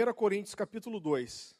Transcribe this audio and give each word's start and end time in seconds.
1 0.00 0.14
Coríntios 0.14 0.54
capítulo 0.54 0.98
2. 0.98 1.54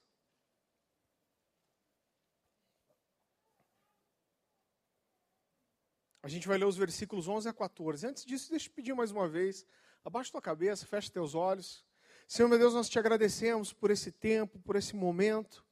A 6.23 6.29
gente 6.29 6.49
vai 6.49 6.56
ler 6.56 6.65
os 6.65 6.77
versículos 6.77 7.29
11 7.29 7.51
a 7.51 7.53
14. 7.53 8.06
Antes 8.06 8.24
disso, 8.24 8.51
deixa 8.51 8.69
eu 8.69 8.73
pedir 8.73 8.95
mais 8.95 9.11
uma 9.11 9.29
vez. 9.29 9.67
Abaixa 10.03 10.33
tua 10.33 10.41
cabeça, 10.41 10.87
fecha 10.87 11.11
teus 11.11 11.35
olhos. 11.35 11.85
Senhor, 12.27 12.49
meu 12.49 12.59
Deus, 12.59 12.73
nós 12.73 12.88
te 12.88 12.99
agradecemos 12.99 13.74
por 13.74 13.91
esse 13.91 14.11
tempo, 14.11 14.59
por 14.61 14.75
esse 14.75 14.97
momento. 14.97 15.63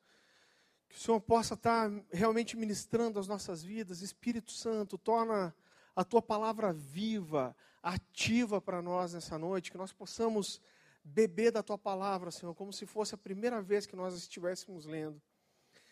Que 0.91 0.97
o 0.97 0.99
Senhor 0.99 1.21
possa 1.21 1.55
estar 1.55 1.91
realmente 2.13 2.55
ministrando 2.55 3.19
as 3.19 3.27
nossas 3.27 3.63
vidas. 3.63 4.03
Espírito 4.03 4.53
Santo, 4.53 4.99
torna 4.99 5.55
a 5.97 6.05
tua 6.05 6.21
palavra 6.21 6.73
viva, 6.73 7.57
ativa 7.83 8.61
para 8.61 8.83
nós 8.83 9.15
nessa 9.15 9.39
noite. 9.39 9.71
Que 9.71 9.79
nós 9.79 9.93
possamos 9.93 10.61
beber 11.09 11.51
da 11.51 11.63
tua 11.63 11.79
palavra, 11.79 12.31
Senhor, 12.31 12.55
como 12.55 12.73
se 12.73 12.87
fosse 12.87 13.15
a 13.15 13.19
primeira 13.19 13.61
vez 13.63 13.87
que 13.87 13.97
nós 13.97 14.15
estivéssemos 14.15 14.85
lendo. 14.85 15.21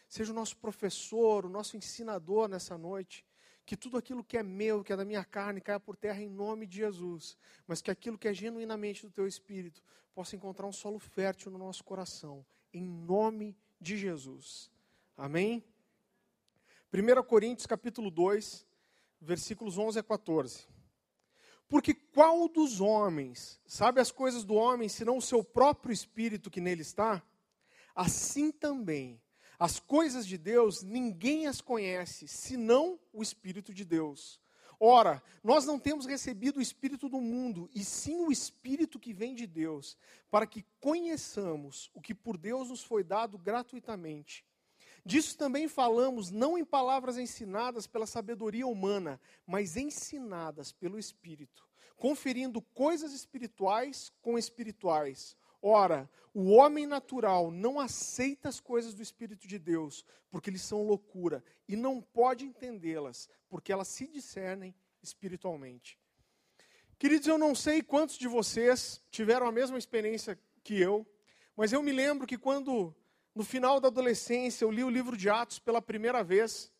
Seja 0.09 0.33
o 0.33 0.35
nosso 0.35 0.57
professor, 0.57 1.45
o 1.45 1.49
nosso 1.49 1.77
ensinador 1.77 2.49
nessa 2.49 2.77
noite 2.79 3.25
que 3.65 3.77
tudo 3.77 3.97
aquilo 3.97 4.23
que 4.23 4.39
é 4.39 4.45
meu, 4.45 4.85
que 4.85 4.93
é 4.93 4.97
da 4.97 5.05
minha 5.05 5.25
carne, 5.25 5.61
caia 5.61 5.81
por 5.81 5.97
terra 5.97 6.23
em 6.23 6.29
nome 6.29 6.69
de 6.69 6.77
Jesus, 6.77 7.37
mas 7.67 7.83
que 7.83 7.91
aquilo 7.91 8.17
que 8.17 8.29
é 8.29 8.33
genuinamente 8.33 9.05
do 9.05 9.11
teu 9.11 9.27
espírito 9.27 9.83
possa 10.15 10.37
encontrar 10.37 10.69
um 10.69 10.73
solo 10.73 11.01
fértil 11.01 11.51
no 11.51 11.59
nosso 11.59 11.83
coração, 11.83 12.47
em 12.73 12.89
nome 12.89 13.57
de 13.81 13.97
Jesus. 13.97 14.71
Amém? 15.17 15.65
1 16.93 17.23
Coríntios 17.25 17.67
capítulo 17.67 18.09
2, 18.09 18.65
versículos 19.21 19.77
11 19.77 19.99
a 19.99 20.03
14. 20.05 20.76
Porque 21.69 21.95
qual 21.95 22.49
dos 22.49 22.81
homens 22.81 23.61
sabe 23.67 24.01
as 24.01 24.13
coisas 24.13 24.45
do 24.45 24.55
homem, 24.55 24.89
senão 24.89 25.17
o 25.17 25.23
seu 25.23 25.43
próprio 25.43 25.93
espírito 25.93 26.51
que 26.51 26.61
nele 26.61 26.83
está? 26.83 27.23
Assim 27.95 28.53
também 28.53 29.21
as 29.59 29.81
coisas 29.81 30.27
de 30.27 30.37
Deus, 30.37 30.83
ninguém 30.83 31.47
as 31.47 31.61
conhece, 31.61 32.29
senão 32.29 33.01
o 33.13 33.23
Espírito 33.23 33.73
de 33.73 33.85
Deus. 33.85 34.41
Ora, 34.79 35.23
nós 35.43 35.65
não 35.65 35.79
temos 35.79 36.05
recebido 36.05 36.59
o 36.59 36.63
Espírito 36.63 37.09
do 37.09 37.21
mundo, 37.21 37.69
e 37.75 37.83
sim 37.83 38.21
o 38.21 38.31
Espírito 38.31 38.99
que 38.99 39.15
vem 39.15 39.35
de 39.35 39.47
Deus, 39.47 39.97
para 40.31 40.47
que 40.47 40.65
conheçamos 40.79 41.91
o 41.95 42.03
que 42.03 42.15
por 42.15 42.37
Deus 42.37 42.69
nos 42.69 42.85
foi 42.85 43.03
dado 43.03 43.39
gratuitamente. 43.39 44.45
Disso 45.07 45.39
também 45.39 45.69
falamos, 45.69 46.33
não 46.33 46.59
em 46.59 46.65
palavras 46.65 47.17
ensinadas 47.17 47.87
pela 47.87 48.09
sabedoria 48.09 48.67
humana, 48.67 49.21
mas 49.47 49.77
ensinadas 49.77 50.73
pelo 50.73 50.99
Espírito, 50.99 51.65
conferindo 51.97 52.61
coisas 52.61 53.13
espirituais 53.13 54.13
com 54.21 54.37
espirituais. 54.37 55.37
Ora, 55.63 56.11
o 56.35 56.51
homem 56.51 56.87
natural 56.87 57.53
não 57.53 57.79
aceita 57.79 58.49
as 58.49 58.59
coisas 58.59 58.95
do 58.95 59.01
Espírito 59.01 59.47
de 59.47 59.61
Deus, 59.61 60.05
porque 60.29 60.51
eles 60.51 60.63
são 60.63 60.83
loucura, 60.83 61.45
e 61.69 61.77
não 61.77 62.03
pode 62.03 62.45
entendê-las, 62.45 63.29
porque 63.49 63.73
elas 63.73 63.87
se 63.87 64.09
discernem 64.09 64.75
espiritualmente. 65.01 65.97
Queridos, 66.99 67.29
eu 67.29 67.39
não 67.39 67.55
sei 67.55 67.81
quantos 67.81 68.19
de 68.19 68.27
vocês 68.27 69.01
tiveram 69.09 69.47
a 69.47 69.53
mesma 69.53 69.79
experiência 69.79 70.37
que 70.65 70.81
eu, 70.81 71.07
mas 71.57 71.73
eu 71.73 71.81
me 71.81 71.93
lembro 71.93 72.27
que 72.27 72.37
quando, 72.37 72.93
no 73.37 73.45
final 73.45 73.79
da 73.79 73.89
adolescência, 73.89 74.65
eu 74.65 74.71
li 74.71 74.83
o 74.83 74.89
livro 74.89 75.15
de 75.15 75.29
Atos 75.29 75.59
pela 75.59 75.83
primeira 75.83 76.25
vez, 76.25 76.73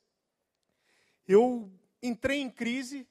eu 1.29 1.71
entrei 2.03 2.41
em 2.41 2.49
crise 2.49 3.07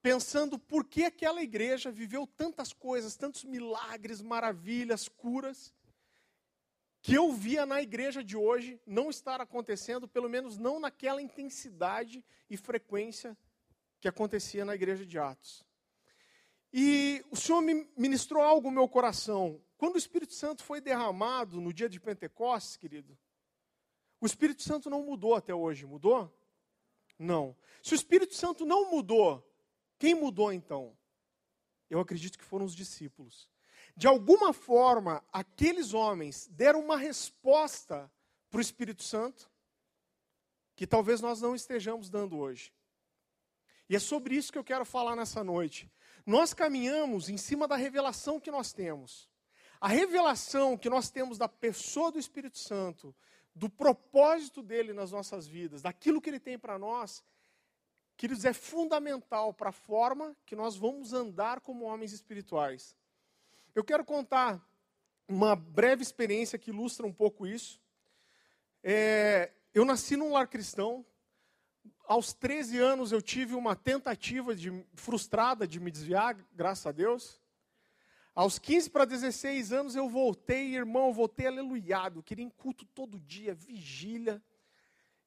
pensando 0.00 0.56
por 0.56 0.84
que 0.84 1.02
aquela 1.02 1.42
igreja 1.42 1.90
viveu 1.90 2.24
tantas 2.24 2.72
coisas, 2.72 3.16
tantos 3.16 3.42
milagres, 3.42 4.22
maravilhas, 4.22 5.08
curas, 5.08 5.74
que 7.00 7.14
eu 7.14 7.32
via 7.32 7.66
na 7.66 7.82
igreja 7.82 8.22
de 8.22 8.36
hoje 8.36 8.80
não 8.86 9.10
estar 9.10 9.40
acontecendo, 9.40 10.06
pelo 10.06 10.28
menos 10.28 10.56
não 10.56 10.78
naquela 10.78 11.20
intensidade 11.20 12.24
e 12.48 12.56
frequência 12.56 13.36
que 14.00 14.06
acontecia 14.06 14.64
na 14.64 14.76
igreja 14.76 15.04
de 15.04 15.18
Atos. 15.18 15.66
E 16.72 17.24
o 17.28 17.34
Senhor 17.36 17.60
me 17.60 17.88
ministrou 17.96 18.40
algo 18.40 18.68
no 18.68 18.74
meu 18.76 18.88
coração. 18.88 19.60
Quando 19.82 19.96
o 19.96 19.98
Espírito 19.98 20.32
Santo 20.32 20.62
foi 20.62 20.80
derramado 20.80 21.60
no 21.60 21.72
dia 21.72 21.88
de 21.88 21.98
Pentecostes, 21.98 22.76
querido, 22.76 23.18
o 24.20 24.26
Espírito 24.26 24.62
Santo 24.62 24.88
não 24.88 25.02
mudou 25.02 25.34
até 25.34 25.52
hoje, 25.52 25.84
mudou? 25.84 26.32
Não. 27.18 27.56
Se 27.82 27.92
o 27.92 27.96
Espírito 27.96 28.32
Santo 28.32 28.64
não 28.64 28.92
mudou, 28.92 29.44
quem 29.98 30.14
mudou 30.14 30.52
então? 30.52 30.96
Eu 31.90 31.98
acredito 31.98 32.38
que 32.38 32.44
foram 32.44 32.64
os 32.64 32.76
discípulos. 32.76 33.50
De 33.96 34.06
alguma 34.06 34.52
forma, 34.52 35.20
aqueles 35.32 35.94
homens 35.94 36.46
deram 36.52 36.78
uma 36.78 36.96
resposta 36.96 38.08
para 38.50 38.58
o 38.58 38.62
Espírito 38.62 39.02
Santo 39.02 39.50
que 40.76 40.86
talvez 40.86 41.20
nós 41.20 41.40
não 41.40 41.56
estejamos 41.56 42.08
dando 42.08 42.38
hoje. 42.38 42.72
E 43.88 43.96
é 43.96 43.98
sobre 43.98 44.36
isso 44.36 44.52
que 44.52 44.58
eu 44.58 44.62
quero 44.62 44.84
falar 44.84 45.16
nessa 45.16 45.42
noite. 45.42 45.90
Nós 46.24 46.54
caminhamos 46.54 47.28
em 47.28 47.36
cima 47.36 47.66
da 47.66 47.74
revelação 47.74 48.38
que 48.38 48.48
nós 48.48 48.72
temos. 48.72 49.31
A 49.82 49.88
revelação 49.88 50.78
que 50.78 50.88
nós 50.88 51.10
temos 51.10 51.38
da 51.38 51.48
pessoa 51.48 52.12
do 52.12 52.18
Espírito 52.18 52.56
Santo, 52.56 53.12
do 53.52 53.68
propósito 53.68 54.62
dele 54.62 54.92
nas 54.92 55.10
nossas 55.10 55.46
vidas, 55.46 55.82
daquilo 55.82 56.20
que 56.20 56.30
ele 56.30 56.38
tem 56.38 56.56
para 56.56 56.78
nós, 56.78 57.24
Queridos, 58.22 58.44
é 58.44 58.52
fundamental 58.52 59.52
para 59.52 59.70
a 59.70 59.72
forma 59.72 60.36
que 60.46 60.54
nós 60.54 60.76
vamos 60.76 61.12
andar 61.12 61.60
como 61.60 61.86
homens 61.86 62.12
espirituais. 62.12 62.96
Eu 63.74 63.82
quero 63.82 64.04
contar 64.04 64.64
uma 65.26 65.56
breve 65.56 66.02
experiência 66.02 66.56
que 66.56 66.70
ilustra 66.70 67.04
um 67.04 67.12
pouco 67.12 67.48
isso. 67.48 67.80
É, 68.80 69.50
eu 69.74 69.84
nasci 69.84 70.16
num 70.16 70.30
lar 70.34 70.46
cristão. 70.46 71.04
Aos 72.04 72.32
13 72.32 72.78
anos 72.78 73.10
eu 73.10 73.20
tive 73.20 73.56
uma 73.56 73.74
tentativa 73.74 74.54
de, 74.54 74.70
frustrada 74.94 75.66
de 75.66 75.80
me 75.80 75.90
desviar, 75.90 76.36
graças 76.52 76.86
a 76.86 76.92
Deus. 76.92 77.41
Aos 78.34 78.58
15 78.58 78.88
para 78.88 79.04
16 79.04 79.72
anos 79.74 79.94
eu 79.94 80.08
voltei, 80.08 80.74
irmão, 80.74 81.08
eu 81.08 81.12
voltei 81.12 81.46
aleluiado. 81.46 82.22
Queria 82.22 82.44
em 82.44 82.48
culto 82.48 82.86
todo 82.86 83.20
dia, 83.20 83.52
vigília. 83.52 84.42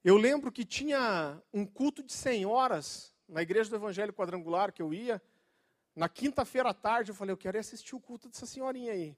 Eu 0.02 0.16
lembro 0.16 0.50
que 0.50 0.64
tinha 0.64 1.40
um 1.54 1.64
culto 1.64 2.02
de 2.02 2.12
senhoras 2.12 3.14
na 3.28 3.42
igreja 3.42 3.70
do 3.70 3.76
Evangelho 3.76 4.12
Quadrangular 4.12 4.72
que 4.72 4.82
eu 4.82 4.92
ia. 4.92 5.22
Na 5.94 6.08
quinta-feira 6.08 6.70
à 6.70 6.74
tarde 6.74 7.12
eu 7.12 7.14
falei, 7.14 7.32
eu 7.32 7.36
quero 7.36 7.56
assistir 7.56 7.94
o 7.94 8.00
culto 8.00 8.28
dessa 8.28 8.44
senhorinha 8.44 8.92
aí. 8.92 9.16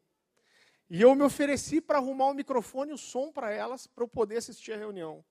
E 0.91 1.00
eu 1.00 1.15
me 1.15 1.22
ofereci 1.22 1.81
para 1.81 1.97
arrumar 1.97 2.27
o 2.27 2.34
microfone 2.34 2.91
e 2.91 2.94
o 2.94 2.98
som 2.98 3.32
para 3.32 3.50
elas, 3.50 3.87
para 3.87 4.04
eu 4.04 4.09
poder 4.09 4.37
assistir 4.37 4.75
a 4.75 4.77
reunião. 4.77 5.25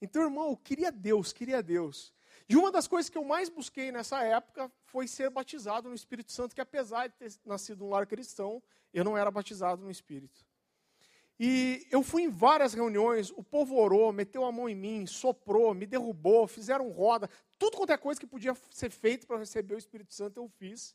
Então, 0.00 0.22
irmão, 0.22 0.50
eu 0.50 0.56
queria 0.56 0.92
Deus, 0.92 1.32
queria 1.32 1.60
Deus. 1.60 2.14
E 2.48 2.56
uma 2.56 2.70
das 2.70 2.86
coisas 2.86 3.10
que 3.10 3.18
eu 3.18 3.24
mais 3.24 3.48
busquei 3.48 3.90
nessa 3.90 4.22
época 4.22 4.70
foi 4.84 5.08
ser 5.08 5.30
batizado 5.30 5.88
no 5.88 5.94
Espírito 5.94 6.30
Santo, 6.30 6.54
que 6.54 6.60
apesar 6.60 7.08
de 7.08 7.14
ter 7.14 7.32
nascido 7.44 7.84
num 7.84 7.90
lar 7.90 8.06
cristão, 8.06 8.62
eu 8.94 9.02
não 9.02 9.16
era 9.16 9.30
batizado 9.30 9.82
no 9.82 9.90
Espírito. 9.90 10.46
E 11.38 11.86
eu 11.90 12.02
fui 12.02 12.22
em 12.22 12.30
várias 12.30 12.72
reuniões, 12.72 13.30
o 13.30 13.42
povo 13.42 13.76
orou, 13.76 14.10
meteu 14.12 14.44
a 14.44 14.52
mão 14.52 14.68
em 14.68 14.74
mim, 14.74 15.06
soprou, 15.06 15.74
me 15.74 15.86
derrubou, 15.86 16.46
fizeram 16.46 16.88
roda, 16.90 17.28
tudo 17.58 17.76
quanto 17.76 17.92
é 17.92 17.96
coisa 17.98 18.18
que 18.18 18.26
podia 18.26 18.56
ser 18.70 18.90
feito 18.90 19.26
para 19.26 19.38
receber 19.38 19.74
o 19.74 19.78
Espírito 19.78 20.14
Santo 20.14 20.40
eu 20.40 20.48
fiz. 20.48 20.94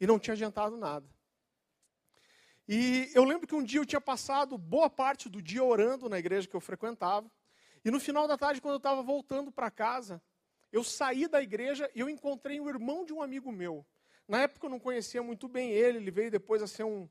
E 0.00 0.06
não 0.06 0.18
tinha 0.18 0.34
adiantado 0.34 0.76
nada. 0.76 1.08
E 2.68 3.10
eu 3.14 3.24
lembro 3.24 3.48
que 3.48 3.54
um 3.54 3.64
dia 3.64 3.80
eu 3.80 3.86
tinha 3.86 4.00
passado 4.00 4.56
boa 4.56 4.88
parte 4.90 5.28
do 5.28 5.40
dia 5.42 5.64
orando 5.64 6.08
na 6.08 6.18
igreja 6.18 6.46
que 6.46 6.54
eu 6.54 6.60
frequentava. 6.60 7.28
E 7.84 7.90
no 7.90 7.98
final 7.98 8.28
da 8.28 8.36
tarde, 8.36 8.60
quando 8.60 8.74
eu 8.74 8.78
estava 8.78 9.02
voltando 9.02 9.50
para 9.50 9.70
casa, 9.70 10.22
eu 10.72 10.84
saí 10.84 11.26
da 11.26 11.42
igreja 11.42 11.90
e 11.94 12.00
eu 12.00 12.08
encontrei 12.08 12.60
o 12.60 12.68
irmão 12.68 13.04
de 13.04 13.12
um 13.12 13.22
amigo 13.22 13.50
meu. 13.50 13.84
Na 14.26 14.42
época 14.42 14.66
eu 14.66 14.70
não 14.70 14.78
conhecia 14.78 15.22
muito 15.22 15.48
bem 15.48 15.70
ele, 15.70 15.98
ele 15.98 16.10
veio 16.10 16.30
depois 16.30 16.62
a 16.62 16.66
ser 16.66 16.84
um, 16.84 17.08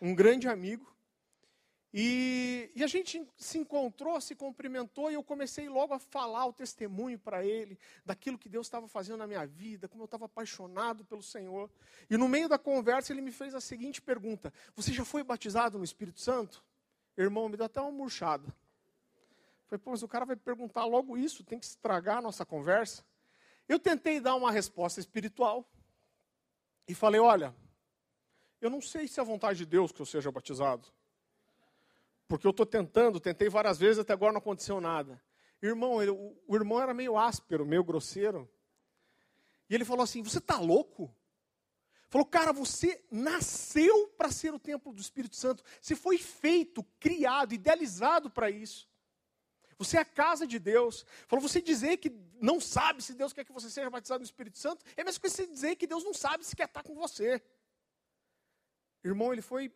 um 0.00 0.14
grande 0.14 0.48
amigo. 0.48 0.92
E, 1.94 2.70
e, 2.74 2.82
a 2.82 2.86
gente 2.86 3.22
se 3.36 3.58
encontrou, 3.58 4.18
se 4.18 4.34
cumprimentou, 4.34 5.10
e 5.10 5.14
eu 5.14 5.22
comecei 5.22 5.68
logo 5.68 5.92
a 5.92 5.98
falar 5.98 6.46
o 6.46 6.52
testemunho 6.52 7.18
para 7.18 7.44
ele, 7.44 7.78
daquilo 8.04 8.38
que 8.38 8.48
Deus 8.48 8.66
estava 8.66 8.88
fazendo 8.88 9.18
na 9.18 9.26
minha 9.26 9.46
vida, 9.46 9.86
como 9.86 10.02
eu 10.02 10.06
estava 10.06 10.24
apaixonado 10.24 11.04
pelo 11.04 11.22
Senhor. 11.22 11.70
E 12.08 12.16
no 12.16 12.28
meio 12.28 12.48
da 12.48 12.58
conversa, 12.58 13.12
ele 13.12 13.20
me 13.20 13.30
fez 13.30 13.54
a 13.54 13.60
seguinte 13.60 14.00
pergunta: 14.00 14.50
Você 14.74 14.90
já 14.90 15.04
foi 15.04 15.22
batizado 15.22 15.76
no 15.76 15.84
Espírito 15.84 16.18
Santo? 16.18 16.64
Irmão, 17.14 17.46
me 17.50 17.58
deu 17.58 17.66
até 17.66 17.78
uma 17.78 17.92
murchada. 17.92 18.54
Falei, 19.72 19.82
pô, 19.82 19.90
mas 19.92 20.02
o 20.02 20.08
cara 20.08 20.26
vai 20.26 20.36
perguntar 20.36 20.84
logo 20.84 21.16
isso, 21.16 21.42
tem 21.42 21.58
que 21.58 21.64
estragar 21.64 22.18
a 22.18 22.20
nossa 22.20 22.44
conversa. 22.44 23.02
Eu 23.66 23.78
tentei 23.78 24.20
dar 24.20 24.34
uma 24.34 24.52
resposta 24.52 25.00
espiritual 25.00 25.66
e 26.86 26.94
falei: 26.94 27.18
Olha, 27.18 27.56
eu 28.60 28.68
não 28.68 28.82
sei 28.82 29.08
se 29.08 29.18
é 29.18 29.22
a 29.22 29.24
vontade 29.24 29.60
de 29.60 29.64
Deus 29.64 29.90
que 29.90 30.02
eu 30.02 30.04
seja 30.04 30.30
batizado. 30.30 30.86
Porque 32.28 32.46
eu 32.46 32.50
estou 32.50 32.66
tentando, 32.66 33.18
tentei 33.18 33.48
várias 33.48 33.78
vezes, 33.78 34.00
até 34.00 34.12
agora 34.12 34.32
não 34.32 34.40
aconteceu 34.40 34.78
nada. 34.78 35.18
Irmão, 35.62 36.02
ele, 36.02 36.10
o, 36.10 36.38
o, 36.46 36.54
irmão 36.54 36.78
era 36.78 36.92
meio 36.92 37.16
áspero, 37.16 37.64
meio 37.64 37.82
grosseiro. 37.82 38.46
E 39.70 39.74
ele 39.74 39.86
falou 39.86 40.04
assim: 40.04 40.22
Você 40.22 40.36
está 40.36 40.58
louco? 40.58 41.16
Falou, 42.10 42.26
cara, 42.26 42.52
você 42.52 43.02
nasceu 43.10 44.08
para 44.18 44.30
ser 44.30 44.52
o 44.52 44.58
templo 44.58 44.92
do 44.92 45.00
Espírito 45.00 45.34
Santo. 45.34 45.64
Você 45.80 45.96
foi 45.96 46.18
feito, 46.18 46.84
criado, 47.00 47.54
idealizado 47.54 48.28
para 48.28 48.50
isso. 48.50 48.91
Você 49.84 49.96
é 49.96 50.00
a 50.00 50.04
casa 50.04 50.46
de 50.46 50.58
Deus. 50.58 51.04
Falou, 51.26 51.46
você 51.46 51.60
dizer 51.60 51.96
que 51.96 52.10
não 52.40 52.60
sabe 52.60 53.02
se 53.02 53.14
Deus 53.14 53.32
quer 53.32 53.44
que 53.44 53.52
você 53.52 53.68
seja 53.68 53.90
batizado 53.90 54.20
no 54.20 54.24
Espírito 54.24 54.58
Santo, 54.58 54.84
é 54.96 55.02
mesmo 55.02 55.20
que 55.20 55.28
você 55.28 55.46
dizer 55.46 55.76
que 55.76 55.86
Deus 55.86 56.04
não 56.04 56.14
sabe 56.14 56.44
se 56.44 56.54
quer 56.54 56.66
estar 56.66 56.82
com 56.82 56.94
você. 56.94 57.42
Irmão, 59.04 59.32
ele 59.32 59.42
foi 59.42 59.72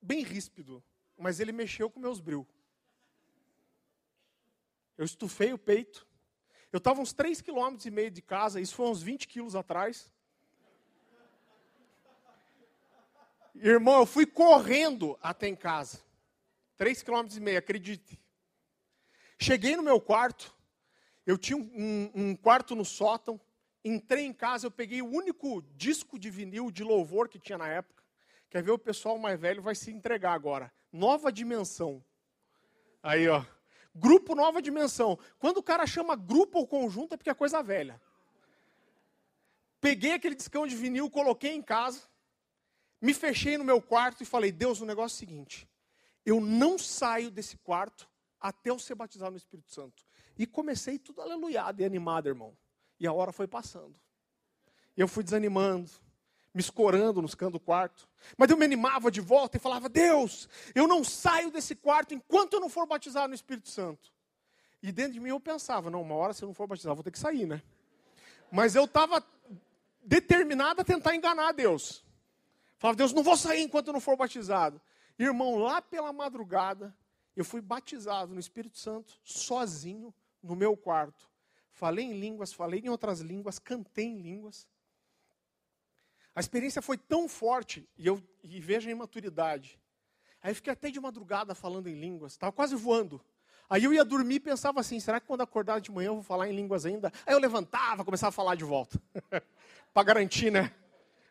bem 0.00 0.22
ríspido, 0.22 0.82
mas 1.16 1.40
ele 1.40 1.52
mexeu 1.52 1.90
com 1.90 1.98
meus 1.98 2.20
bril. 2.20 2.46
Eu 4.96 5.04
estufei 5.04 5.52
o 5.52 5.58
peito. 5.58 6.06
Eu 6.70 6.78
estava 6.78 7.00
uns 7.00 7.12
3,5 7.12 7.42
km 7.44 7.86
e 7.86 7.90
meio 7.90 8.10
de 8.10 8.22
casa, 8.22 8.60
isso 8.60 8.74
foi 8.74 8.86
uns 8.86 9.02
20 9.02 9.28
quilos 9.28 9.54
atrás. 9.54 10.12
Irmão, 13.54 14.00
eu 14.00 14.06
fui 14.06 14.24
correndo 14.24 15.18
até 15.22 15.46
em 15.46 15.56
casa. 15.56 16.00
3,5 16.78 17.04
km 17.04 17.36
e 17.36 17.40
meio, 17.40 17.58
acredite. 17.58 18.21
Cheguei 19.42 19.74
no 19.74 19.82
meu 19.82 20.00
quarto, 20.00 20.54
eu 21.26 21.36
tinha 21.36 21.56
um, 21.56 22.12
um, 22.14 22.36
quarto 22.36 22.76
no 22.76 22.84
sótão, 22.84 23.40
entrei 23.84 24.24
em 24.24 24.32
casa, 24.32 24.68
eu 24.68 24.70
peguei 24.70 25.02
o 25.02 25.10
único 25.10 25.62
disco 25.74 26.16
de 26.16 26.30
vinil 26.30 26.70
de 26.70 26.84
louvor 26.84 27.28
que 27.28 27.40
tinha 27.40 27.58
na 27.58 27.66
época. 27.66 28.04
Quer 28.48 28.62
ver 28.62 28.70
o 28.70 28.78
pessoal 28.78 29.18
mais 29.18 29.40
velho 29.40 29.60
vai 29.60 29.74
se 29.74 29.90
entregar 29.90 30.32
agora. 30.32 30.72
Nova 30.92 31.32
Dimensão. 31.32 32.04
Aí, 33.02 33.28
ó. 33.28 33.44
Grupo 33.92 34.36
Nova 34.36 34.62
Dimensão. 34.62 35.18
Quando 35.40 35.56
o 35.56 35.62
cara 35.62 35.88
chama 35.88 36.14
grupo 36.14 36.60
ou 36.60 36.68
conjunto 36.68 37.14
é 37.14 37.16
porque 37.16 37.30
é 37.30 37.34
coisa 37.34 37.60
velha. 37.64 38.00
Peguei 39.80 40.12
aquele 40.12 40.36
discão 40.36 40.68
de 40.68 40.76
vinil, 40.76 41.10
coloquei 41.10 41.50
em 41.50 41.62
casa, 41.62 42.02
me 43.00 43.12
fechei 43.12 43.58
no 43.58 43.64
meu 43.64 43.82
quarto 43.82 44.22
e 44.22 44.26
falei: 44.26 44.52
Deus, 44.52 44.80
o 44.80 44.86
negócio 44.86 45.16
é 45.16 45.16
o 45.16 45.18
seguinte. 45.18 45.68
Eu 46.24 46.40
não 46.40 46.78
saio 46.78 47.28
desse 47.28 47.56
quarto 47.56 48.11
até 48.42 48.70
eu 48.70 48.78
ser 48.78 48.96
batizado 48.96 49.30
no 49.30 49.36
Espírito 49.36 49.70
Santo. 49.70 50.04
E 50.36 50.46
comecei 50.46 50.98
tudo 50.98 51.22
aleluiado 51.22 51.80
e 51.80 51.84
animado, 51.84 52.28
irmão. 52.28 52.56
E 52.98 53.06
a 53.06 53.12
hora 53.12 53.30
foi 53.32 53.46
passando. 53.46 53.94
Eu 54.96 55.06
fui 55.06 55.22
desanimando, 55.22 55.88
me 56.52 56.60
escorando 56.60 57.22
nos 57.22 57.34
cantos 57.34 57.54
do 57.54 57.60
quarto. 57.60 58.08
Mas 58.36 58.50
eu 58.50 58.56
me 58.56 58.64
animava 58.64 59.10
de 59.10 59.20
volta 59.20 59.56
e 59.56 59.60
falava: 59.60 59.88
Deus, 59.88 60.48
eu 60.74 60.88
não 60.88 61.04
saio 61.04 61.50
desse 61.50 61.76
quarto 61.76 62.14
enquanto 62.14 62.54
eu 62.54 62.60
não 62.60 62.68
for 62.68 62.86
batizado 62.86 63.28
no 63.28 63.34
Espírito 63.34 63.68
Santo. 63.68 64.12
E 64.82 64.90
dentro 64.90 65.12
de 65.12 65.20
mim 65.20 65.28
eu 65.30 65.40
pensava: 65.40 65.88
não, 65.88 66.02
uma 66.02 66.16
hora 66.16 66.32
se 66.32 66.42
eu 66.42 66.48
não 66.48 66.54
for 66.54 66.66
batizado, 66.66 66.96
vou 66.96 67.04
ter 67.04 67.12
que 67.12 67.18
sair, 67.18 67.46
né? 67.46 67.62
Mas 68.50 68.74
eu 68.74 68.84
estava 68.84 69.24
determinado 70.02 70.80
a 70.80 70.84
tentar 70.84 71.14
enganar 71.14 71.52
Deus. 71.52 72.04
Falava: 72.76 72.96
Deus, 72.96 73.12
não 73.12 73.22
vou 73.22 73.36
sair 73.36 73.62
enquanto 73.62 73.86
eu 73.86 73.92
não 73.92 74.00
for 74.00 74.16
batizado. 74.16 74.80
Irmão, 75.18 75.56
lá 75.56 75.80
pela 75.80 76.12
madrugada, 76.12 76.94
eu 77.36 77.44
fui 77.44 77.60
batizado 77.60 78.34
no 78.34 78.40
Espírito 78.40 78.78
Santo, 78.78 79.18
sozinho, 79.24 80.14
no 80.42 80.54
meu 80.54 80.76
quarto. 80.76 81.30
Falei 81.70 82.04
em 82.04 82.18
línguas, 82.18 82.52
falei 82.52 82.80
em 82.80 82.88
outras 82.88 83.20
línguas, 83.20 83.58
cantei 83.58 84.06
em 84.06 84.20
línguas. 84.20 84.68
A 86.34 86.40
experiência 86.40 86.82
foi 86.82 86.96
tão 86.96 87.28
forte, 87.28 87.88
e 87.96 88.06
eu 88.06 88.22
e 88.42 88.60
vejo 88.60 88.88
a 88.88 88.92
imaturidade. 88.92 89.78
Aí 90.42 90.54
fiquei 90.54 90.72
até 90.72 90.90
de 90.90 91.00
madrugada 91.00 91.54
falando 91.54 91.88
em 91.88 91.98
línguas, 91.98 92.32
estava 92.32 92.52
quase 92.52 92.74
voando. 92.74 93.22
Aí 93.70 93.84
eu 93.84 93.94
ia 93.94 94.04
dormir 94.04 94.34
e 94.34 94.40
pensava 94.40 94.80
assim: 94.80 95.00
será 95.00 95.20
que 95.20 95.26
quando 95.26 95.40
acordar 95.40 95.80
de 95.80 95.90
manhã 95.90 96.08
eu 96.08 96.14
vou 96.14 96.22
falar 96.22 96.48
em 96.48 96.54
línguas 96.54 96.84
ainda? 96.84 97.12
Aí 97.26 97.32
eu 97.32 97.38
levantava, 97.38 98.04
começava 98.04 98.28
a 98.28 98.32
falar 98.32 98.54
de 98.54 98.64
volta. 98.64 99.00
Para 99.94 100.02
garantir, 100.02 100.50
né? 100.50 100.74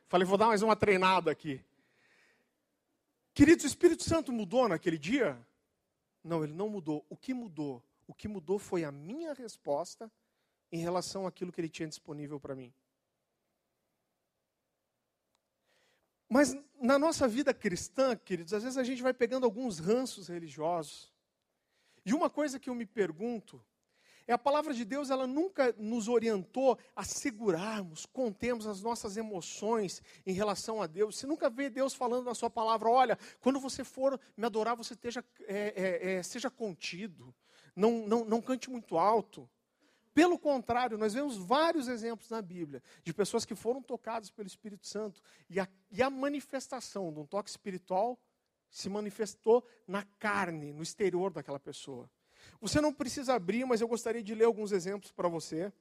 Falei, 0.08 0.26
vou 0.26 0.38
dar 0.38 0.48
mais 0.48 0.62
uma 0.62 0.76
treinada 0.76 1.32
aqui. 1.32 1.64
Queridos, 3.34 3.64
o 3.64 3.68
Espírito 3.68 4.04
Santo 4.04 4.32
mudou 4.32 4.68
naquele 4.68 4.98
dia? 4.98 5.40
Não, 6.24 6.44
ele 6.44 6.54
não 6.54 6.70
mudou. 6.70 7.06
O 7.10 7.18
que 7.18 7.34
mudou? 7.34 7.84
O 8.08 8.14
que 8.14 8.28
mudou 8.28 8.60
foi 8.60 8.84
a 8.84 8.92
minha 8.92 9.34
resposta 9.34 10.12
em 10.72 10.80
relação 10.80 11.28
àquilo 11.28 11.52
que 11.52 11.60
ele 11.60 11.70
tinha 11.70 11.88
disponível 11.88 12.40
para 12.40 12.56
mim. 12.56 12.74
Mas 16.30 16.56
na 16.80 16.98
nossa 16.98 17.28
vida 17.28 17.54
cristã, 17.54 18.16
queridos, 18.16 18.54
às 18.54 18.64
vezes 18.64 18.78
a 18.78 18.84
gente 18.84 19.02
vai 19.02 19.14
pegando 19.14 19.46
alguns 19.46 19.80
ranços 19.80 20.30
religiosos. 20.30 21.14
E 22.06 22.14
uma 22.14 22.30
coisa 22.30 22.60
que 22.60 22.70
eu 22.70 22.76
me 22.76 22.86
pergunto 22.86 23.64
é 24.28 24.34
a 24.34 24.38
palavra 24.38 24.74
de 24.74 24.86
Deus, 24.86 25.10
ela 25.10 25.28
nunca 25.28 25.74
nos 25.78 26.08
orientou 26.08 26.78
a 26.96 27.04
segurarmos, 27.04 28.06
contemos 28.06 28.68
as 28.68 28.82
nossas 28.82 29.18
emoções 29.18 30.02
em 30.26 30.34
relação 30.34 30.82
a 30.82 30.88
Deus. 30.88 31.18
Você 31.18 31.28
nunca 31.28 31.50
vê 31.50 31.70
Deus 31.70 31.94
falando 31.94 32.26
na 32.26 32.36
sua 32.36 32.50
palavra, 32.50 32.90
olha, 32.90 33.18
quando 33.40 33.60
você 33.60 33.84
for 33.84 34.20
me 34.38 34.46
adorar, 34.46 34.76
você 34.76 34.94
esteja, 34.94 35.24
é, 35.42 35.74
é, 35.76 36.14
é, 36.14 36.24
seja 36.24 36.50
contido, 36.50 37.34
não, 37.76 38.08
não, 38.08 38.26
não 38.26 38.42
cante 38.42 38.70
muito 38.70 38.98
alto. 38.98 39.50
Pelo 40.14 40.38
contrário, 40.38 40.98
nós 40.98 41.14
vemos 41.14 41.38
vários 41.38 41.88
exemplos 41.88 42.30
na 42.30 42.42
Bíblia 42.42 42.84
de 43.04 43.14
pessoas 43.14 43.46
que 43.46 43.56
foram 43.56 43.82
tocadas 43.82 44.30
pelo 44.30 44.48
Espírito 44.48 44.86
Santo 44.86 45.22
e 45.50 45.60
a, 45.60 45.68
e 45.90 46.04
a 46.04 46.10
manifestação 46.10 47.14
de 47.14 47.20
um 47.20 47.26
toque 47.26 47.50
espiritual 47.50 48.20
se 48.70 48.90
manifestou 48.90 49.66
na 49.88 50.04
carne, 50.04 50.74
no 50.74 50.84
exterior 50.84 51.32
daquela 51.32 51.60
pessoa. 51.60 52.10
Você 52.60 52.82
não 52.82 52.94
precisa 52.94 53.34
abrir, 53.34 53.66
mas 53.66 53.82
eu 53.82 53.88
gostaria 53.88 54.22
de 54.22 54.36
ler 54.36 54.46
alguns 54.46 54.72
exemplos 54.72 55.12
para 55.12 55.28
você. 55.28 55.72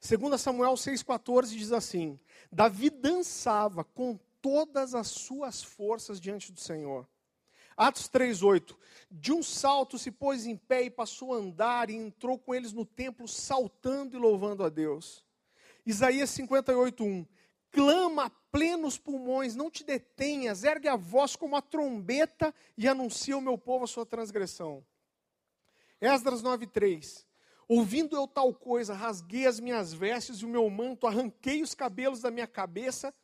Segundo 0.00 0.36
Samuel 0.36 0.74
6,14 0.74 1.56
diz 1.56 1.72
assim: 1.72 2.18
Davi 2.50 2.90
dançava 2.90 3.84
com 3.84 4.18
todas 4.40 4.94
as 4.94 5.06
suas 5.08 5.62
forças 5.62 6.20
diante 6.20 6.52
do 6.52 6.60
Senhor. 6.60 7.08
Atos 7.76 8.08
3,8: 8.08 8.76
De 9.10 9.32
um 9.32 9.42
salto 9.42 9.98
se 9.98 10.10
pôs 10.10 10.46
em 10.46 10.56
pé 10.56 10.82
e 10.82 10.90
passou 10.90 11.32
a 11.32 11.36
andar 11.36 11.88
e 11.88 11.94
entrou 11.94 12.38
com 12.38 12.54
eles 12.54 12.72
no 12.72 12.84
templo, 12.84 13.28
saltando 13.28 14.16
e 14.16 14.20
louvando 14.20 14.64
a 14.64 14.68
Deus. 14.68 15.24
Isaías 15.86 16.30
58,1: 16.30 17.26
Clama 17.70 18.26
a 18.26 18.30
plenos 18.30 18.98
pulmões, 18.98 19.56
não 19.56 19.70
te 19.70 19.84
detenhas, 19.84 20.64
ergue 20.64 20.88
a 20.88 20.96
voz 20.96 21.36
como 21.36 21.56
a 21.56 21.62
trombeta 21.62 22.54
e 22.76 22.86
anuncia 22.86 23.34
ao 23.34 23.40
meu 23.40 23.56
povo 23.56 23.84
a 23.84 23.88
sua 23.88 24.04
transgressão. 24.04 24.84
Esdras 26.02 26.42
9:3. 26.42 27.24
Ouvindo 27.68 28.16
eu 28.16 28.26
tal 28.26 28.52
coisa, 28.52 28.92
rasguei 28.92 29.46
as 29.46 29.60
minhas 29.60 29.92
vestes 29.94 30.38
e 30.38 30.44
o 30.44 30.48
meu 30.48 30.68
manto, 30.68 31.06
arranquei 31.06 31.62
os 31.62 31.76
cabelos 31.76 32.20
da 32.20 32.28
minha 32.28 32.46
cabeça 32.48 33.14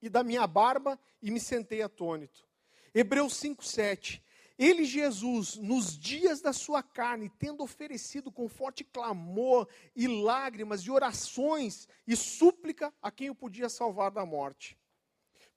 e 0.00 0.08
da 0.08 0.22
minha 0.22 0.46
barba 0.46 0.96
e 1.20 1.32
me 1.32 1.40
sentei 1.40 1.82
atônito. 1.82 2.46
Hebreus 2.94 3.34
5:7. 3.34 4.22
Ele, 4.56 4.84
Jesus, 4.84 5.56
nos 5.56 5.98
dias 5.98 6.40
da 6.40 6.52
sua 6.52 6.80
carne, 6.80 7.28
tendo 7.40 7.64
oferecido 7.64 8.30
com 8.30 8.48
forte 8.48 8.84
clamor 8.84 9.68
e 9.94 10.06
lágrimas 10.06 10.82
e 10.82 10.90
orações 10.92 11.88
e 12.06 12.14
súplica 12.14 12.94
a 13.02 13.10
quem 13.10 13.30
o 13.30 13.34
podia 13.34 13.68
salvar 13.68 14.12
da 14.12 14.24
morte. 14.24 14.78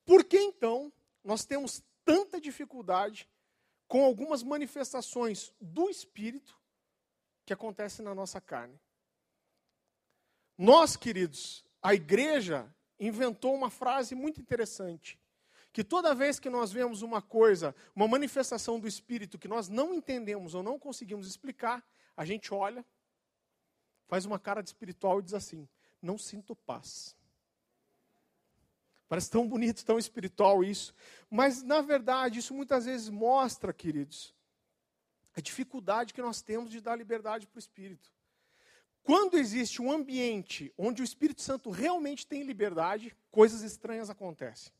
Por 0.04 0.24
que 0.24 0.40
então 0.40 0.92
nós 1.24 1.46
temos 1.46 1.84
tanta 2.04 2.42
dificuldade 2.42 3.30
com 3.90 4.06
algumas 4.06 4.44
manifestações 4.44 5.52
do 5.60 5.90
Espírito 5.90 6.56
que 7.44 7.52
acontecem 7.52 8.06
na 8.06 8.14
nossa 8.14 8.40
carne. 8.40 8.80
Nós, 10.56 10.96
queridos, 10.96 11.66
a 11.82 11.96
igreja 11.96 12.72
inventou 13.00 13.56
uma 13.56 13.72
frase 13.72 14.14
muito 14.14 14.40
interessante. 14.40 15.20
Que 15.74 15.84
toda 15.84 16.14
vez 16.14 16.40
que 16.40 16.50
nós 16.50 16.72
vemos 16.72 17.02
uma 17.02 17.22
coisa, 17.22 17.76
uma 17.96 18.08
manifestação 18.08 18.80
do 18.80 18.88
Espírito 18.88 19.40
que 19.40 19.48
nós 19.48 19.68
não 19.68 19.94
entendemos 19.94 20.54
ou 20.54 20.62
não 20.62 20.78
conseguimos 20.78 21.28
explicar, 21.28 21.84
a 22.16 22.24
gente 22.26 22.54
olha, 22.54 22.86
faz 24.08 24.24
uma 24.24 24.38
cara 24.38 24.62
de 24.62 24.70
espiritual 24.70 25.20
e 25.20 25.24
diz 25.24 25.34
assim: 25.34 25.68
Não 26.02 26.18
sinto 26.18 26.56
paz. 26.56 27.16
Parece 29.10 29.32
tão 29.32 29.48
bonito, 29.48 29.84
tão 29.84 29.98
espiritual 29.98 30.64
isso. 30.64 30.94
Mas, 31.32 31.64
na 31.64 31.82
verdade, 31.82 32.38
isso 32.38 32.54
muitas 32.54 32.86
vezes 32.86 33.10
mostra, 33.10 33.74
queridos, 33.74 34.36
a 35.36 35.42
dificuldade 35.42 36.14
que 36.14 36.22
nós 36.22 36.44
temos 36.44 36.70
de 36.70 36.80
dar 36.80 36.96
liberdade 36.96 37.48
para 37.48 37.58
o 37.58 37.60
Espírito. 37.60 38.14
Quando 39.02 39.36
existe 39.40 39.82
um 39.82 39.92
ambiente 39.92 40.72
onde 40.78 41.02
o 41.02 41.04
Espírito 41.04 41.42
Santo 41.42 41.72
realmente 41.72 42.28
tem 42.28 42.44
liberdade, 42.44 43.16
coisas 43.32 43.64
estranhas 43.64 44.12
acontecem. 44.12 44.72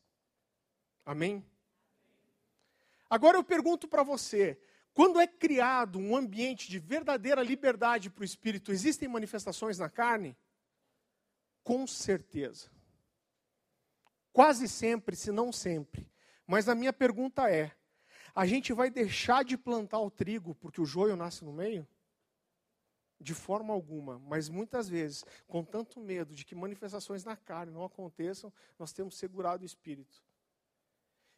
Amém? 1.04 1.44
Agora 3.08 3.36
eu 3.36 3.42
pergunto 3.42 3.88
para 3.88 4.04
você: 4.04 4.60
quando 4.94 5.18
é 5.18 5.26
criado 5.26 5.98
um 5.98 6.14
ambiente 6.14 6.70
de 6.70 6.78
verdadeira 6.78 7.42
liberdade 7.42 8.08
para 8.08 8.22
o 8.22 8.24
Espírito, 8.24 8.70
existem 8.70 9.08
manifestações 9.08 9.76
na 9.76 9.90
carne? 9.90 10.36
Com 11.64 11.84
certeza. 11.84 12.70
Quase 14.32 14.68
sempre, 14.68 15.16
se 15.16 15.30
não 15.30 15.52
sempre. 15.52 16.10
Mas 16.46 16.68
a 16.68 16.74
minha 16.74 16.92
pergunta 16.92 17.50
é: 17.50 17.72
a 18.34 18.46
gente 18.46 18.72
vai 18.72 18.90
deixar 18.90 19.44
de 19.44 19.56
plantar 19.56 20.00
o 20.00 20.10
trigo 20.10 20.54
porque 20.54 20.80
o 20.80 20.86
joio 20.86 21.16
nasce 21.16 21.44
no 21.44 21.52
meio? 21.52 21.86
de 23.20 23.34
forma 23.34 23.74
alguma, 23.74 24.18
mas 24.18 24.48
muitas 24.48 24.88
vezes, 24.88 25.24
com 25.46 25.62
tanto 25.62 26.00
medo 26.00 26.34
de 26.34 26.42
que 26.42 26.54
manifestações 26.54 27.22
na 27.22 27.36
carne 27.36 27.70
não 27.70 27.84
aconteçam, 27.84 28.50
nós 28.78 28.92
temos 28.92 29.18
segurado 29.18 29.62
o 29.62 29.66
espírito. 29.66 30.24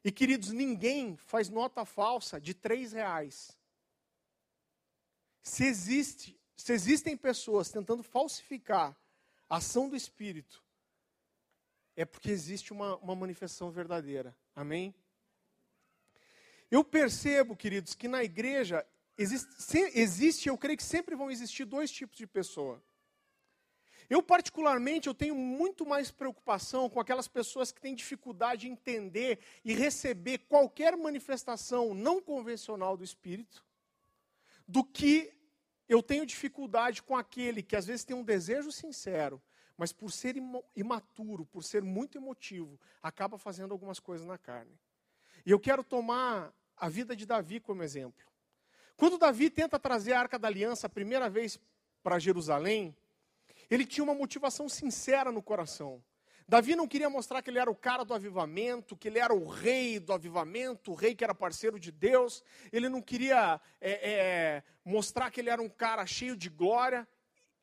E 0.04 0.12
queridos, 0.12 0.52
ninguém 0.52 1.16
faz 1.16 1.48
nota 1.48 1.84
falsa 1.84 2.40
de 2.40 2.54
três 2.54 2.92
reais. 2.92 3.56
Se, 5.42 5.64
existe, 5.64 6.40
se 6.56 6.72
existem 6.72 7.16
pessoas 7.16 7.68
tentando 7.68 8.02
falsificar 8.02 8.96
a 9.48 9.56
ação 9.56 9.88
do 9.88 9.96
Espírito, 9.96 10.64
é 11.96 12.04
porque 12.04 12.30
existe 12.30 12.72
uma, 12.72 12.96
uma 12.96 13.14
manifestação 13.14 13.70
verdadeira. 13.70 14.36
Amém? 14.54 14.94
Eu 16.70 16.82
percebo, 16.82 17.54
queridos, 17.54 17.94
que 17.94 18.08
na 18.08 18.24
igreja 18.24 18.86
existe, 19.16 19.78
existe, 19.94 20.48
eu 20.48 20.56
creio 20.56 20.76
que 20.76 20.82
sempre 20.82 21.14
vão 21.14 21.30
existir 21.30 21.64
dois 21.64 21.90
tipos 21.90 22.16
de 22.16 22.26
pessoa. 22.26 22.82
Eu, 24.08 24.22
particularmente, 24.22 25.06
eu 25.06 25.14
tenho 25.14 25.34
muito 25.34 25.86
mais 25.86 26.10
preocupação 26.10 26.88
com 26.90 27.00
aquelas 27.00 27.28
pessoas 27.28 27.72
que 27.72 27.80
têm 27.80 27.94
dificuldade 27.94 28.68
em 28.68 28.72
entender 28.72 29.38
e 29.64 29.72
receber 29.72 30.38
qualquer 30.38 30.96
manifestação 30.96 31.94
não 31.94 32.20
convencional 32.20 32.96
do 32.96 33.04
Espírito, 33.04 33.64
do 34.66 34.84
que 34.84 35.32
eu 35.88 36.02
tenho 36.02 36.26
dificuldade 36.26 37.02
com 37.02 37.16
aquele 37.16 37.62
que 37.62 37.76
às 37.76 37.86
vezes 37.86 38.04
tem 38.04 38.16
um 38.16 38.24
desejo 38.24 38.72
sincero, 38.72 39.42
mas 39.82 39.92
por 39.92 40.12
ser 40.12 40.36
imaturo, 40.76 41.44
por 41.44 41.64
ser 41.64 41.82
muito 41.82 42.16
emotivo, 42.16 42.78
acaba 43.02 43.36
fazendo 43.36 43.72
algumas 43.72 43.98
coisas 43.98 44.24
na 44.24 44.38
carne. 44.38 44.78
E 45.44 45.50
eu 45.50 45.58
quero 45.58 45.82
tomar 45.82 46.54
a 46.76 46.88
vida 46.88 47.16
de 47.16 47.26
Davi 47.26 47.58
como 47.58 47.82
exemplo. 47.82 48.24
Quando 48.96 49.18
Davi 49.18 49.50
tenta 49.50 49.80
trazer 49.80 50.12
a 50.12 50.20
arca 50.20 50.38
da 50.38 50.46
aliança 50.46 50.86
a 50.86 50.88
primeira 50.88 51.28
vez 51.28 51.58
para 52.00 52.20
Jerusalém, 52.20 52.96
ele 53.68 53.84
tinha 53.84 54.04
uma 54.04 54.14
motivação 54.14 54.68
sincera 54.68 55.32
no 55.32 55.42
coração. 55.42 56.00
Davi 56.46 56.76
não 56.76 56.86
queria 56.86 57.10
mostrar 57.10 57.42
que 57.42 57.50
ele 57.50 57.58
era 57.58 57.68
o 57.68 57.74
cara 57.74 58.04
do 58.04 58.14
avivamento, 58.14 58.96
que 58.96 59.08
ele 59.08 59.18
era 59.18 59.34
o 59.34 59.48
rei 59.48 59.98
do 59.98 60.12
avivamento, 60.12 60.92
o 60.92 60.94
rei 60.94 61.12
que 61.12 61.24
era 61.24 61.34
parceiro 61.34 61.80
de 61.80 61.90
Deus. 61.90 62.44
Ele 62.72 62.88
não 62.88 63.02
queria 63.02 63.60
é, 63.80 64.10
é, 64.12 64.62
mostrar 64.84 65.28
que 65.32 65.40
ele 65.40 65.50
era 65.50 65.60
um 65.60 65.68
cara 65.68 66.06
cheio 66.06 66.36
de 66.36 66.48
glória. 66.48 67.08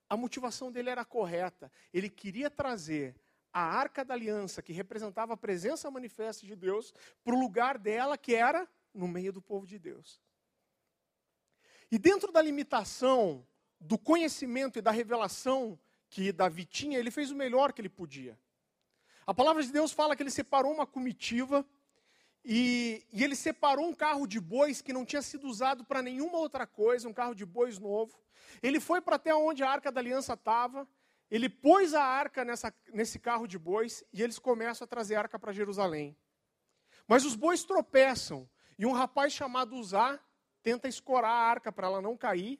A 0.09 0.17
motivação 0.17 0.71
dele 0.71 0.89
era 0.89 1.05
correta. 1.05 1.71
Ele 1.93 2.09
queria 2.09 2.49
trazer 2.49 3.15
a 3.53 3.61
arca 3.61 4.03
da 4.03 4.13
aliança, 4.13 4.61
que 4.61 4.73
representava 4.73 5.33
a 5.33 5.37
presença 5.37 5.89
manifesta 5.91 6.45
de 6.45 6.55
Deus, 6.55 6.93
para 7.23 7.35
o 7.35 7.39
lugar 7.39 7.77
dela, 7.77 8.17
que 8.17 8.33
era 8.33 8.67
no 8.93 9.07
meio 9.07 9.31
do 9.31 9.41
povo 9.41 9.65
de 9.67 9.77
Deus. 9.77 10.19
E 11.91 11.97
dentro 11.97 12.31
da 12.31 12.41
limitação 12.41 13.45
do 13.79 13.97
conhecimento 13.97 14.77
e 14.77 14.81
da 14.81 14.91
revelação 14.91 15.79
que 16.09 16.31
Davi 16.31 16.65
tinha, 16.65 16.99
ele 16.99 17.11
fez 17.11 17.31
o 17.31 17.35
melhor 17.35 17.71
que 17.73 17.81
ele 17.81 17.89
podia. 17.89 18.37
A 19.25 19.33
palavra 19.33 19.61
de 19.61 19.71
Deus 19.71 19.91
fala 19.91 20.15
que 20.15 20.23
ele 20.23 20.31
separou 20.31 20.73
uma 20.73 20.87
comitiva 20.87 21.65
e, 22.43 23.05
e 23.11 23.23
ele 23.23 23.35
separou 23.35 23.87
um 23.87 23.93
carro 23.93 24.25
de 24.25 24.39
bois 24.39 24.81
que 24.81 24.93
não 24.93 25.05
tinha 25.05 25.21
sido 25.21 25.47
usado 25.47 25.83
para 25.83 26.01
nenhuma 26.01 26.37
outra 26.37 26.65
coisa, 26.65 27.07
um 27.07 27.13
carro 27.13 27.35
de 27.35 27.45
bois 27.45 27.77
novo. 27.77 28.17
Ele 28.61 28.79
foi 28.79 29.01
para 29.01 29.17
até 29.17 29.33
onde 29.33 29.63
a 29.63 29.69
arca 29.69 29.91
da 29.91 29.99
aliança 29.99 30.33
estava, 30.33 30.87
ele 31.29 31.47
pôs 31.47 31.93
a 31.93 32.03
arca 32.03 32.43
nessa, 32.43 32.73
nesse 32.91 33.19
carro 33.19 33.47
de 33.47 33.59
bois 33.59 34.03
e 34.11 34.23
eles 34.23 34.39
começam 34.39 34.85
a 34.85 34.87
trazer 34.87 35.15
a 35.15 35.19
arca 35.19 35.37
para 35.37 35.53
Jerusalém. 35.53 36.17
Mas 37.07 37.25
os 37.25 37.35
bois 37.35 37.63
tropeçam 37.63 38.49
e 38.77 38.85
um 38.85 38.91
rapaz 38.91 39.33
chamado 39.33 39.75
Uzá 39.75 40.19
tenta 40.63 40.87
escorar 40.87 41.31
a 41.31 41.49
arca 41.49 41.71
para 41.71 41.87
ela 41.87 42.01
não 42.01 42.17
cair. 42.17 42.59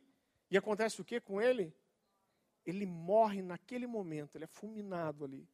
E 0.51 0.57
acontece 0.57 0.99
o 0.99 1.05
que 1.05 1.19
com 1.19 1.41
ele? 1.41 1.75
Ele 2.65 2.85
morre 2.85 3.41
naquele 3.41 3.87
momento, 3.87 4.35
ele 4.35 4.43
é 4.43 4.47
fulminado 4.47 5.23
ali. 5.23 5.47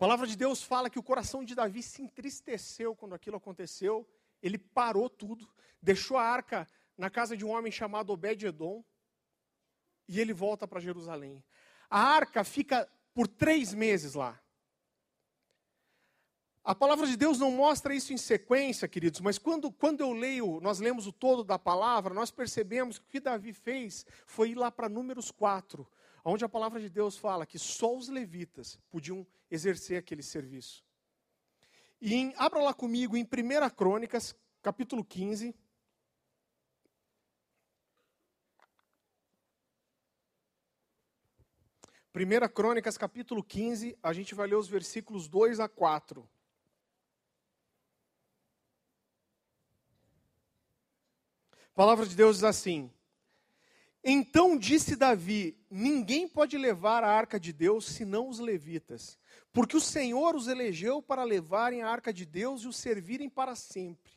A 0.00 0.06
palavra 0.08 0.26
de 0.26 0.34
Deus 0.34 0.62
fala 0.62 0.88
que 0.88 0.98
o 0.98 1.02
coração 1.02 1.44
de 1.44 1.54
Davi 1.54 1.82
se 1.82 2.00
entristeceu 2.00 2.96
quando 2.96 3.14
aquilo 3.14 3.36
aconteceu. 3.36 4.08
Ele 4.42 4.56
parou 4.56 5.10
tudo, 5.10 5.46
deixou 5.82 6.16
a 6.16 6.22
arca 6.22 6.66
na 6.96 7.10
casa 7.10 7.36
de 7.36 7.44
um 7.44 7.50
homem 7.50 7.70
chamado 7.70 8.10
Obed-Edom 8.10 8.82
e 10.08 10.18
ele 10.18 10.32
volta 10.32 10.66
para 10.66 10.80
Jerusalém. 10.80 11.44
A 11.90 12.00
arca 12.00 12.42
fica 12.44 12.90
por 13.12 13.28
três 13.28 13.74
meses 13.74 14.14
lá. 14.14 14.40
A 16.64 16.74
palavra 16.74 17.06
de 17.06 17.14
Deus 17.14 17.38
não 17.38 17.50
mostra 17.50 17.94
isso 17.94 18.14
em 18.14 18.16
sequência, 18.16 18.88
queridos, 18.88 19.20
mas 19.20 19.36
quando, 19.36 19.70
quando 19.70 20.00
eu 20.00 20.14
leio, 20.14 20.60
nós 20.62 20.80
lemos 20.80 21.06
o 21.06 21.12
todo 21.12 21.44
da 21.44 21.58
palavra, 21.58 22.14
nós 22.14 22.30
percebemos 22.30 22.98
que 22.98 23.04
o 23.04 23.08
que 23.08 23.20
Davi 23.20 23.52
fez 23.52 24.06
foi 24.24 24.52
ir 24.52 24.54
lá 24.54 24.70
para 24.70 24.88
Números 24.88 25.30
4, 25.30 25.86
onde 26.24 26.44
a 26.44 26.48
palavra 26.48 26.80
de 26.80 26.88
Deus 26.88 27.16
fala 27.16 27.46
que 27.46 27.58
só 27.58 27.96
os 27.96 28.08
levitas 28.08 28.78
podiam 28.90 29.26
exercer 29.50 29.98
aquele 29.98 30.22
serviço. 30.22 30.84
E 32.00 32.14
em, 32.14 32.34
abra 32.36 32.62
lá 32.62 32.72
comigo 32.72 33.16
em 33.16 33.24
1 33.24 33.70
Crônicas, 33.76 34.34
capítulo 34.62 35.04
15. 35.04 35.54
Primeira 42.12 42.48
Crônicas, 42.48 42.98
capítulo 42.98 43.42
15, 43.42 43.96
a 44.02 44.12
gente 44.12 44.34
vai 44.34 44.48
ler 44.48 44.56
os 44.56 44.66
versículos 44.66 45.28
2 45.28 45.60
a 45.60 45.68
4. 45.68 46.28
A 51.52 51.74
palavra 51.74 52.04
de 52.04 52.16
Deus 52.16 52.36
diz 52.36 52.44
assim: 52.44 52.92
Então 54.02 54.56
disse 54.56 54.96
Davi: 54.96 55.58
Ninguém 55.70 56.26
pode 56.26 56.56
levar 56.56 57.04
a 57.04 57.10
arca 57.10 57.38
de 57.38 57.52
Deus 57.52 57.84
senão 57.86 58.28
os 58.28 58.38
levitas, 58.38 59.18
porque 59.52 59.76
o 59.76 59.80
Senhor 59.80 60.34
os 60.34 60.48
elegeu 60.48 61.02
para 61.02 61.22
levarem 61.22 61.82
a 61.82 61.88
arca 61.88 62.12
de 62.12 62.24
Deus 62.24 62.62
e 62.62 62.68
o 62.68 62.72
servirem 62.72 63.28
para 63.28 63.54
sempre. 63.54 64.12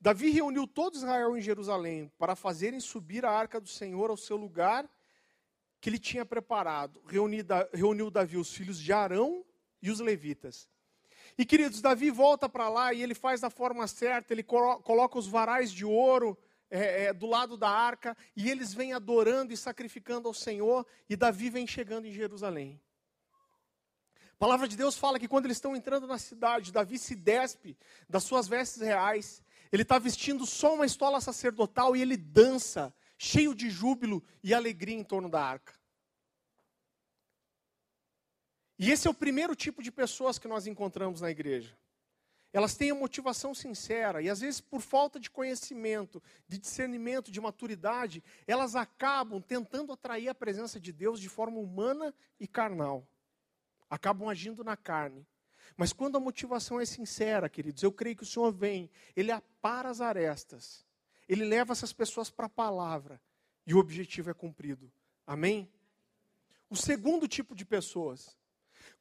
Davi 0.00 0.30
reuniu 0.30 0.66
todo 0.66 0.94
Israel 0.94 1.36
em 1.36 1.40
Jerusalém 1.40 2.10
para 2.18 2.36
fazerem 2.36 2.78
subir 2.78 3.24
a 3.24 3.30
arca 3.30 3.60
do 3.60 3.68
Senhor 3.68 4.10
ao 4.10 4.16
seu 4.16 4.36
lugar 4.36 4.88
que 5.80 5.90
ele 5.90 5.98
tinha 5.98 6.24
preparado. 6.24 7.02
Reuniu 7.72 8.10
Davi 8.10 8.36
os 8.36 8.52
filhos 8.52 8.80
de 8.80 8.92
Arão 8.92 9.44
e 9.82 9.90
os 9.90 10.00
levitas. 10.00 10.68
E 11.36 11.44
queridos, 11.44 11.80
Davi 11.80 12.10
volta 12.10 12.48
para 12.48 12.68
lá 12.68 12.92
e 12.92 13.02
ele 13.02 13.14
faz 13.14 13.40
da 13.40 13.50
forma 13.50 13.86
certa, 13.86 14.32
ele 14.32 14.42
coloca 14.42 15.18
os 15.18 15.26
varais 15.26 15.70
de 15.70 15.84
ouro 15.84 16.38
é, 16.70 17.04
é, 17.04 17.12
do 17.12 17.26
lado 17.26 17.56
da 17.56 17.70
arca, 17.70 18.16
e 18.36 18.50
eles 18.50 18.74
vêm 18.74 18.92
adorando 18.92 19.52
e 19.52 19.56
sacrificando 19.56 20.28
ao 20.28 20.34
Senhor, 20.34 20.86
e 21.08 21.16
Davi 21.16 21.50
vem 21.50 21.66
chegando 21.66 22.06
em 22.06 22.12
Jerusalém. 22.12 22.80
A 24.32 24.36
palavra 24.38 24.68
de 24.68 24.76
Deus 24.76 24.96
fala 24.96 25.18
que 25.18 25.26
quando 25.26 25.46
eles 25.46 25.56
estão 25.56 25.74
entrando 25.74 26.06
na 26.06 26.18
cidade, 26.18 26.72
Davi 26.72 26.98
se 26.98 27.16
despe 27.16 27.76
das 28.08 28.22
suas 28.22 28.46
vestes 28.46 28.80
reais, 28.80 29.42
ele 29.72 29.82
está 29.82 29.98
vestindo 29.98 30.46
só 30.46 30.74
uma 30.74 30.86
estola 30.86 31.20
sacerdotal 31.20 31.96
e 31.96 32.02
ele 32.02 32.16
dança, 32.16 32.94
cheio 33.18 33.54
de 33.54 33.68
júbilo 33.68 34.22
e 34.42 34.54
alegria 34.54 34.96
em 34.96 35.04
torno 35.04 35.28
da 35.28 35.42
arca. 35.42 35.74
E 38.78 38.92
esse 38.92 39.08
é 39.08 39.10
o 39.10 39.14
primeiro 39.14 39.56
tipo 39.56 39.82
de 39.82 39.90
pessoas 39.90 40.38
que 40.38 40.46
nós 40.46 40.66
encontramos 40.66 41.20
na 41.20 41.30
igreja. 41.30 41.76
Elas 42.52 42.74
têm 42.74 42.90
a 42.90 42.94
motivação 42.94 43.54
sincera 43.54 44.22
e 44.22 44.30
às 44.30 44.40
vezes 44.40 44.60
por 44.60 44.80
falta 44.80 45.20
de 45.20 45.30
conhecimento, 45.30 46.22
de 46.46 46.58
discernimento, 46.58 47.30
de 47.30 47.40
maturidade, 47.40 48.24
elas 48.46 48.74
acabam 48.74 49.40
tentando 49.40 49.92
atrair 49.92 50.28
a 50.28 50.34
presença 50.34 50.80
de 50.80 50.90
Deus 50.90 51.20
de 51.20 51.28
forma 51.28 51.58
humana 51.58 52.14
e 52.40 52.46
carnal. 52.48 53.06
Acabam 53.90 54.28
agindo 54.28 54.64
na 54.64 54.76
carne. 54.76 55.26
Mas 55.76 55.92
quando 55.92 56.16
a 56.16 56.20
motivação 56.20 56.80
é 56.80 56.86
sincera, 56.86 57.48
queridos, 57.48 57.82
eu 57.82 57.92
creio 57.92 58.16
que 58.16 58.22
o 58.22 58.26
Senhor 58.26 58.50
vem, 58.50 58.90
ele 59.14 59.30
apara 59.30 59.90
as 59.90 60.00
arestas, 60.00 60.86
ele 61.28 61.44
leva 61.44 61.72
essas 61.72 61.92
pessoas 61.92 62.30
para 62.30 62.46
a 62.46 62.50
palavra 62.50 63.20
e 63.66 63.74
o 63.74 63.78
objetivo 63.78 64.30
é 64.30 64.34
cumprido. 64.34 64.90
Amém? 65.26 65.70
O 66.70 66.76
segundo 66.76 67.28
tipo 67.28 67.54
de 67.54 67.66
pessoas 67.66 68.37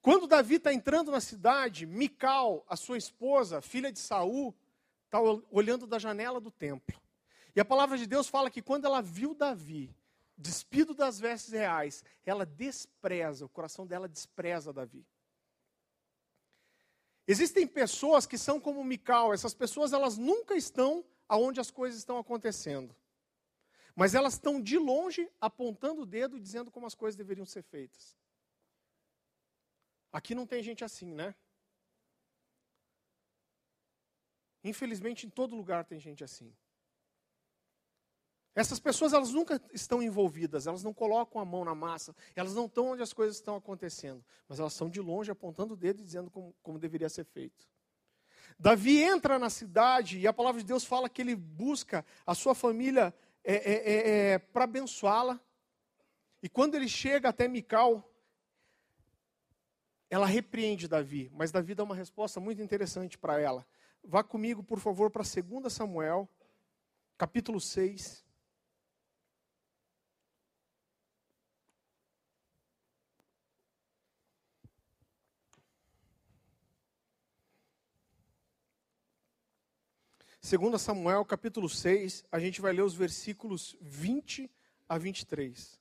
quando 0.07 0.25
Davi 0.25 0.55
está 0.55 0.73
entrando 0.73 1.11
na 1.11 1.19
cidade, 1.19 1.85
Mical, 1.85 2.63
a 2.69 2.77
sua 2.77 2.97
esposa, 2.97 3.59
filha 3.59 3.91
de 3.91 3.99
Saul, 3.99 4.55
está 5.03 5.19
olhando 5.51 5.85
da 5.85 5.99
janela 5.99 6.39
do 6.39 6.49
templo. 6.49 6.97
E 7.53 7.59
a 7.59 7.65
palavra 7.65 7.97
de 7.97 8.07
Deus 8.07 8.29
fala 8.29 8.49
que 8.49 8.61
quando 8.61 8.85
ela 8.85 9.01
viu 9.01 9.35
Davi, 9.35 9.93
despido 10.37 10.93
das 10.93 11.19
vestes 11.19 11.51
reais, 11.51 12.05
ela 12.25 12.45
despreza, 12.45 13.43
o 13.43 13.49
coração 13.49 13.85
dela 13.85 14.07
despreza 14.07 14.71
Davi. 14.71 15.05
Existem 17.27 17.67
pessoas 17.67 18.25
que 18.25 18.37
são 18.37 18.61
como 18.61 18.85
Mical, 18.85 19.33
essas 19.33 19.53
pessoas 19.53 19.91
elas 19.91 20.17
nunca 20.17 20.55
estão 20.55 21.03
aonde 21.27 21.59
as 21.59 21.69
coisas 21.69 21.99
estão 21.99 22.17
acontecendo. 22.17 22.95
Mas 23.93 24.15
elas 24.15 24.35
estão 24.35 24.61
de 24.61 24.77
longe 24.77 25.29
apontando 25.41 26.03
o 26.03 26.05
dedo 26.05 26.37
e 26.37 26.39
dizendo 26.39 26.71
como 26.71 26.87
as 26.87 26.95
coisas 26.95 27.17
deveriam 27.17 27.45
ser 27.45 27.63
feitas. 27.63 28.15
Aqui 30.11 30.33
não 30.33 30.45
tem 30.45 30.63
gente 30.63 30.83
assim, 30.83 31.13
né? 31.13 31.35
Infelizmente, 34.63 35.25
em 35.25 35.29
todo 35.29 35.55
lugar 35.55 35.85
tem 35.85 35.99
gente 35.99 36.23
assim. 36.23 36.53
Essas 38.57 38.79
pessoas 38.79 39.13
elas 39.13 39.31
nunca 39.31 39.61
estão 39.71 40.01
envolvidas, 40.01 40.65
elas 40.65 40.81
não 40.83 40.91
colocam 40.91 41.39
a 41.39 41.45
mão 41.45 41.63
na 41.63 41.75
massa, 41.75 42.15
elas 42.35 42.55
não 42.55 42.65
estão 42.65 42.87
onde 42.87 43.03
as 43.03 43.13
coisas 43.13 43.35
estão 43.35 43.55
acontecendo, 43.55 44.25
mas 44.47 44.59
elas 44.59 44.73
estão 44.73 44.89
de 44.89 44.99
longe 44.99 45.29
apontando 45.29 45.75
o 45.75 45.77
dedo 45.77 46.01
e 46.01 46.03
dizendo 46.03 46.31
como, 46.31 46.55
como 46.63 46.79
deveria 46.79 47.07
ser 47.07 47.23
feito. 47.23 47.67
Davi 48.57 48.99
entra 48.99 49.37
na 49.37 49.51
cidade 49.51 50.17
e 50.17 50.25
a 50.25 50.33
palavra 50.33 50.59
de 50.59 50.67
Deus 50.67 50.83
fala 50.83 51.07
que 51.07 51.21
ele 51.21 51.35
busca 51.35 52.03
a 52.25 52.33
sua 52.33 52.55
família 52.55 53.13
é, 53.43 53.53
é, 53.53 53.73
é, 53.73 54.29
é 54.31 54.39
para 54.39 54.63
abençoá-la. 54.63 55.39
E 56.41 56.49
quando 56.49 56.73
ele 56.73 56.87
chega 56.87 57.29
até 57.29 57.47
Mical, 57.47 58.11
ela 60.09 60.25
repreende 60.25 60.87
Davi, 60.87 61.29
mas 61.33 61.51
Davi 61.51 61.75
dá 61.75 61.83
uma 61.83 61.95
resposta 61.95 62.39
muito 62.39 62.61
interessante 62.61 63.17
para 63.17 63.39
ela. 63.39 63.65
Vá 64.03 64.23
comigo, 64.23 64.63
por 64.63 64.79
favor, 64.79 65.11
para 65.11 65.23
2 65.23 65.71
Samuel, 65.71 66.29
capítulo 67.17 67.59
6. 67.59 68.25
Segundo 80.39 80.79
Samuel, 80.79 81.25
capítulo 81.25 81.67
6, 81.67 82.23
a 82.31 82.39
gente 82.39 82.61
vai 82.61 82.71
ler 82.71 82.83
os 82.83 82.95
versículos 82.95 83.75
20 83.81 84.49
a 84.87 84.97
23. 84.97 85.77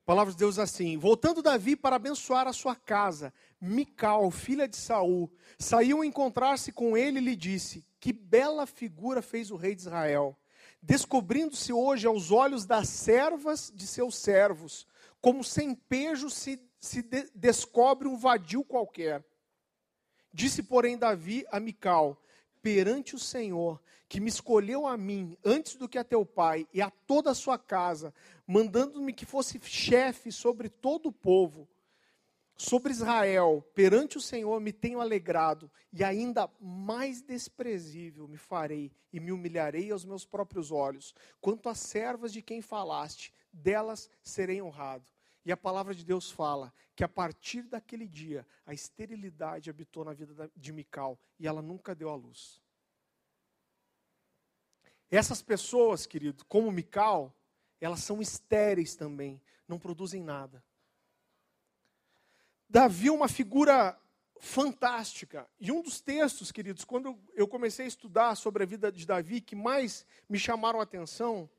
palavra 0.11 0.33
de 0.33 0.39
Deus 0.39 0.59
assim: 0.59 0.97
Voltando 0.97 1.41
Davi 1.41 1.73
para 1.73 1.95
abençoar 1.95 2.45
a 2.45 2.51
sua 2.51 2.75
casa, 2.75 3.33
Mical, 3.61 4.29
filha 4.29 4.67
de 4.67 4.75
Saul, 4.75 5.31
saiu 5.57 6.01
a 6.01 6.05
encontrar-se 6.05 6.73
com 6.73 6.97
ele 6.97 7.19
e 7.19 7.23
lhe 7.23 7.33
disse: 7.33 7.85
Que 7.97 8.11
bela 8.11 8.67
figura 8.67 9.21
fez 9.21 9.51
o 9.51 9.55
rei 9.55 9.73
de 9.73 9.83
Israel, 9.83 10.37
descobrindo-se 10.81 11.71
hoje 11.71 12.07
aos 12.07 12.29
olhos 12.29 12.65
das 12.65 12.89
servas 12.89 13.71
de 13.73 13.87
seus 13.87 14.17
servos, 14.17 14.85
como 15.21 15.45
sem 15.45 15.73
pejo 15.73 16.29
se, 16.29 16.61
se 16.77 17.01
de, 17.01 17.31
descobre 17.33 18.05
um 18.05 18.17
vadio 18.17 18.65
qualquer. 18.65 19.23
Disse, 20.33 20.61
porém, 20.61 20.97
Davi 20.97 21.45
a 21.49 21.57
Mical: 21.57 22.21
Perante 22.61 23.15
o 23.15 23.19
Senhor, 23.19 23.81
que 24.07 24.19
me 24.19 24.29
escolheu 24.29 24.85
a 24.85 24.97
mim 24.97 25.37
antes 25.43 25.75
do 25.75 25.87
que 25.87 25.97
a 25.97 26.03
teu 26.03 26.25
pai 26.25 26.67
e 26.73 26.81
a 26.81 26.89
toda 26.89 27.31
a 27.31 27.35
sua 27.35 27.57
casa, 27.57 28.13
mandando-me 28.45 29.13
que 29.13 29.25
fosse 29.25 29.59
chefe 29.63 30.31
sobre 30.31 30.69
todo 30.69 31.07
o 31.07 31.11
povo, 31.11 31.67
sobre 32.55 32.91
Israel, 32.91 33.65
perante 33.73 34.17
o 34.17 34.21
Senhor 34.21 34.61
me 34.61 34.71
tenho 34.71 35.01
alegrado, 35.01 35.71
e 35.91 36.03
ainda 36.03 36.47
mais 36.59 37.21
desprezível 37.21 38.27
me 38.27 38.37
farei 38.37 38.91
e 39.11 39.19
me 39.19 39.31
humilharei 39.31 39.91
aos 39.91 40.05
meus 40.05 40.25
próprios 40.25 40.71
olhos. 40.71 41.15
Quanto 41.39 41.67
às 41.69 41.79
servas 41.79 42.31
de 42.31 42.41
quem 42.41 42.61
falaste, 42.61 43.33
delas 43.51 44.07
serei 44.21 44.61
honrado. 44.61 45.09
E 45.43 45.51
a 45.51 45.57
palavra 45.57 45.93
de 45.95 46.05
Deus 46.05 46.29
fala 46.29 46.73
que 46.95 47.03
a 47.03 47.09
partir 47.09 47.63
daquele 47.63 48.07
dia 48.07 48.45
a 48.65 48.73
esterilidade 48.73 49.69
habitou 49.69 50.05
na 50.05 50.13
vida 50.13 50.51
de 50.55 50.71
Mical 50.71 51.19
e 51.39 51.47
ela 51.47 51.61
nunca 51.61 51.95
deu 51.95 52.09
à 52.09 52.15
luz. 52.15 52.61
Essas 55.09 55.41
pessoas, 55.41 56.05
querido, 56.05 56.45
como 56.45 56.71
Mical, 56.71 57.35
elas 57.79 58.01
são 58.01 58.21
estéreis 58.21 58.95
também, 58.95 59.41
não 59.67 59.79
produzem 59.79 60.21
nada. 60.21 60.63
Davi 62.69 63.07
é 63.07 63.11
uma 63.11 63.27
figura 63.27 63.99
fantástica. 64.39 65.49
E 65.59 65.71
um 65.71 65.81
dos 65.81 65.99
textos, 65.99 66.51
queridos, 66.51 66.85
quando 66.85 67.19
eu 67.33 67.47
comecei 67.47 67.85
a 67.85 67.87
estudar 67.87 68.35
sobre 68.35 68.63
a 68.63 68.65
vida 68.65 68.91
de 68.91 69.05
Davi, 69.05 69.41
que 69.41 69.55
mais 69.55 70.05
me 70.29 70.39
chamaram 70.39 70.79
a 70.79 70.83
atenção, 70.83 71.49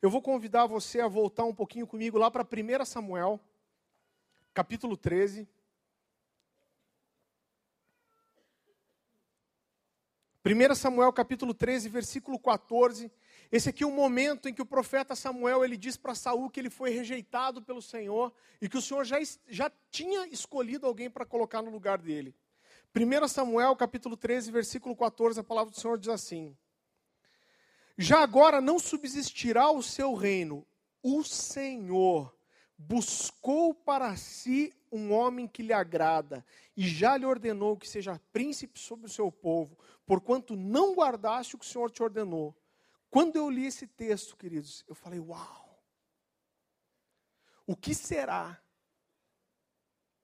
eu 0.00 0.10
vou 0.10 0.22
convidar 0.22 0.66
você 0.66 1.00
a 1.00 1.08
voltar 1.08 1.44
um 1.44 1.54
pouquinho 1.54 1.86
comigo 1.86 2.18
lá 2.18 2.30
para 2.30 2.44
1 2.44 2.84
Samuel, 2.84 3.40
capítulo 4.54 4.96
13. 4.96 5.48
1 10.44 10.74
Samuel 10.76 11.12
capítulo 11.12 11.52
13, 11.52 11.88
versículo 11.88 12.38
14. 12.38 13.10
Esse 13.50 13.68
aqui 13.68 13.82
é 13.82 13.86
o 13.86 13.90
momento 13.90 14.48
em 14.48 14.54
que 14.54 14.62
o 14.62 14.66
profeta 14.66 15.16
Samuel 15.16 15.64
ele 15.64 15.76
diz 15.76 15.96
para 15.96 16.14
Saul 16.14 16.48
que 16.48 16.60
ele 16.60 16.70
foi 16.70 16.90
rejeitado 16.90 17.60
pelo 17.60 17.82
Senhor 17.82 18.32
e 18.60 18.68
que 18.68 18.76
o 18.76 18.82
Senhor 18.82 19.04
já, 19.04 19.18
já 19.48 19.72
tinha 19.90 20.26
escolhido 20.28 20.86
alguém 20.86 21.10
para 21.10 21.26
colocar 21.26 21.62
no 21.62 21.70
lugar 21.70 21.98
dele. 21.98 22.34
1 22.94 23.28
Samuel 23.28 23.74
capítulo 23.76 24.16
13, 24.16 24.50
versículo 24.50 24.94
14, 24.96 25.40
a 25.40 25.44
palavra 25.44 25.70
do 25.70 25.80
Senhor 25.80 25.98
diz 25.98 26.08
assim: 26.08 26.56
já 27.96 28.20
agora 28.20 28.60
não 28.60 28.78
subsistirá 28.78 29.70
o 29.70 29.82
seu 29.82 30.14
reino. 30.14 30.66
O 31.02 31.22
Senhor 31.24 32.36
buscou 32.76 33.74
para 33.74 34.16
si 34.16 34.72
um 34.92 35.12
homem 35.12 35.48
que 35.48 35.62
lhe 35.62 35.72
agrada, 35.72 36.44
e 36.76 36.86
já 36.86 37.16
lhe 37.16 37.26
ordenou 37.26 37.76
que 37.76 37.88
seja 37.88 38.20
príncipe 38.32 38.78
sobre 38.78 39.06
o 39.06 39.10
seu 39.10 39.30
povo, 39.30 39.78
porquanto 40.06 40.56
não 40.56 40.94
guardaste 40.94 41.56
o 41.56 41.58
que 41.58 41.64
o 41.64 41.68
Senhor 41.68 41.90
te 41.90 42.02
ordenou. 42.02 42.56
Quando 43.10 43.36
eu 43.36 43.48
li 43.50 43.66
esse 43.66 43.86
texto, 43.86 44.36
queridos, 44.36 44.84
eu 44.88 44.94
falei: 44.94 45.18
Uau! 45.18 45.82
O 47.66 47.74
que 47.74 47.94
será 47.94 48.60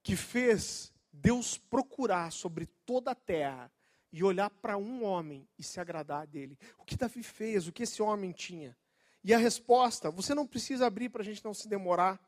que 0.03 0.17
fez 0.17 0.93
Deus 1.13 1.59
procurar 1.59 2.31
sobre 2.33 2.67
toda 2.67 3.13
a 3.13 3.15
terra 3.15 3.71
e 4.13 4.23
olhar 4.23 4.51
para 4.51 4.77
um 4.77 5.05
homem 5.05 5.49
e 5.59 5.63
se 5.63 5.81
agradar 5.81 6.27
dele. 6.27 6.59
O 6.79 6.85
que 6.85 6.97
Davi 6.97 7.23
fez, 7.23 7.67
o 7.67 7.73
que 7.73 7.85
esse 7.85 8.03
homem 8.03 8.31
tinha. 8.31 8.77
E 9.25 9.33
a 9.33 9.39
resposta, 9.39 10.11
você 10.11 10.35
não 10.35 10.47
precisa 10.47 10.87
abrir 10.87 11.09
para 11.09 11.23
a 11.23 11.25
gente 11.25 11.45
não 11.45 11.55
se 11.55 11.69
demorar, 11.69 12.21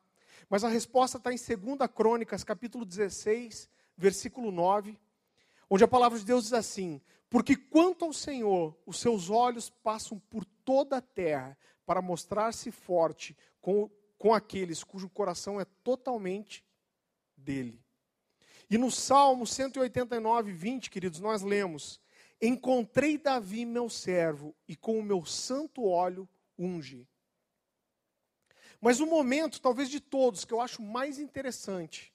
mas 0.49 0.63
a 0.63 0.69
resposta 0.69 1.17
está 1.17 1.31
em 1.31 1.37
2 1.37 1.89
Crônicas, 1.93 2.43
capítulo 2.43 2.85
16, 2.85 3.69
versículo 3.95 4.51
9, 4.51 4.97
onde 5.69 5.83
a 5.83 5.87
palavra 5.87 6.17
de 6.17 6.25
Deus 6.25 6.45
diz 6.45 6.53
assim: 6.53 7.01
Porque 7.29 7.55
quanto 7.55 8.05
ao 8.05 8.13
Senhor, 8.13 8.75
os 8.85 8.99
seus 8.99 9.29
olhos 9.29 9.69
passam 9.69 10.17
por 10.17 10.45
toda 10.63 10.97
a 10.97 11.01
terra 11.01 11.57
para 11.85 12.01
mostrar-se 12.01 12.71
forte 12.71 13.37
com, 13.61 13.89
com 14.17 14.33
aqueles 14.33 14.83
cujo 14.83 15.09
coração 15.09 15.59
é 15.61 15.65
totalmente 15.83 16.65
dele. 17.37 17.84
E 18.69 18.77
no 18.77 18.89
Salmo 18.89 19.45
189, 19.45 20.51
20, 20.51 20.89
queridos, 20.89 21.19
nós 21.19 21.41
lemos: 21.41 21.99
Encontrei 22.41 23.17
Davi, 23.17 23.65
meu 23.65 23.89
servo, 23.89 24.55
e 24.67 24.75
com 24.75 24.99
o 24.99 25.03
meu 25.03 25.25
santo 25.25 25.85
óleo 25.85 26.27
unge. 26.57 27.07
Mas 28.81 28.99
o 28.99 29.05
momento, 29.05 29.61
talvez 29.61 29.89
de 29.89 29.99
todos, 29.99 30.45
que 30.45 30.53
eu 30.53 30.61
acho 30.61 30.81
mais 30.81 31.17
interessante 31.17 32.13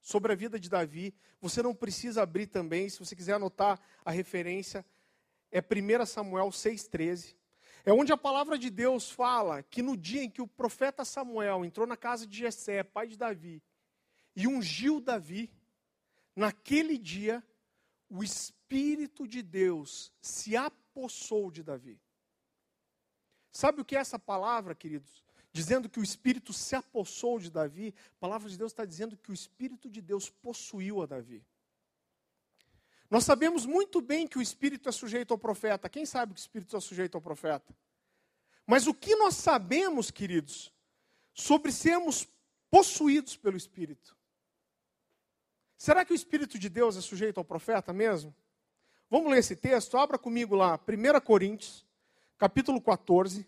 sobre 0.00 0.32
a 0.32 0.36
vida 0.36 0.58
de 0.58 0.68
Davi, 0.68 1.14
você 1.40 1.62
não 1.62 1.74
precisa 1.74 2.22
abrir 2.22 2.46
também, 2.46 2.88
se 2.88 2.98
você 2.98 3.16
quiser 3.16 3.34
anotar 3.34 3.80
a 4.04 4.10
referência, 4.10 4.84
é 5.50 5.60
1 5.60 6.06
Samuel 6.06 6.48
6,13. 6.48 7.34
É 7.84 7.92
onde 7.92 8.12
a 8.12 8.16
palavra 8.16 8.56
de 8.56 8.70
Deus 8.70 9.10
fala 9.10 9.62
que 9.64 9.82
no 9.82 9.96
dia 9.96 10.22
em 10.22 10.30
que 10.30 10.40
o 10.40 10.46
profeta 10.46 11.04
Samuel 11.04 11.64
entrou 11.64 11.86
na 11.86 11.96
casa 11.96 12.26
de 12.26 12.38
Jessé, 12.38 12.82
pai 12.82 13.08
de 13.08 13.16
Davi, 13.16 13.60
e 14.36 14.46
ungiu 14.46 15.00
Davi, 15.00 15.50
Naquele 16.34 16.96
dia, 16.96 17.44
o 18.08 18.22
Espírito 18.22 19.26
de 19.26 19.42
Deus 19.42 20.12
se 20.20 20.56
apossou 20.56 21.50
de 21.50 21.62
Davi. 21.62 22.00
Sabe 23.50 23.80
o 23.80 23.84
que 23.84 23.96
é 23.96 24.00
essa 24.00 24.18
palavra, 24.18 24.74
queridos? 24.74 25.22
Dizendo 25.52 25.88
que 25.88 26.00
o 26.00 26.02
Espírito 26.02 26.52
se 26.52 26.74
apossou 26.74 27.38
de 27.38 27.50
Davi, 27.50 27.94
a 28.16 28.20
palavra 28.20 28.48
de 28.48 28.56
Deus 28.56 28.72
está 28.72 28.84
dizendo 28.84 29.16
que 29.16 29.30
o 29.30 29.34
Espírito 29.34 29.90
de 29.90 30.00
Deus 30.00 30.30
possuiu 30.30 31.02
a 31.02 31.06
Davi. 31.06 31.44
Nós 33.10 33.24
sabemos 33.24 33.66
muito 33.66 34.00
bem 34.00 34.26
que 34.26 34.38
o 34.38 34.42
Espírito 34.42 34.88
é 34.88 34.92
sujeito 34.92 35.32
ao 35.32 35.38
profeta. 35.38 35.90
Quem 35.90 36.06
sabe 36.06 36.32
que 36.32 36.40
o 36.40 36.40
Espírito 36.40 36.74
é 36.74 36.80
sujeito 36.80 37.14
ao 37.14 37.20
profeta? 37.20 37.76
Mas 38.66 38.86
o 38.86 38.94
que 38.94 39.14
nós 39.16 39.36
sabemos, 39.36 40.10
queridos, 40.10 40.72
sobre 41.34 41.70
sermos 41.72 42.26
possuídos 42.70 43.36
pelo 43.36 43.58
Espírito? 43.58 44.16
Será 45.82 46.04
que 46.04 46.12
o 46.12 46.14
Espírito 46.14 46.60
de 46.60 46.68
Deus 46.68 46.96
é 46.96 47.00
sujeito 47.00 47.38
ao 47.38 47.44
profeta 47.44 47.92
mesmo? 47.92 48.32
Vamos 49.10 49.28
ler 49.28 49.38
esse 49.38 49.56
texto? 49.56 49.98
Abra 49.98 50.16
comigo 50.16 50.54
lá, 50.54 50.78
1 50.78 51.20
Coríntios, 51.20 51.84
capítulo 52.38 52.80
14. 52.80 53.44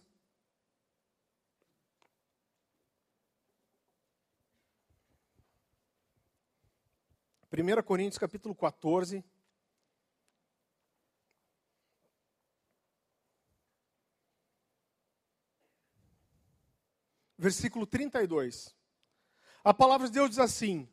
Primeira 7.48 7.84
Coríntios 7.84 8.18
capítulo 8.18 8.52
14. 8.52 9.24
Versículo 17.38 17.86
32. 17.86 18.74
A 19.62 19.72
palavra 19.72 20.08
de 20.08 20.14
Deus 20.14 20.30
diz 20.30 20.40
assim: 20.40 20.88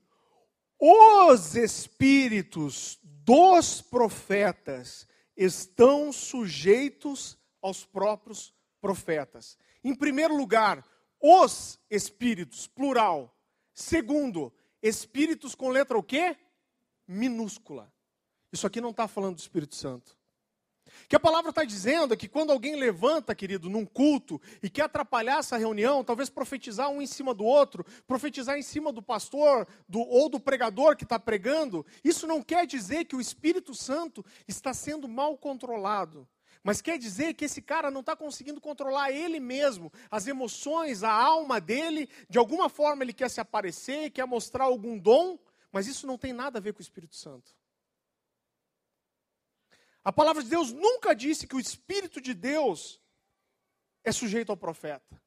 os 0.83 1.55
espíritos 1.55 2.99
dos 3.03 3.83
profetas 3.83 5.07
estão 5.37 6.11
sujeitos 6.11 7.37
aos 7.61 7.85
próprios 7.85 8.51
profetas. 8.81 9.59
Em 9.83 9.93
primeiro 9.93 10.35
lugar, 10.35 10.83
os 11.21 11.79
espíritos, 11.87 12.65
plural. 12.65 13.37
Segundo, 13.75 14.51
espíritos 14.81 15.53
com 15.53 15.69
letra 15.69 15.95
o 15.95 16.03
quê? 16.03 16.35
Minúscula. 17.07 17.93
Isso 18.51 18.65
aqui 18.65 18.81
não 18.81 18.89
está 18.89 19.07
falando 19.07 19.35
do 19.35 19.39
Espírito 19.39 19.75
Santo. 19.75 20.17
Que 21.07 21.15
a 21.15 21.19
palavra 21.19 21.49
está 21.49 21.63
dizendo 21.63 22.13
é 22.13 22.17
que 22.17 22.27
quando 22.27 22.51
alguém 22.51 22.75
levanta, 22.75 23.35
querido, 23.35 23.69
num 23.69 23.85
culto 23.85 24.41
e 24.61 24.69
quer 24.69 24.83
atrapalhar 24.83 25.39
essa 25.39 25.57
reunião, 25.57 26.03
talvez 26.03 26.29
profetizar 26.29 26.89
um 26.89 27.01
em 27.01 27.07
cima 27.07 27.33
do 27.33 27.43
outro, 27.43 27.85
profetizar 28.07 28.57
em 28.57 28.61
cima 28.61 28.91
do 28.91 29.01
pastor 29.01 29.67
do, 29.87 29.99
ou 29.99 30.29
do 30.29 30.39
pregador 30.39 30.95
que 30.95 31.03
está 31.03 31.19
pregando, 31.19 31.85
isso 32.03 32.25
não 32.25 32.41
quer 32.41 32.65
dizer 32.65 33.05
que 33.05 33.15
o 33.15 33.21
Espírito 33.21 33.75
Santo 33.75 34.23
está 34.47 34.73
sendo 34.73 35.07
mal 35.07 35.37
controlado. 35.37 36.27
Mas 36.63 36.81
quer 36.81 36.97
dizer 36.97 37.33
que 37.33 37.45
esse 37.45 37.61
cara 37.61 37.89
não 37.89 38.01
está 38.01 38.15
conseguindo 38.15 38.61
controlar 38.61 39.11
ele 39.11 39.39
mesmo, 39.39 39.91
as 40.09 40.27
emoções, 40.27 41.03
a 41.03 41.11
alma 41.11 41.59
dele, 41.59 42.07
de 42.29 42.37
alguma 42.37 42.69
forma 42.69 43.03
ele 43.03 43.13
quer 43.13 43.29
se 43.29 43.41
aparecer, 43.41 44.11
quer 44.11 44.25
mostrar 44.25 44.65
algum 44.65 44.97
dom, 44.97 45.39
mas 45.71 45.87
isso 45.87 46.05
não 46.05 46.17
tem 46.17 46.33
nada 46.33 46.59
a 46.59 46.61
ver 46.61 46.73
com 46.73 46.79
o 46.79 46.83
Espírito 46.83 47.15
Santo. 47.15 47.55
A 50.03 50.11
palavra 50.11 50.41
de 50.43 50.49
Deus 50.49 50.71
nunca 50.71 51.13
disse 51.13 51.47
que 51.47 51.55
o 51.55 51.59
Espírito 51.59 52.19
de 52.19 52.33
Deus 52.33 52.99
é 54.03 54.11
sujeito 54.11 54.51
ao 54.51 54.57
profeta. 54.57 55.21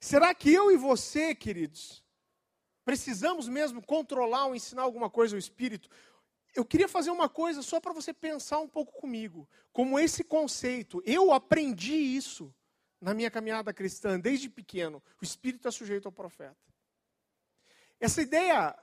Será 0.00 0.34
que 0.34 0.52
eu 0.52 0.70
e 0.70 0.76
você, 0.76 1.34
queridos, 1.34 2.04
precisamos 2.84 3.48
mesmo 3.48 3.82
controlar 3.82 4.46
ou 4.46 4.54
ensinar 4.54 4.82
alguma 4.82 5.10
coisa 5.10 5.34
ao 5.34 5.38
Espírito? 5.38 5.88
Eu 6.54 6.64
queria 6.64 6.88
fazer 6.88 7.10
uma 7.10 7.28
coisa 7.28 7.62
só 7.62 7.80
para 7.80 7.92
você 7.92 8.14
pensar 8.14 8.60
um 8.60 8.68
pouco 8.68 8.92
comigo, 9.00 9.48
como 9.72 9.98
esse 9.98 10.22
conceito. 10.22 11.02
Eu 11.04 11.32
aprendi 11.32 11.94
isso 11.94 12.54
na 13.00 13.12
minha 13.12 13.30
caminhada 13.30 13.74
cristã 13.74 14.18
desde 14.18 14.48
pequeno. 14.48 15.02
O 15.20 15.24
Espírito 15.24 15.68
é 15.68 15.70
sujeito 15.70 16.06
ao 16.06 16.12
profeta. 16.12 16.56
Essa 18.00 18.22
ideia 18.22 18.78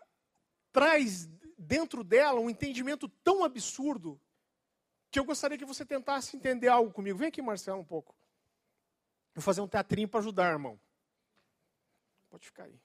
traz 0.71 1.29
dentro 1.61 2.03
dela 2.03 2.39
um 2.39 2.49
entendimento 2.49 3.07
tão 3.07 3.43
absurdo 3.43 4.19
que 5.09 5.19
eu 5.19 5.25
gostaria 5.25 5.57
que 5.57 5.65
você 5.65 5.85
tentasse 5.85 6.35
entender 6.35 6.67
algo 6.67 6.91
comigo. 6.91 7.17
Vem 7.17 7.27
aqui, 7.27 7.41
Marcelo, 7.41 7.79
um 7.79 7.85
pouco. 7.85 8.15
Vou 9.35 9.41
fazer 9.41 9.61
um 9.61 9.67
teatrinho 9.67 10.07
para 10.07 10.19
ajudar, 10.19 10.51
irmão. 10.51 10.79
Pode 12.29 12.45
ficar 12.45 12.63
aí. 12.63 12.79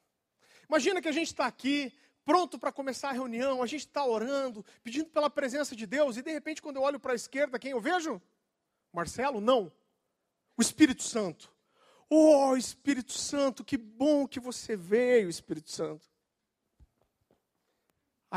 Imagina 0.69 1.01
que 1.01 1.09
a 1.09 1.13
gente 1.13 1.29
está 1.29 1.47
aqui, 1.47 1.93
pronto 2.25 2.59
para 2.59 2.73
começar 2.73 3.11
a 3.11 3.13
reunião, 3.13 3.63
a 3.63 3.67
gente 3.67 3.87
está 3.87 4.05
orando, 4.05 4.65
pedindo 4.83 5.09
pela 5.09 5.31
presença 5.31 5.77
de 5.77 5.87
Deus, 5.87 6.17
e 6.17 6.23
de 6.23 6.33
repente, 6.33 6.61
quando 6.61 6.77
eu 6.77 6.83
olho 6.83 6.99
para 6.99 7.13
a 7.13 7.17
esquerda, 7.17 7.59
quem 7.59 7.71
eu 7.71 7.81
vejo? 7.81 8.21
Marcelo? 8.93 9.41
Não. 9.41 9.73
O 10.57 10.63
Espírito 10.63 11.05
Santo. 11.05 11.53
Oh, 12.11 12.57
Espírito 12.57 13.13
Santo, 13.13 13.65
que 13.65 13.77
bom 13.77 14.27
que 14.27 14.41
você 14.41 14.77
veio, 14.77 15.29
Espírito 15.29 15.71
Santo. 15.71 16.09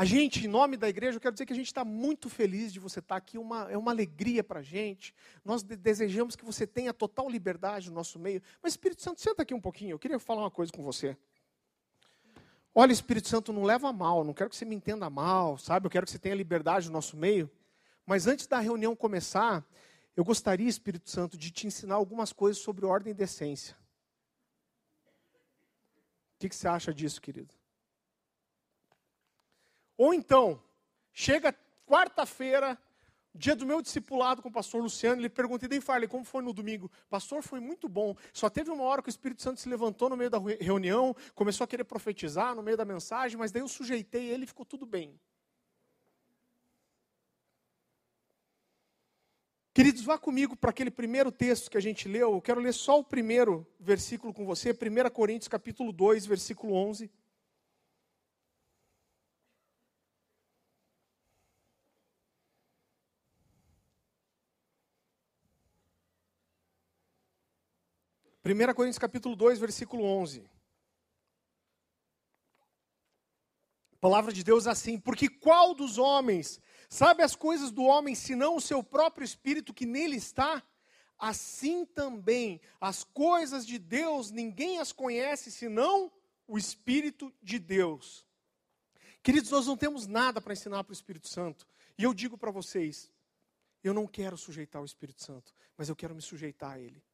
A 0.00 0.04
gente, 0.06 0.46
em 0.46 0.48
nome 0.48 0.78
da 0.78 0.88
igreja, 0.88 1.18
eu 1.18 1.20
quero 1.20 1.34
dizer 1.34 1.44
que 1.44 1.52
a 1.52 1.56
gente 1.56 1.66
está 1.66 1.84
muito 1.84 2.30
feliz 2.30 2.72
de 2.72 2.80
você 2.80 3.00
estar 3.00 3.16
tá 3.16 3.18
aqui, 3.18 3.36
uma, 3.36 3.70
é 3.70 3.76
uma 3.76 3.90
alegria 3.90 4.42
para 4.42 4.60
a 4.60 4.62
gente. 4.62 5.14
Nós 5.44 5.62
de 5.62 5.76
desejamos 5.76 6.34
que 6.34 6.42
você 6.42 6.66
tenha 6.66 6.94
total 6.94 7.28
liberdade 7.28 7.90
no 7.90 7.96
nosso 7.96 8.18
meio. 8.18 8.40
Mas, 8.62 8.72
Espírito 8.72 9.02
Santo, 9.02 9.20
senta 9.20 9.42
aqui 9.42 9.52
um 9.52 9.60
pouquinho, 9.60 9.90
eu 9.90 9.98
queria 9.98 10.18
falar 10.18 10.40
uma 10.40 10.50
coisa 10.50 10.72
com 10.72 10.82
você. 10.82 11.14
Olha, 12.74 12.92
Espírito 12.92 13.28
Santo, 13.28 13.52
não 13.52 13.62
leva 13.62 13.92
mal, 13.92 14.24
não 14.24 14.32
quero 14.32 14.48
que 14.48 14.56
você 14.56 14.64
me 14.64 14.74
entenda 14.74 15.10
mal, 15.10 15.58
sabe? 15.58 15.84
Eu 15.84 15.90
quero 15.90 16.06
que 16.06 16.12
você 16.12 16.18
tenha 16.18 16.34
liberdade 16.34 16.86
no 16.86 16.94
nosso 16.94 17.14
meio. 17.14 17.50
Mas 18.06 18.26
antes 18.26 18.46
da 18.46 18.58
reunião 18.58 18.96
começar, 18.96 19.62
eu 20.16 20.24
gostaria, 20.24 20.66
Espírito 20.66 21.10
Santo, 21.10 21.36
de 21.36 21.50
te 21.50 21.66
ensinar 21.66 21.96
algumas 21.96 22.32
coisas 22.32 22.62
sobre 22.62 22.86
ordem 22.86 23.10
e 23.10 23.14
decência. 23.14 23.76
O 26.36 26.38
que, 26.38 26.48
que 26.48 26.56
você 26.56 26.68
acha 26.68 26.94
disso, 26.94 27.20
querido? 27.20 27.59
Ou 30.00 30.14
então, 30.14 30.58
chega 31.12 31.54
quarta-feira, 31.84 32.78
dia 33.34 33.54
do 33.54 33.66
meu 33.66 33.82
discipulado 33.82 34.40
com 34.40 34.48
o 34.48 34.52
pastor 34.52 34.80
Luciano, 34.82 35.20
ele 35.20 35.28
pergunta, 35.28 35.66
e 35.66 35.68
daí 35.68 35.78
Farley, 35.78 36.08
como 36.08 36.24
foi 36.24 36.42
no 36.42 36.54
domingo? 36.54 36.90
Pastor, 37.10 37.42
foi 37.42 37.60
muito 37.60 37.86
bom. 37.86 38.16
Só 38.32 38.48
teve 38.48 38.70
uma 38.70 38.84
hora 38.84 39.02
que 39.02 39.10
o 39.10 39.10
Espírito 39.10 39.42
Santo 39.42 39.60
se 39.60 39.68
levantou 39.68 40.08
no 40.08 40.16
meio 40.16 40.30
da 40.30 40.38
reunião, 40.58 41.14
começou 41.34 41.66
a 41.66 41.68
querer 41.68 41.84
profetizar 41.84 42.54
no 42.54 42.62
meio 42.62 42.78
da 42.78 42.84
mensagem, 42.86 43.36
mas 43.36 43.52
daí 43.52 43.60
eu 43.60 43.68
sujeitei 43.68 44.30
ele 44.30 44.44
e 44.44 44.46
ficou 44.46 44.64
tudo 44.64 44.86
bem. 44.86 45.20
Queridos, 49.74 50.02
vá 50.02 50.16
comigo 50.16 50.56
para 50.56 50.70
aquele 50.70 50.90
primeiro 50.90 51.30
texto 51.30 51.70
que 51.70 51.76
a 51.76 51.82
gente 51.82 52.08
leu. 52.08 52.32
Eu 52.32 52.40
quero 52.40 52.58
ler 52.58 52.72
só 52.72 52.98
o 52.98 53.04
primeiro 53.04 53.66
versículo 53.78 54.32
com 54.32 54.46
você, 54.46 54.70
1 54.70 55.10
Coríntios 55.10 55.48
capítulo 55.48 55.92
2, 55.92 56.24
versículo 56.24 56.72
11. 56.72 57.10
1 68.50 68.74
Coríntios 68.74 68.98
capítulo 68.98 69.36
2, 69.36 69.60
versículo 69.60 70.02
11. 70.02 70.50
A 73.92 73.96
palavra 74.00 74.32
de 74.32 74.42
Deus 74.42 74.66
é 74.66 74.70
assim: 74.70 74.98
Porque 74.98 75.28
qual 75.28 75.72
dos 75.72 75.98
homens 75.98 76.60
sabe 76.88 77.22
as 77.22 77.36
coisas 77.36 77.70
do 77.70 77.84
homem, 77.84 78.14
senão 78.16 78.56
o 78.56 78.60
seu 78.60 78.82
próprio 78.82 79.24
espírito 79.24 79.72
que 79.72 79.86
nele 79.86 80.16
está? 80.16 80.62
Assim 81.16 81.84
também 81.84 82.60
as 82.80 83.04
coisas 83.04 83.64
de 83.66 83.78
Deus 83.78 84.30
ninguém 84.30 84.80
as 84.80 84.90
conhece 84.90 85.52
senão 85.52 86.10
o 86.48 86.58
Espírito 86.58 87.32
de 87.40 87.58
Deus. 87.58 88.26
Queridos, 89.22 89.50
nós 89.50 89.66
não 89.66 89.76
temos 89.76 90.06
nada 90.06 90.40
para 90.40 90.54
ensinar 90.54 90.82
para 90.82 90.90
o 90.90 90.94
Espírito 90.94 91.28
Santo. 91.28 91.66
E 91.96 92.02
eu 92.02 92.14
digo 92.14 92.38
para 92.38 92.50
vocês, 92.50 93.12
eu 93.84 93.92
não 93.92 94.06
quero 94.06 94.36
sujeitar 94.36 94.80
o 94.80 94.86
Espírito 94.86 95.22
Santo, 95.22 95.54
mas 95.76 95.88
eu 95.88 95.94
quero 95.94 96.14
me 96.14 96.22
sujeitar 96.22 96.72
a 96.72 96.80
Ele. 96.80 97.04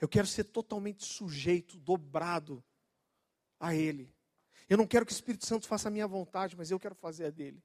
Eu 0.00 0.08
quero 0.08 0.26
ser 0.26 0.44
totalmente 0.44 1.04
sujeito, 1.04 1.78
dobrado 1.78 2.62
a 3.58 3.74
Ele. 3.74 4.14
Eu 4.68 4.76
não 4.76 4.86
quero 4.86 5.06
que 5.06 5.12
o 5.12 5.14
Espírito 5.14 5.46
Santo 5.46 5.66
faça 5.66 5.88
a 5.88 5.90
minha 5.90 6.06
vontade, 6.06 6.56
mas 6.56 6.70
eu 6.70 6.80
quero 6.80 6.94
fazer 6.94 7.26
a 7.26 7.30
dele. 7.30 7.62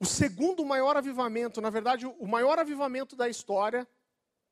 O 0.00 0.06
segundo 0.06 0.64
maior 0.64 0.96
avivamento, 0.96 1.60
na 1.60 1.70
verdade, 1.70 2.06
o 2.06 2.26
maior 2.26 2.58
avivamento 2.58 3.16
da 3.16 3.28
história, 3.28 3.86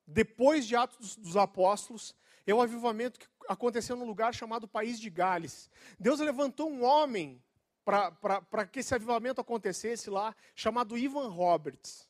depois 0.06 0.66
de 0.66 0.74
Atos 0.74 1.16
dos 1.16 1.36
Apóstolos, 1.36 2.14
é 2.44 2.52
o 2.52 2.60
avivamento 2.60 3.18
que 3.18 3.28
aconteceu 3.48 3.96
num 3.96 4.04
lugar 4.04 4.34
chamado 4.34 4.66
País 4.66 4.98
de 4.98 5.08
Gales. 5.08 5.70
Deus 5.98 6.18
levantou 6.18 6.68
um 6.70 6.84
homem 6.84 7.42
para 7.84 8.66
que 8.66 8.80
esse 8.80 8.92
avivamento 8.92 9.40
acontecesse 9.40 10.10
lá, 10.10 10.34
chamado 10.54 10.98
Ivan 10.98 11.28
Roberts. 11.28 12.05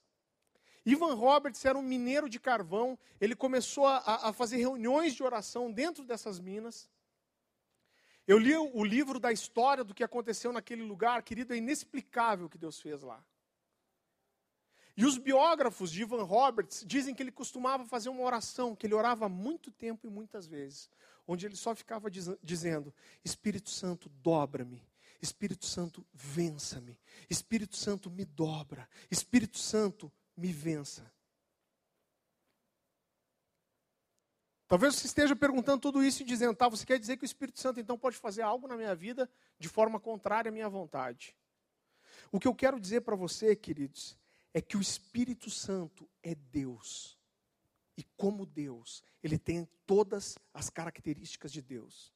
Ivan 0.87 1.15
Roberts 1.15 1.65
era 1.65 1.77
um 1.77 1.83
mineiro 1.83 2.29
de 2.29 2.39
carvão, 2.39 2.97
ele 3.21 3.35
começou 3.35 3.89
a, 3.89 4.29
a 4.29 4.33
fazer 4.33 4.59
reuniões 4.59 5.15
de 5.15 5.23
oração 5.25 5.73
dentro 5.73 6.05
dessas 6.05 6.39
minas. 6.39 6.89
Eu 8.25 8.39
li 8.39 8.57
o 8.57 8.85
livro 8.85 9.19
da 9.19 9.33
história 9.33 9.83
do 9.83 9.93
que 9.93 10.05
aconteceu 10.05 10.53
naquele 10.53 10.83
lugar, 10.83 11.23
querido, 11.25 11.53
é 11.53 11.57
inexplicável 11.57 12.47
o 12.47 12.49
que 12.49 12.57
Deus 12.57 12.81
fez 12.81 13.03
lá. 13.03 13.25
E 14.97 15.05
os 15.05 15.19
biógrafos 15.19 15.91
de 15.91 16.03
Ivan 16.03 16.23
Roberts 16.23 16.85
dizem 16.87 17.15
que 17.15 17.23
ele 17.23 17.33
costumava 17.33 17.85
fazer 17.85 18.09
uma 18.09 18.23
oração, 18.23 18.75
que 18.75 18.87
ele 18.87 18.95
orava 18.95 19.29
muito 19.29 19.71
tempo 19.71 20.07
e 20.07 20.11
muitas 20.11 20.47
vezes, 20.47 20.89
onde 21.27 21.47
ele 21.47 21.57
só 21.57 21.75
ficava 21.75 22.11
diz, 22.11 22.29
dizendo: 22.43 22.95
Espírito 23.25 23.71
Santo, 23.71 24.09
dobra-me. 24.09 24.83
Espírito 25.21 25.67
Santo, 25.67 26.07
vença-me. 26.13 26.99
Espírito 27.29 27.77
Santo, 27.77 28.11
me 28.11 28.25
dobra. 28.25 28.89
Espírito 29.11 29.59
Santo, 29.59 30.11
me 30.37 30.53
vença. 30.53 31.11
Talvez 34.69 34.97
você 34.97 35.07
esteja 35.07 35.37
perguntando 35.37 35.81
tudo 35.81 36.03
isso 36.03 36.23
e 36.23 36.25
dizendo, 36.27 36.55
tá, 36.55 36.69
você 36.69 36.85
quer 36.85 36.99
dizer 36.99 37.17
que 37.17 37.25
o 37.25 37.27
Espírito 37.27 37.61
Santo 37.61 37.79
então 37.79 37.97
pode 37.97 38.17
fazer 38.17 38.43
algo 38.43 38.67
na 38.67 38.77
minha 38.77 38.95
vida 38.95 39.31
de 39.59 39.69
forma 39.69 40.01
contrária 40.01 40.49
à 40.49 40.53
minha 40.53 40.69
vontade? 40.69 41.37
O 42.33 42.41
que 42.41 42.49
eu 42.49 42.55
quero 42.55 42.81
dizer 42.81 43.03
para 43.03 43.15
você, 43.15 43.55
queridos, 43.55 44.19
é 44.53 44.61
que 44.61 44.77
o 44.77 44.81
Espírito 44.81 45.51
Santo 45.51 46.09
é 46.23 46.35
Deus. 46.35 47.17
E 47.97 48.03
como 48.17 48.45
Deus, 48.45 49.05
ele 49.23 49.39
tem 49.39 49.69
todas 49.87 50.37
as 50.53 50.69
características 50.69 51.53
de 51.53 51.63
Deus. 51.63 52.13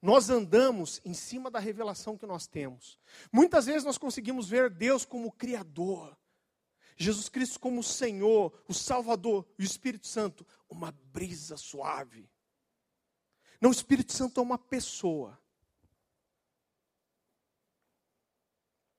Nós 0.00 0.28
andamos 0.28 1.00
em 1.04 1.14
cima 1.14 1.48
da 1.48 1.60
revelação 1.60 2.18
que 2.18 2.26
nós 2.26 2.48
temos. 2.48 2.98
Muitas 3.30 3.66
vezes 3.66 3.84
nós 3.84 3.96
conseguimos 3.96 4.48
ver 4.48 4.68
Deus 4.68 5.04
como 5.04 5.30
Criador, 5.30 6.18
Jesus 7.02 7.28
Cristo 7.28 7.58
como 7.58 7.80
o 7.80 7.84
Senhor, 7.84 8.52
o 8.68 8.72
Salvador 8.72 9.46
e 9.58 9.62
o 9.62 9.66
Espírito 9.66 10.06
Santo, 10.06 10.46
uma 10.68 10.92
brisa 10.92 11.56
suave. 11.56 12.30
Não, 13.60 13.70
o 13.70 13.72
Espírito 13.72 14.12
Santo 14.12 14.40
é 14.40 14.42
uma 14.42 14.58
pessoa. 14.58 15.40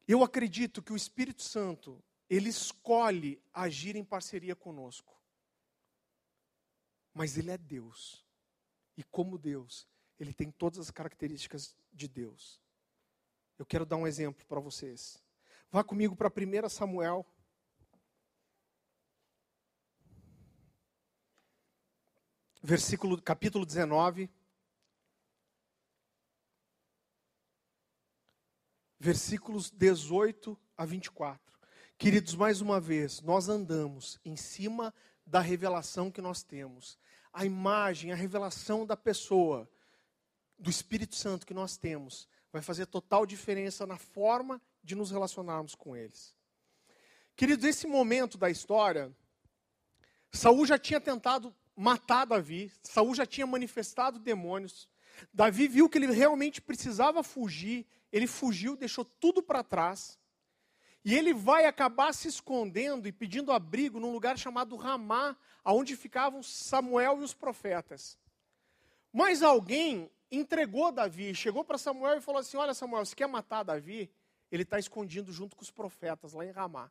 Eu 0.07 0.23
acredito 0.23 0.81
que 0.81 0.91
o 0.91 0.97
Espírito 0.97 1.41
Santo, 1.41 2.03
ele 2.29 2.49
escolhe 2.49 3.41
agir 3.53 3.95
em 3.95 4.03
parceria 4.03 4.55
conosco. 4.55 5.19
Mas 7.13 7.37
ele 7.37 7.51
é 7.51 7.57
Deus. 7.57 8.25
E 8.97 9.03
como 9.03 9.37
Deus, 9.37 9.87
ele 10.19 10.33
tem 10.33 10.51
todas 10.51 10.79
as 10.79 10.91
características 10.91 11.75
de 11.91 12.07
Deus. 12.07 12.61
Eu 13.57 13.65
quero 13.65 13.85
dar 13.85 13.97
um 13.97 14.07
exemplo 14.07 14.45
para 14.45 14.59
vocês. 14.59 15.23
Vá 15.71 15.83
comigo 15.83 16.15
para 16.15 16.29
1 16.29 16.69
Samuel. 16.69 17.25
Versículo, 22.65 23.21
capítulo 23.21 23.65
19. 23.65 24.29
Versículos 28.97 29.69
18 29.69 30.57
a 30.77 30.85
24. 30.85 31.59
Queridos, 31.97 32.35
mais 32.35 32.61
uma 32.61 32.79
vez, 32.79 33.19
nós 33.19 33.49
andamos 33.49 34.17
em 34.23 34.37
cima 34.37 34.93
da 35.25 35.41
revelação 35.41 36.09
que 36.09 36.21
nós 36.21 36.41
temos. 36.41 36.97
A 37.33 37.43
imagem, 37.43 38.13
a 38.13 38.15
revelação 38.15 38.85
da 38.85 38.95
pessoa, 38.95 39.69
do 40.57 40.69
Espírito 40.69 41.15
Santo 41.15 41.45
que 41.45 41.53
nós 41.53 41.75
temos, 41.75 42.29
vai 42.49 42.61
fazer 42.61 42.85
total 42.85 43.25
diferença 43.25 43.85
na 43.85 43.97
forma 43.97 44.61
de 44.81 44.95
nos 44.95 45.11
relacionarmos 45.11 45.75
com 45.75 45.97
eles. 45.97 46.33
Queridos, 47.35 47.65
esse 47.65 47.87
momento 47.87 48.37
da 48.37 48.49
história, 48.49 49.13
Saul 50.31 50.65
já 50.65 50.79
tinha 50.79 51.01
tentado 51.01 51.53
matar 51.75 52.25
Davi, 52.25 52.71
Saul 52.81 53.15
já 53.15 53.25
tinha 53.25 53.47
manifestado 53.47 54.19
demônios. 54.19 54.87
Davi 55.33 55.67
viu 55.67 55.89
que 55.89 55.97
ele 55.97 56.11
realmente 56.11 56.61
precisava 56.61 57.23
fugir, 57.23 57.85
ele 58.11 58.27
fugiu, 58.27 58.75
deixou 58.75 59.05
tudo 59.05 59.41
para 59.41 59.63
trás. 59.63 60.19
E 61.05 61.13
ele 61.15 61.33
vai 61.33 61.65
acabar 61.65 62.13
se 62.13 62.27
escondendo 62.27 63.07
e 63.07 63.11
pedindo 63.11 63.51
abrigo 63.51 63.99
num 63.99 64.11
lugar 64.11 64.37
chamado 64.37 64.75
Ramá, 64.75 65.35
aonde 65.63 65.97
ficavam 65.97 66.41
Samuel 66.41 67.19
e 67.19 67.23
os 67.23 67.33
profetas. 67.33 68.17
Mas 69.11 69.43
alguém 69.43 70.09
entregou 70.31 70.91
Davi, 70.91 71.35
chegou 71.35 71.63
para 71.63 71.77
Samuel 71.77 72.17
e 72.17 72.21
falou 72.21 72.39
assim: 72.39 72.57
Olha, 72.57 72.73
Samuel, 72.73 73.05
se 73.05 73.15
quer 73.15 73.27
matar 73.27 73.63
Davi, 73.63 74.09
ele 74.49 74.63
está 74.63 74.79
escondido 74.79 75.31
junto 75.31 75.55
com 75.55 75.61
os 75.61 75.71
profetas 75.71 76.31
lá 76.31 76.45
em 76.45 76.51
Ramá. 76.51 76.89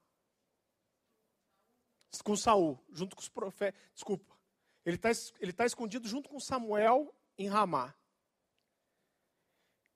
Com 2.23 2.37
Saul, 2.37 2.79
junto 2.93 3.17
com 3.17 3.23
os 3.23 3.29
profetas. 3.29 3.81
Desculpa. 3.95 4.37
Ele 4.85 4.97
está 4.97 5.11
ele 5.41 5.53
tá 5.53 5.65
escondido 5.65 6.09
junto 6.09 6.29
com 6.29 6.41
Samuel 6.41 7.15
em 7.39 7.49
Ramá. 7.49 7.95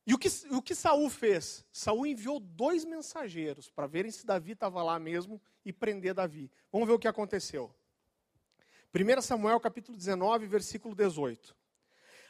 E 0.07 0.14
o 0.14 0.18
que, 0.18 0.29
o 0.53 0.62
que 0.62 0.75
Saul 0.75 1.11
fez? 1.11 1.64
Saul 1.72 2.07
enviou 2.07 2.38
dois 2.38 2.85
mensageiros 2.85 3.68
para 3.68 3.88
verem 3.88 4.12
se 4.12 4.25
Davi 4.25 4.53
estava 4.53 4.81
lá 4.83 4.99
mesmo 5.01 5.42
e 5.64 5.72
prender 5.72 6.14
Davi. 6.14 6.49
Vamos 6.70 6.87
ver 6.87 6.94
o 6.94 6.99
que 6.99 7.09
aconteceu. 7.09 7.75
1 8.94 9.20
Samuel 9.20 9.59
capítulo 9.59 9.99
19, 9.99 10.46
versículo 10.46 10.94
18. 10.94 11.57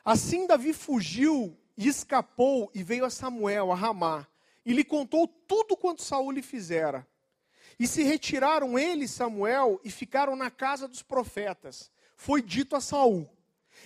Assim 0.03 0.47
Davi 0.47 0.73
fugiu 0.73 1.59
e 1.77 1.87
escapou 1.87 2.71
e 2.75 2.83
veio 2.83 3.05
a 3.05 3.11
Samuel, 3.11 3.71
a 3.71 3.75
Ramá, 3.75 4.27
e 4.65 4.73
lhe 4.73 4.83
contou 4.83 5.29
tudo 5.29 5.77
quanto 5.77 6.03
Saul 6.03 6.31
lhe 6.31 6.43
fizera. 6.43 7.07
E 7.79 7.87
se 7.87 8.03
retiraram 8.03 8.79
ele 8.79 9.05
e 9.05 9.09
Samuel 9.09 9.79
e 9.85 9.91
ficaram 9.91 10.35
na 10.35 10.51
casa 10.51 10.89
dos 10.89 11.03
profetas. 11.03 11.91
Foi 12.17 12.43
dito 12.43 12.75
a 12.75 12.81
Saul: 12.81 13.29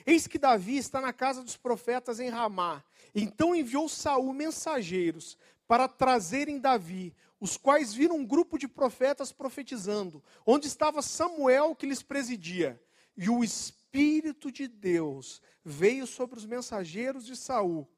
Eis 0.07 0.27
que 0.27 0.39
Davi 0.39 0.79
está 0.79 1.01
na 1.01 1.13
casa 1.13 1.43
dos 1.43 1.57
profetas 1.57 2.21
em 2.21 2.31
Ramá. 2.31 2.83
Então 3.15 3.55
enviou 3.55 3.89
Saul 3.89 4.33
mensageiros 4.33 5.37
para 5.67 5.89
trazerem 5.89 6.59
Davi, 6.59 7.15
os 7.41 7.57
quais 7.57 7.93
viram 7.93 8.17
um 8.17 8.27
grupo 8.27 8.59
de 8.59 8.69
profetas 8.69 9.33
profetizando, 9.33 10.23
onde 10.47 10.67
estava 10.67 11.03
Samuel 11.03 11.75
que 11.75 11.87
lhes 11.87 12.03
presidia. 12.03 12.81
E 13.17 13.29
o 13.29 13.45
Espírito 13.45 14.51
de 14.51 14.67
Deus 14.67 15.43
veio 15.65 16.07
sobre 16.07 16.39
os 16.39 16.47
mensageiros 16.47 17.27
de 17.27 17.37
Saul, 17.37 17.89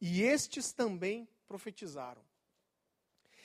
e 0.00 0.22
estes 0.22 0.72
também 0.72 1.28
profetizaram. 1.46 2.22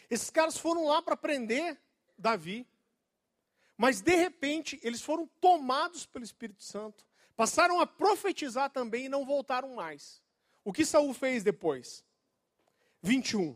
Esses 0.10 0.29
caras 0.29 0.58
foram 0.58 0.86
lá 0.86 1.01
para 1.01 1.17
prender 1.17 1.79
Davi, 2.17 2.67
mas 3.77 4.01
de 4.01 4.15
repente 4.15 4.79
eles 4.83 5.01
foram 5.01 5.27
tomados 5.39 6.05
pelo 6.05 6.23
Espírito 6.23 6.63
Santo, 6.63 7.05
passaram 7.35 7.79
a 7.79 7.88
profetizar 7.88 8.69
também 8.69 9.05
e 9.05 9.09
não 9.09 9.25
voltaram 9.25 9.75
mais. 9.75 10.21
O 10.63 10.71
que 10.71 10.85
Saul 10.85 11.13
fez 11.13 11.43
depois? 11.43 12.03
21. 13.01 13.55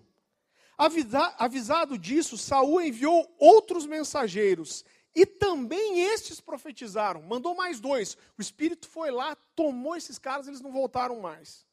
Avisa, 0.77 1.35
avisado 1.37 1.97
disso, 1.97 2.37
Saul 2.37 2.81
enviou 2.81 3.35
outros 3.37 3.85
mensageiros 3.85 4.85
e 5.15 5.25
também 5.25 6.01
estes 6.01 6.39
profetizaram. 6.39 7.21
Mandou 7.21 7.55
mais 7.55 7.79
dois. 7.79 8.15
O 8.37 8.41
Espírito 8.41 8.87
foi 8.87 9.11
lá, 9.11 9.35
tomou 9.55 9.95
esses 9.95 10.19
caras, 10.19 10.47
eles 10.47 10.61
não 10.61 10.71
voltaram 10.71 11.19
mais. 11.19 11.65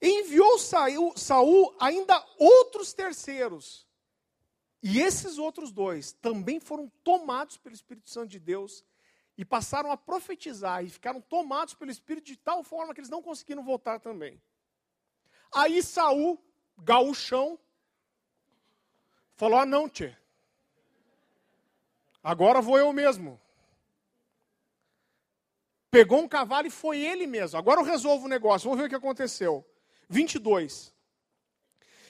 Enviou 0.00 0.58
Saul 1.16 1.74
ainda 1.80 2.22
outros 2.38 2.92
terceiros. 2.92 3.85
E 4.82 5.00
esses 5.00 5.38
outros 5.38 5.72
dois 5.72 6.12
também 6.12 6.60
foram 6.60 6.90
tomados 7.02 7.56
pelo 7.56 7.74
Espírito 7.74 8.10
Santo 8.10 8.28
de 8.28 8.38
Deus 8.38 8.84
e 9.36 9.44
passaram 9.44 9.90
a 9.90 9.96
profetizar 9.96 10.84
e 10.84 10.88
ficaram 10.88 11.20
tomados 11.20 11.74
pelo 11.74 11.90
Espírito 11.90 12.26
de 12.26 12.36
tal 12.36 12.62
forma 12.62 12.94
que 12.94 13.00
eles 13.00 13.10
não 13.10 13.22
conseguiram 13.22 13.62
voltar 13.62 14.00
também. 14.00 14.40
Aí 15.52 15.82
Saul, 15.82 16.38
gaúchão, 16.78 17.58
falou: 19.34 19.58
Ah, 19.58 19.66
não, 19.66 19.88
tchê. 19.88 20.14
Agora 22.22 22.60
vou 22.60 22.78
eu 22.78 22.92
mesmo. 22.92 23.40
Pegou 25.90 26.20
um 26.20 26.28
cavalo 26.28 26.66
e 26.66 26.70
foi 26.70 27.00
ele 27.00 27.26
mesmo. 27.26 27.58
Agora 27.58 27.80
eu 27.80 27.84
resolvo 27.84 28.26
o 28.26 28.28
negócio. 28.28 28.68
Vamos 28.68 28.80
ver 28.80 28.86
o 28.86 28.88
que 28.88 28.96
aconteceu. 28.96 29.64
22. 30.08 30.95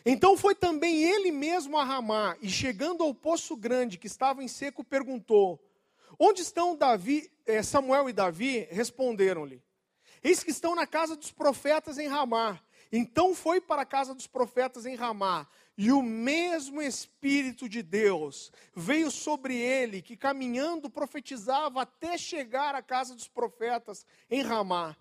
Então 0.09 0.37
foi 0.37 0.55
também 0.55 1.03
ele 1.03 1.33
mesmo 1.33 1.77
a 1.77 1.83
Ramá, 1.83 2.37
e 2.41 2.49
chegando 2.49 3.03
ao 3.03 3.13
poço 3.13 3.57
grande 3.57 3.99
que 3.99 4.07
estava 4.07 4.41
em 4.41 4.47
seco, 4.47 4.85
perguntou: 4.85 5.61
Onde 6.17 6.43
estão 6.43 6.77
Davi, 6.77 7.29
eh, 7.45 7.61
Samuel 7.61 8.09
e 8.09 8.13
Davi? 8.13 8.69
Responderam-lhe: 8.71 9.61
Eis 10.23 10.45
que 10.45 10.53
estão 10.53 10.77
na 10.77 10.87
casa 10.87 11.17
dos 11.17 11.33
profetas 11.33 11.99
em 11.99 12.07
Ramá. 12.07 12.61
Então 12.93 13.35
foi 13.35 13.61
para 13.61 13.83
a 13.83 13.85
casa 13.85 14.15
dos 14.15 14.29
profetas 14.29 14.87
em 14.87 14.95
Ramá, 14.95 15.45
e 15.77 15.91
o 15.91 16.01
mesmo 16.01 16.81
Espírito 16.81 17.69
de 17.69 17.83
Deus 17.83 18.53
veio 18.77 19.11
sobre 19.11 19.57
ele, 19.57 20.01
que 20.01 20.17
caminhando 20.17 20.89
profetizava 20.89 21.83
até 21.83 22.17
chegar 22.17 22.77
à 22.77 22.81
casa 22.81 23.13
dos 23.13 23.27
profetas 23.27 24.07
em 24.31 24.41
Ramá. 24.41 24.97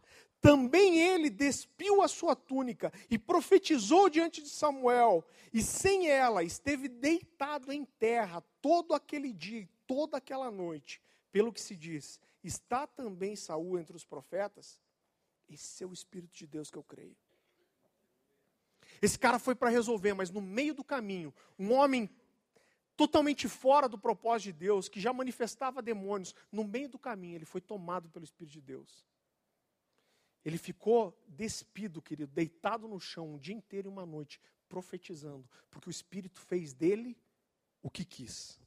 Também 0.46 1.00
ele 1.00 1.28
despiu 1.28 2.04
a 2.04 2.08
sua 2.08 2.36
túnica 2.36 2.94
e 3.10 3.18
profetizou 3.18 4.08
diante 4.08 4.44
de 4.44 4.50
Samuel, 4.50 5.26
e 5.52 5.60
sem 5.64 6.08
ela 6.08 6.44
esteve 6.44 6.88
deitado 6.88 7.74
em 7.74 7.84
terra 7.84 8.42
todo 8.62 8.94
aquele 8.94 9.34
dia 9.34 9.62
e 9.62 9.70
toda 9.88 10.18
aquela 10.18 10.52
noite. 10.52 11.02
Pelo 11.32 11.52
que 11.52 11.60
se 11.60 11.76
diz, 11.76 12.20
está 12.44 12.86
também 12.86 13.36
Saul 13.36 13.80
entre 13.80 13.96
os 13.96 14.06
profetas? 14.06 14.80
Esse 15.50 15.84
é 15.84 15.88
o 15.88 15.94
Espírito 15.94 16.38
de 16.38 16.46
Deus 16.46 16.70
que 16.70 16.78
eu 16.78 16.84
creio. 16.84 17.18
Esse 19.02 19.18
cara 19.18 19.40
foi 19.40 19.56
para 19.56 19.72
resolver, 19.72 20.14
mas 20.14 20.30
no 20.30 20.42
meio 20.42 20.76
do 20.76 20.84
caminho, 20.84 21.34
um 21.58 21.74
homem 21.74 22.08
totalmente 22.96 23.50
fora 23.50 23.90
do 23.90 23.98
propósito 23.98 24.54
de 24.54 24.60
Deus, 24.60 24.88
que 24.88 25.00
já 25.00 25.12
manifestava 25.12 25.82
demônios, 25.82 26.36
no 26.52 26.64
meio 26.64 26.88
do 26.88 27.00
caminho 27.00 27.36
ele 27.36 27.46
foi 27.46 27.62
tomado 27.62 28.12
pelo 28.12 28.26
Espírito 28.26 28.54
de 28.54 28.62
Deus. 28.62 29.04
Ele 30.46 30.60
ficou 30.60 31.20
despido, 31.28 32.02
querido, 32.02 32.32
deitado 32.32 32.88
no 32.88 33.00
chão 33.00 33.34
um 33.34 33.38
dia 33.40 33.56
inteiro 33.56 33.90
e 33.90 33.92
uma 33.92 34.06
noite, 34.06 34.40
profetizando, 34.70 35.50
porque 35.72 35.90
o 35.90 35.92
Espírito 35.92 36.40
fez 36.40 36.72
dele 36.72 37.18
o 37.82 37.90
que 37.90 38.06
quis. 38.06 38.60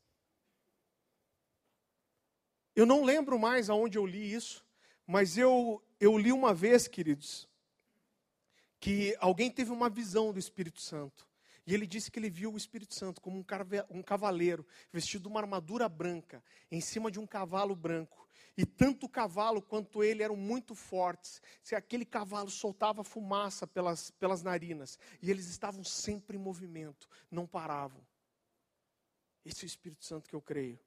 Eu 2.75 2.85
não 2.85 3.05
lembro 3.05 3.39
mais 3.39 3.71
aonde 3.71 3.97
eu 3.97 4.05
li 4.05 4.33
isso, 4.33 4.65
mas 5.07 5.39
eu, 5.39 5.83
eu 5.99 6.19
li 6.19 6.33
uma 6.33 6.53
vez, 6.53 6.87
queridos, 6.87 7.49
que 8.79 9.17
alguém 9.19 9.51
teve 9.51 9.71
uma 9.71 9.89
visão 9.89 10.33
do 10.33 10.39
Espírito 10.39 10.81
Santo. 10.81 11.27
E 11.67 11.75
ele 11.75 11.87
disse 11.87 12.11
que 12.11 12.19
ele 12.19 12.31
viu 12.31 12.53
o 12.53 12.57
Espírito 12.57 12.95
Santo 12.95 13.21
como 13.21 13.45
um 13.91 14.03
cavaleiro, 14.03 14.67
vestido 14.93 15.23
de 15.23 15.29
uma 15.29 15.41
armadura 15.41 15.89
branca, 15.89 16.43
em 16.71 16.81
cima 16.81 17.11
de 17.11 17.19
um 17.19 17.27
cavalo 17.27 17.75
branco. 17.75 18.28
E 18.59 18.67
tanto 18.67 19.07
o 19.07 19.09
cavalo 19.09 19.63
quanto 19.63 20.03
ele 20.03 20.21
eram 20.21 20.35
muito 20.35 20.75
fortes. 20.75 21.41
Se 21.63 21.77
aquele 21.77 22.05
cavalo 22.05 22.51
soltava 22.51 23.05
fumaça 23.05 23.69
pelas, 23.69 24.11
pelas 24.11 24.43
narinas. 24.43 24.99
E 25.23 25.31
eles 25.31 25.47
estavam 25.47 25.85
sempre 25.85 26.37
em 26.37 26.41
movimento, 26.41 27.09
não 27.31 27.47
paravam. 27.47 28.05
Esse 29.45 29.65
é 29.65 29.65
o 29.65 29.69
Espírito 29.69 30.05
Santo 30.05 30.29
que 30.29 30.35
eu 30.35 30.43
creio. 30.43 30.79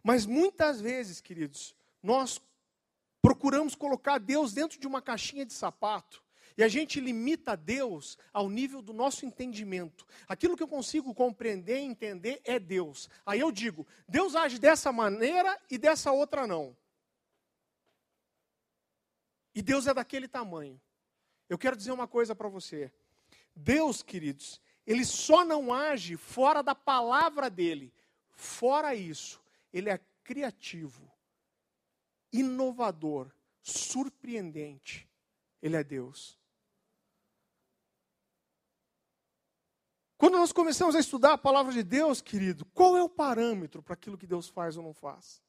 Mas 0.00 0.26
muitas 0.26 0.80
vezes, 0.80 1.20
queridos, 1.20 1.74
nós 2.00 2.40
procuramos 3.20 3.74
colocar 3.74 4.18
Deus 4.18 4.52
dentro 4.52 4.78
de 4.78 4.86
uma 4.86 5.02
caixinha 5.02 5.44
de 5.44 5.52
sapato 5.52 6.23
E 6.56 6.62
a 6.62 6.68
gente 6.68 7.00
limita 7.00 7.56
Deus 7.56 8.16
ao 8.32 8.48
nível 8.48 8.80
do 8.80 8.92
nosso 8.92 9.26
entendimento. 9.26 10.06
Aquilo 10.28 10.56
que 10.56 10.62
eu 10.62 10.68
consigo 10.68 11.12
compreender 11.12 11.78
e 11.78 11.84
entender 11.84 12.40
é 12.44 12.60
Deus. 12.60 13.10
Aí 13.26 13.40
eu 13.40 13.50
digo, 13.50 13.86
Deus 14.08 14.36
age 14.36 14.58
dessa 14.58 14.92
maneira 14.92 15.60
e 15.68 15.76
dessa 15.76 16.12
outra 16.12 16.46
não. 16.46 16.76
E 19.54 19.62
Deus 19.62 19.86
é 19.86 19.94
daquele 19.94 20.28
tamanho. 20.28 20.80
Eu 21.48 21.58
quero 21.58 21.76
dizer 21.76 21.92
uma 21.92 22.06
coisa 22.06 22.34
para 22.34 22.48
você. 22.48 22.92
Deus, 23.54 24.02
queridos, 24.02 24.60
ele 24.86 25.04
só 25.04 25.44
não 25.44 25.72
age 25.72 26.16
fora 26.16 26.62
da 26.62 26.74
palavra 26.74 27.50
dele. 27.50 27.92
Fora 28.30 28.94
isso, 28.94 29.40
ele 29.72 29.90
é 29.90 30.00
criativo, 30.22 31.10
inovador, 32.32 33.30
surpreendente. 33.62 35.08
Ele 35.62 35.76
é 35.76 35.84
Deus. 35.84 36.38
Quando 40.24 40.38
nós 40.38 40.52
começamos 40.52 40.96
a 40.96 41.00
estudar 41.00 41.34
a 41.34 41.36
palavra 41.36 41.70
de 41.70 41.82
Deus, 41.82 42.22
querido, 42.22 42.64
qual 42.72 42.96
é 42.96 43.02
o 43.02 43.10
parâmetro 43.10 43.82
para 43.82 43.92
aquilo 43.92 44.16
que 44.16 44.26
Deus 44.26 44.48
faz 44.48 44.74
ou 44.74 44.82
não 44.82 44.94
faz? 44.94 45.42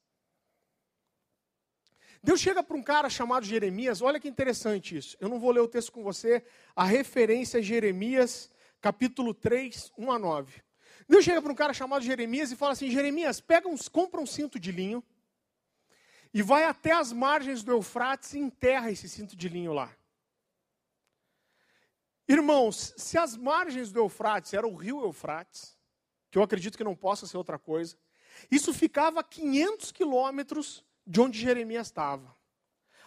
Deus 2.22 2.38
chega 2.38 2.62
para 2.62 2.76
um 2.76 2.82
cara 2.82 3.08
chamado 3.08 3.46
Jeremias, 3.46 4.02
olha 4.02 4.20
que 4.20 4.28
interessante 4.28 4.94
isso. 4.94 5.16
Eu 5.18 5.30
não 5.30 5.40
vou 5.40 5.50
ler 5.50 5.60
o 5.60 5.66
texto 5.66 5.90
com 5.90 6.02
você, 6.02 6.44
a 6.76 6.84
referência 6.84 7.60
é 7.60 7.62
Jeremias, 7.62 8.50
capítulo 8.78 9.32
3, 9.32 9.92
1 9.96 10.12
a 10.12 10.18
9. 10.18 10.62
Deus 11.08 11.24
chega 11.24 11.40
para 11.40 11.52
um 11.52 11.56
cara 11.56 11.72
chamado 11.72 12.04
Jeremias 12.04 12.52
e 12.52 12.56
fala 12.56 12.72
assim: 12.72 12.90
Jeremias, 12.90 13.40
pega 13.40 13.66
uns, 13.66 13.88
compra 13.88 14.20
um 14.20 14.26
cinto 14.26 14.60
de 14.60 14.70
linho 14.70 15.02
e 16.34 16.42
vai 16.42 16.64
até 16.64 16.92
as 16.92 17.14
margens 17.14 17.62
do 17.62 17.72
Eufrates 17.72 18.34
e 18.34 18.38
enterra 18.38 18.90
esse 18.90 19.08
cinto 19.08 19.34
de 19.34 19.48
linho 19.48 19.72
lá. 19.72 19.90
Irmãos, 22.28 22.92
se 22.96 23.16
as 23.16 23.36
margens 23.36 23.92
do 23.92 24.00
Eufrates 24.00 24.52
era 24.52 24.66
o 24.66 24.74
rio 24.74 25.00
Eufrates, 25.02 25.76
que 26.30 26.38
eu 26.38 26.42
acredito 26.42 26.76
que 26.76 26.84
não 26.84 26.96
possa 26.96 27.26
ser 27.26 27.36
outra 27.36 27.58
coisa, 27.58 27.96
isso 28.50 28.74
ficava 28.74 29.20
a 29.20 29.24
500 29.24 29.92
quilômetros 29.92 30.84
de 31.06 31.20
onde 31.20 31.38
Jeremias 31.38 31.86
estava. 31.86 32.34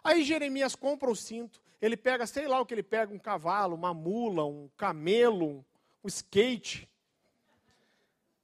Aí 0.03 0.23
Jeremias 0.23 0.75
compra 0.75 1.11
o 1.11 1.15
cinto, 1.15 1.61
ele 1.81 1.97
pega, 1.97 2.25
sei 2.25 2.47
lá 2.47 2.59
o 2.59 2.65
que 2.65 2.73
ele 2.73 2.83
pega, 2.83 3.13
um 3.13 3.19
cavalo, 3.19 3.75
uma 3.75 3.93
mula, 3.93 4.45
um 4.45 4.69
camelo, 4.77 5.65
um 6.03 6.07
skate. 6.07 6.89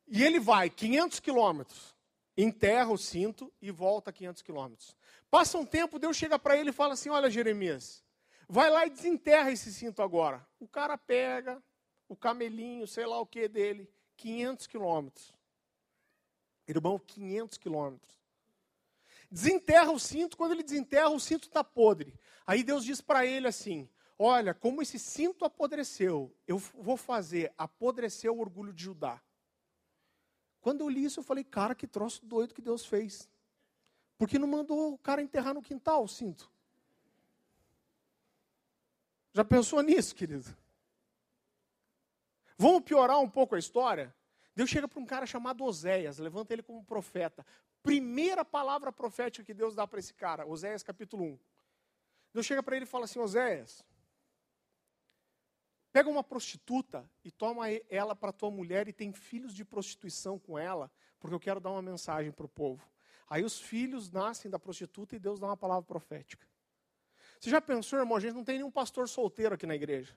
E 0.07 0.23
ele 0.23 0.39
vai 0.39 0.69
500 0.69 1.19
quilômetros, 1.19 1.95
enterra 2.37 2.91
o 2.91 2.97
cinto 2.97 3.51
e 3.61 3.71
volta 3.71 4.11
500 4.11 4.41
quilômetros. 4.41 4.95
Passa 5.31 5.57
um 5.57 5.65
tempo, 5.65 5.99
Deus 5.99 6.15
chega 6.15 6.37
para 6.37 6.57
ele 6.57 6.69
e 6.69 6.73
fala 6.73 6.93
assim: 6.93 7.09
Olha, 7.09 7.29
Jeremias, 7.29 8.03
vai 8.47 8.69
lá 8.69 8.85
e 8.85 8.89
desenterra 8.89 9.51
esse 9.51 9.73
cinto 9.73 10.01
agora. 10.01 10.45
O 10.59 10.67
cara 10.67 10.97
pega 10.97 11.61
o 12.07 12.15
camelinho, 12.15 12.87
sei 12.87 13.05
lá 13.05 13.19
o 13.19 13.25
que 13.25 13.47
dele, 13.47 13.89
500 14.17 14.67
quilômetros. 14.67 15.33
Irmão, 16.67 16.99
500 16.99 17.57
quilômetros. 17.57 18.19
Desenterra 19.29 19.91
o 19.91 19.99
cinto, 19.99 20.37
quando 20.37 20.51
ele 20.51 20.63
desenterra, 20.63 21.09
o 21.09 21.19
cinto 21.19 21.47
está 21.47 21.63
podre. 21.63 22.17
Aí 22.45 22.63
Deus 22.63 22.85
diz 22.85 23.01
para 23.01 23.25
ele 23.25 23.47
assim: 23.47 23.89
Olha, 24.17 24.53
como 24.53 24.81
esse 24.81 24.97
cinto 24.97 25.43
apodreceu, 25.43 26.33
eu 26.47 26.57
vou 26.57 26.95
fazer 26.95 27.53
apodrecer 27.57 28.31
o 28.31 28.39
orgulho 28.39 28.71
de 28.71 28.83
Judá. 28.83 29.21
Quando 30.61 30.81
eu 30.81 30.89
li 30.89 31.03
isso, 31.03 31.19
eu 31.19 31.23
falei, 31.23 31.43
cara, 31.43 31.75
que 31.75 31.85
troço 31.85 32.25
doido 32.25 32.53
que 32.53 32.61
Deus 32.61 32.85
fez. 32.85 33.29
Porque 34.17 34.39
não 34.39 34.47
mandou 34.47 34.93
o 34.93 34.97
cara 34.97 35.21
enterrar 35.21 35.53
no 35.53 35.61
quintal 35.61 36.03
o 36.03 36.07
cinto? 36.07 36.51
Já 39.35 39.45
pensou 39.45 39.83
nisso, 39.83 40.15
querido? 40.15 40.55
Vamos 42.57 42.83
piorar 42.83 43.19
um 43.19 43.29
pouco 43.29 43.53
a 43.53 43.59
história? 43.59 44.15
Deus 44.55 44.69
chega 44.69 44.87
para 44.87 44.99
um 44.99 45.05
cara 45.05 45.25
chamado 45.25 45.63
Oséias, 45.63 46.17
levanta 46.17 46.53
ele 46.53 46.63
como 46.63 46.83
profeta 46.83 47.45
primeira 47.85 48.43
palavra 48.43 48.91
profética 48.91 49.45
que 49.45 49.53
Deus 49.53 49.75
dá 49.75 49.85
para 49.85 49.99
esse 49.99 50.11
cara, 50.11 50.47
Oséias 50.47 50.81
capítulo 50.81 51.23
1. 51.23 51.39
Deus 52.33 52.45
chega 52.47 52.63
para 52.63 52.75
ele 52.75 52.85
e 52.85 52.87
fala 52.87 53.05
assim: 53.05 53.19
Oséias, 53.19 53.85
pega 55.93 56.09
uma 56.09 56.23
prostituta 56.23 57.07
e 57.23 57.29
toma 57.29 57.69
ela 57.87 58.15
para 58.15 58.33
tua 58.33 58.49
mulher 58.49 58.87
e 58.87 58.93
tem 58.93 59.13
filhos 59.13 59.53
de 59.53 59.63
prostituição 59.63 60.39
com 60.39 60.57
ela, 60.57 60.91
porque 61.19 61.35
eu 61.35 61.39
quero 61.39 61.59
dar 61.59 61.69
uma 61.69 61.81
mensagem 61.81 62.31
para 62.31 62.47
o 62.47 62.49
povo. 62.49 62.83
Aí 63.29 63.43
os 63.43 63.59
filhos 63.59 64.09
nascem 64.09 64.49
da 64.49 64.57
prostituta 64.57 65.15
e 65.15 65.19
Deus 65.19 65.39
dá 65.39 65.45
uma 65.45 65.57
palavra 65.57 65.83
profética. 65.83 66.47
Você 67.39 67.49
já 67.49 67.61
pensou, 67.61 67.99
irmão? 67.99 68.17
A 68.17 68.19
gente 68.19 68.33
não 68.33 68.43
tem 68.43 68.57
nenhum 68.57 68.71
pastor 68.71 69.07
solteiro 69.07 69.55
aqui 69.55 69.65
na 69.65 69.75
igreja. 69.75 70.15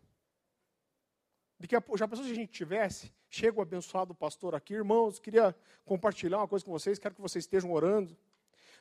De 1.58 1.66
que 1.66 1.74
a, 1.74 1.82
já 1.96 2.06
pensou 2.06 2.24
se 2.24 2.30
a 2.30 2.34
gente 2.34 2.52
tivesse? 2.52 3.12
Chega 3.28 3.58
o 3.58 3.62
abençoado 3.62 4.14
pastor 4.14 4.54
aqui, 4.54 4.74
irmãos, 4.74 5.18
queria 5.18 5.54
compartilhar 5.84 6.38
uma 6.38 6.48
coisa 6.48 6.64
com 6.64 6.70
vocês, 6.70 6.98
quero 6.98 7.14
que 7.14 7.20
vocês 7.20 7.44
estejam 7.44 7.72
orando. 7.72 8.16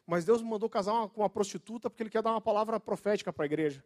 Mas 0.06 0.24
Deus 0.24 0.42
me 0.42 0.50
mandou 0.50 0.70
casar 0.70 0.94
uma, 0.94 1.10
com 1.10 1.22
uma 1.22 1.30
prostituta 1.30 1.90
porque 1.90 2.04
Ele 2.04 2.10
quer 2.10 2.22
dar 2.22 2.32
uma 2.32 2.40
palavra 2.40 2.80
profética 2.80 3.34
para 3.34 3.44
a 3.44 3.48
igreja. 3.48 3.84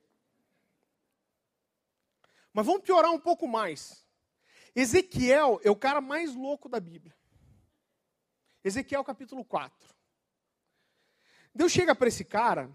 Mas 2.53 2.65
vamos 2.65 2.83
piorar 2.83 3.11
um 3.11 3.19
pouco 3.19 3.47
mais. 3.47 4.05
Ezequiel 4.75 5.59
é 5.63 5.71
o 5.71 5.75
cara 5.75 5.99
mais 5.99 6.35
louco 6.35 6.69
da 6.69 6.79
Bíblia. 6.79 7.15
Ezequiel 8.63 9.03
capítulo 9.03 9.43
4. 9.43 9.89
Deus 11.53 11.71
chega 11.71 11.95
para 11.95 12.07
esse 12.07 12.23
cara 12.23 12.69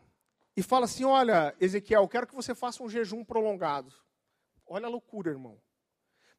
e 0.56 0.62
fala 0.62 0.86
assim: 0.86 1.04
Olha, 1.04 1.54
Ezequiel, 1.60 2.02
eu 2.02 2.08
quero 2.08 2.26
que 2.26 2.34
você 2.34 2.54
faça 2.54 2.82
um 2.82 2.88
jejum 2.88 3.24
prolongado. 3.24 3.92
Olha 4.66 4.86
a 4.86 4.90
loucura, 4.90 5.30
irmão. 5.30 5.60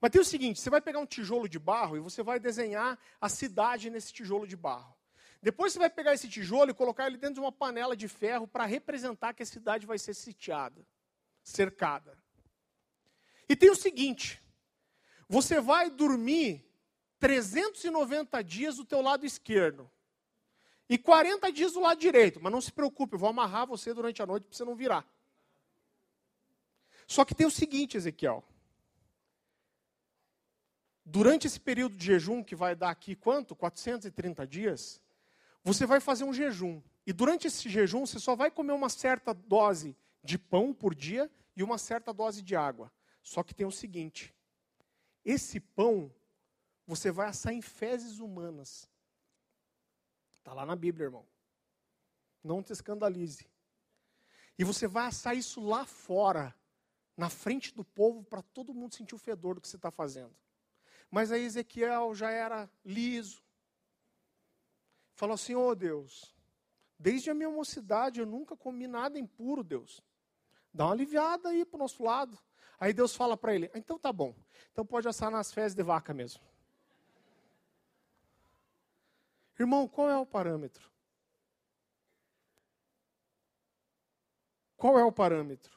Mas 0.02 0.12
tem 0.12 0.20
o 0.20 0.26
seguinte: 0.26 0.60
você 0.60 0.70
vai 0.70 0.82
pegar 0.82 1.00
um 1.00 1.06
tijolo 1.06 1.48
de 1.48 1.60
barro 1.60 1.96
e 1.96 2.00
você 2.00 2.24
vai 2.24 2.40
desenhar 2.40 2.98
a 3.22 3.30
cidade 3.30 3.90
nesse 3.90 4.12
tijolo 4.12 4.48
de 4.48 4.58
barro. 4.58 4.96
Depois 5.42 5.72
você 5.72 5.80
vai 5.80 5.90
pegar 5.90 6.14
esse 6.16 6.28
tijolo 6.28 6.72
e 6.72 6.74
colocar 6.74 7.06
ele 7.06 7.18
dentro 7.18 7.36
de 7.36 7.40
uma 7.40 7.52
panela 7.52 7.96
de 7.96 8.08
ferro 8.08 8.48
para 8.48 8.66
representar 8.66 9.34
que 9.34 9.44
a 9.44 9.46
cidade 9.46 9.86
vai 9.86 10.00
ser 10.00 10.16
sitiada, 10.16 10.86
cercada. 11.44 12.18
E 13.48 13.56
tem 13.56 13.70
o 13.70 13.76
seguinte: 13.76 14.42
você 15.30 15.62
vai 15.62 15.92
dormir 15.92 16.66
390 17.20 18.44
dias 18.44 18.78
do 18.78 18.86
teu 18.86 19.02
lado 19.02 19.26
esquerdo 19.26 19.90
e 20.90 20.98
40 20.98 21.52
dias 21.52 21.74
do 21.74 21.82
lado 21.82 22.00
direito. 22.00 22.40
Mas 22.42 22.52
não 22.52 22.62
se 22.62 22.72
preocupe, 22.72 23.16
eu 23.16 23.20
vou 23.20 23.30
amarrar 23.30 23.68
você 23.68 23.94
durante 23.94 24.22
a 24.22 24.26
noite 24.26 24.46
para 24.46 24.56
você 24.56 24.64
não 24.64 24.76
virar. 24.76 25.06
Só 27.06 27.24
que 27.24 27.36
tem 27.36 27.48
o 27.48 27.52
seguinte, 27.52 27.98
Ezequiel 27.98 28.44
durante 31.10 31.48
esse 31.48 31.60
período 31.60 31.96
de 31.96 32.06
jejum, 32.06 32.44
que 32.44 32.54
vai 32.54 32.76
dar 32.76 32.90
aqui 32.90 33.16
quanto? 33.16 33.56
430 33.56 34.46
dias, 34.46 35.02
você 35.64 35.86
vai 35.86 36.02
fazer 36.02 36.26
um 36.26 36.34
jejum. 36.34 36.82
E 37.06 37.14
durante 37.14 37.48
esse 37.48 37.70
jejum, 37.70 38.06
você 38.06 38.20
só 38.20 38.36
vai 38.36 38.52
comer 38.52 38.74
uma 38.74 38.90
certa 38.90 39.34
dose 39.34 39.96
de 40.22 40.38
pão 40.38 40.74
por 40.74 40.94
dia 40.94 41.32
e 41.56 41.64
uma 41.64 41.78
certa 41.78 42.14
dose 42.14 42.42
de 42.42 42.58
água. 42.58 42.92
Só 43.24 43.42
que 43.42 43.56
tem 43.56 43.66
o 43.66 43.72
seguinte: 43.72 44.36
esse 45.24 45.62
pão 45.62 46.14
você 46.86 47.10
vai 47.10 47.30
assar 47.30 47.54
em 47.54 47.62
fezes 47.62 48.20
humanas. 48.20 48.90
Está 50.48 50.56
lá 50.56 50.66
na 50.66 50.78
Bíblia, 50.78 51.08
irmão. 51.08 51.28
Não 52.42 52.64
te 52.64 52.72
escandalize. 52.72 53.46
E 54.58 54.64
você 54.64 54.88
vai 54.88 55.08
assar 55.08 55.36
isso 55.36 55.60
lá 55.60 55.86
fora, 55.86 56.56
na 57.18 57.30
frente 57.30 57.76
do 57.76 57.84
povo, 57.84 58.24
para 58.24 58.42
todo 58.42 58.74
mundo 58.74 58.96
sentir 58.96 59.14
o 59.14 59.18
fedor 59.18 59.56
do 59.56 59.60
que 59.62 59.68
você 59.68 59.76
está 59.76 59.92
fazendo. 59.92 60.34
Mas 61.12 61.34
aí 61.34 61.44
Ezequiel 61.44 62.16
já 62.16 62.32
era 62.32 62.70
liso. 62.86 63.44
Falou 65.16 65.34
assim: 65.34 65.54
Ô 65.54 65.68
oh, 65.68 65.76
Deus, 65.76 66.34
desde 66.98 67.30
a 67.30 67.34
minha 67.34 67.50
mocidade 67.50 68.22
eu 68.22 68.26
nunca 68.26 68.56
comi 68.56 68.88
nada 68.88 69.20
impuro, 69.20 69.66
Deus. 69.66 70.02
Dá 70.74 70.86
uma 70.86 70.94
aliviada 70.94 71.50
aí 71.50 71.66
para 71.66 71.76
o 71.76 71.80
nosso 71.80 72.02
lado. 72.02 72.40
Aí 72.80 72.94
Deus 72.94 73.14
fala 73.14 73.36
para 73.36 73.54
ele: 73.54 73.70
então 73.76 74.00
tá 74.00 74.14
bom, 74.14 74.34
então 74.72 74.86
pode 74.86 75.10
assar 75.10 75.30
nas 75.30 75.52
fezes 75.52 75.76
de 75.76 75.84
vaca 75.84 76.14
mesmo. 76.14 76.42
Irmão, 79.60 79.88
qual 79.88 80.10
é 80.10 80.18
o 80.18 80.26
parâmetro? 80.26 80.90
Qual 84.76 85.00
é 85.00 85.04
o 85.04 85.12
parâmetro? 85.12 85.76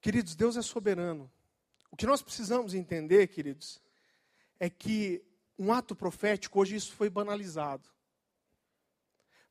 Queridos, 0.00 0.36
Deus 0.36 0.56
é 0.56 0.62
soberano. 0.62 1.30
O 1.90 1.96
que 1.96 2.06
nós 2.06 2.22
precisamos 2.22 2.74
entender, 2.74 3.26
queridos, 3.26 3.82
é 4.60 4.70
que 4.70 5.24
um 5.58 5.72
ato 5.72 5.96
profético, 5.96 6.60
hoje 6.60 6.76
isso 6.76 6.94
foi 6.94 7.10
banalizado. 7.10 7.88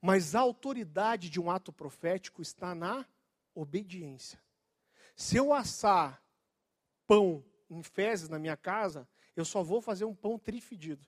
Mas 0.02 0.36
a 0.36 0.40
autoridade 0.40 1.30
de 1.30 1.42
um 1.42 1.52
ato 1.52 1.74
profético 1.74 2.42
está 2.42 2.74
na 2.74 3.06
obediência. 3.54 4.42
Se 5.16 5.36
eu 5.36 5.52
assar 5.52 6.24
pão 7.08 7.44
em 7.70 7.82
fezes 7.82 8.30
na 8.30 8.40
minha 8.40 8.56
casa, 8.56 9.08
eu 9.36 9.46
só 9.46 9.62
vou 9.64 9.82
fazer 9.82 10.06
um 10.06 10.16
pão 10.16 10.40
trifedido. 10.40 11.06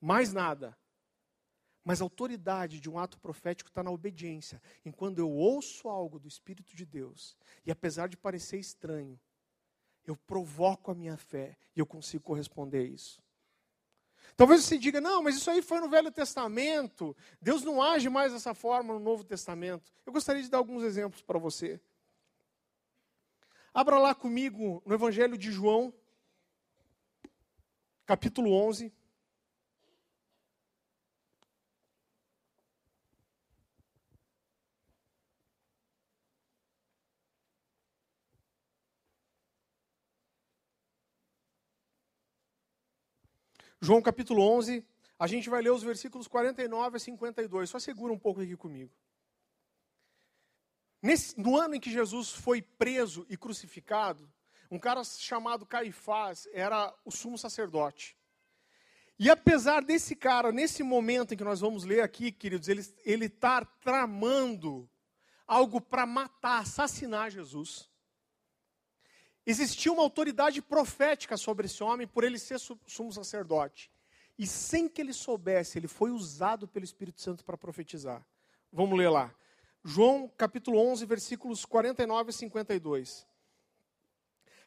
Mais 0.00 0.32
nada. 0.32 0.76
Mas 1.84 2.00
a 2.00 2.04
autoridade 2.04 2.80
de 2.80 2.90
um 2.90 2.98
ato 2.98 3.18
profético 3.18 3.70
está 3.70 3.82
na 3.82 3.90
obediência. 3.90 4.60
Em 4.84 4.90
quando 4.90 5.20
eu 5.20 5.30
ouço 5.30 5.88
algo 5.88 6.18
do 6.18 6.26
Espírito 6.26 6.74
de 6.74 6.84
Deus, 6.84 7.36
e 7.64 7.70
apesar 7.70 8.08
de 8.08 8.16
parecer 8.16 8.58
estranho, 8.58 9.18
eu 10.04 10.16
provoco 10.16 10.90
a 10.90 10.94
minha 10.94 11.16
fé 11.16 11.56
e 11.74 11.80
eu 11.80 11.86
consigo 11.86 12.24
corresponder 12.24 12.78
a 12.78 12.88
isso. 12.88 13.22
Talvez 14.36 14.64
você 14.64 14.76
diga, 14.76 15.00
não, 15.00 15.22
mas 15.22 15.36
isso 15.36 15.50
aí 15.50 15.62
foi 15.62 15.80
no 15.80 15.88
Velho 15.88 16.10
Testamento. 16.10 17.16
Deus 17.40 17.62
não 17.62 17.80
age 17.82 18.08
mais 18.08 18.32
dessa 18.32 18.52
forma 18.52 18.92
no 18.92 19.00
Novo 19.00 19.24
Testamento. 19.24 19.92
Eu 20.04 20.12
gostaria 20.12 20.42
de 20.42 20.50
dar 20.50 20.58
alguns 20.58 20.82
exemplos 20.82 21.22
para 21.22 21.38
você. 21.38 21.80
Abra 23.72 23.98
lá 23.98 24.14
comigo 24.14 24.82
no 24.84 24.94
Evangelho 24.94 25.38
de 25.38 25.50
João, 25.50 25.92
capítulo 28.06 28.52
11. 28.52 28.92
João 43.78 44.00
capítulo 44.00 44.42
11, 44.42 44.84
a 45.18 45.26
gente 45.26 45.50
vai 45.50 45.60
ler 45.60 45.70
os 45.70 45.82
versículos 45.82 46.26
49 46.26 46.96
a 46.96 46.98
52. 46.98 47.68
Só 47.68 47.78
segura 47.78 48.12
um 48.12 48.18
pouco 48.18 48.40
aqui 48.40 48.56
comigo. 48.56 48.92
Nesse, 51.02 51.38
no 51.38 51.56
ano 51.56 51.74
em 51.74 51.80
que 51.80 51.90
Jesus 51.90 52.30
foi 52.30 52.62
preso 52.62 53.26
e 53.28 53.36
crucificado, 53.36 54.28
um 54.70 54.78
cara 54.78 55.02
chamado 55.04 55.66
Caifás 55.66 56.48
era 56.52 56.94
o 57.04 57.10
sumo 57.10 57.38
sacerdote. 57.38 58.16
E 59.18 59.30
apesar 59.30 59.82
desse 59.82 60.14
cara, 60.14 60.52
nesse 60.52 60.82
momento 60.82 61.32
em 61.32 61.36
que 61.36 61.44
nós 61.44 61.60
vamos 61.60 61.84
ler 61.84 62.02
aqui, 62.02 62.30
queridos, 62.30 62.68
ele 62.68 63.26
está 63.26 63.64
tramando 63.64 64.88
algo 65.46 65.80
para 65.80 66.04
matar, 66.04 66.60
assassinar 66.60 67.30
Jesus. 67.30 67.88
Existia 69.46 69.92
uma 69.92 70.02
autoridade 70.02 70.60
profética 70.60 71.36
sobre 71.36 71.66
esse 71.66 71.82
homem 71.82 72.06
por 72.06 72.24
ele 72.24 72.38
ser 72.38 72.58
sumo 72.58 73.12
sacerdote. 73.12 73.90
E 74.38 74.46
sem 74.46 74.86
que 74.86 75.00
ele 75.00 75.14
soubesse, 75.14 75.78
ele 75.78 75.88
foi 75.88 76.10
usado 76.10 76.68
pelo 76.68 76.84
Espírito 76.84 77.22
Santo 77.22 77.44
para 77.44 77.56
profetizar. 77.56 78.26
Vamos 78.70 78.98
ler 78.98 79.08
lá. 79.08 79.34
João 79.82 80.28
capítulo 80.36 80.78
11, 80.78 81.06
versículos 81.06 81.64
49 81.64 82.30
e 82.30 82.32
52. 82.34 83.26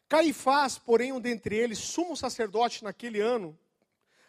Caifás, 0.09 0.79
porém, 0.79 1.13
um 1.13 1.21
dentre 1.21 1.55
eles, 1.55 1.77
sumo 1.77 2.17
sacerdote 2.17 2.83
naquele 2.83 3.21
ano, 3.21 3.57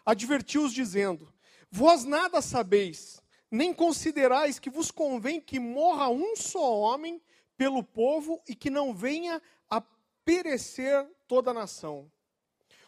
advertiu-os 0.05 0.71
dizendo: 0.71 1.33
Vós 1.71 2.05
nada 2.05 2.39
sabeis, 2.39 3.19
nem 3.49 3.73
considerais 3.73 4.59
que 4.59 4.69
vos 4.69 4.91
convém 4.91 5.41
que 5.41 5.59
morra 5.59 6.07
um 6.07 6.35
só 6.35 6.79
homem 6.79 7.19
pelo 7.57 7.83
povo 7.83 8.39
e 8.47 8.55
que 8.55 8.69
não 8.69 8.93
venha 8.93 9.41
a 9.67 9.81
perecer 10.23 11.05
toda 11.27 11.49
a 11.49 11.53
nação. 11.53 12.11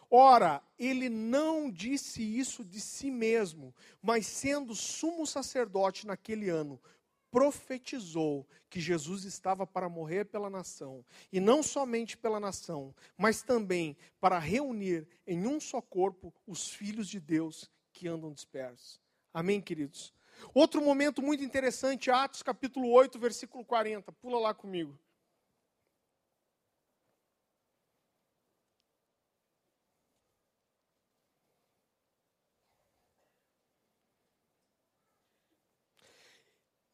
Ora, 0.08 0.62
ele 0.78 1.08
não 1.08 1.68
disse 1.68 2.22
isso 2.22 2.64
de 2.64 2.80
si 2.80 3.10
mesmo, 3.10 3.74
mas 4.00 4.26
sendo 4.26 4.72
sumo 4.72 5.26
sacerdote 5.26 6.06
naquele 6.06 6.48
ano, 6.48 6.80
profetizou 7.34 8.46
que 8.70 8.80
Jesus 8.80 9.24
estava 9.24 9.66
para 9.66 9.88
morrer 9.88 10.26
pela 10.26 10.48
nação, 10.48 11.04
e 11.32 11.40
não 11.40 11.64
somente 11.64 12.16
pela 12.16 12.38
nação, 12.38 12.94
mas 13.18 13.42
também 13.42 13.96
para 14.20 14.38
reunir 14.38 15.04
em 15.26 15.44
um 15.44 15.58
só 15.58 15.80
corpo 15.82 16.32
os 16.46 16.70
filhos 16.70 17.08
de 17.08 17.18
Deus 17.18 17.68
que 17.92 18.06
andam 18.06 18.32
dispersos. 18.32 19.00
Amém, 19.32 19.60
queridos? 19.60 20.14
Outro 20.54 20.80
momento 20.80 21.20
muito 21.20 21.42
interessante, 21.42 22.08
Atos 22.08 22.40
capítulo 22.40 22.88
8, 22.92 23.18
versículo 23.18 23.64
40. 23.64 24.12
Pula 24.12 24.38
lá 24.38 24.54
comigo. 24.54 24.96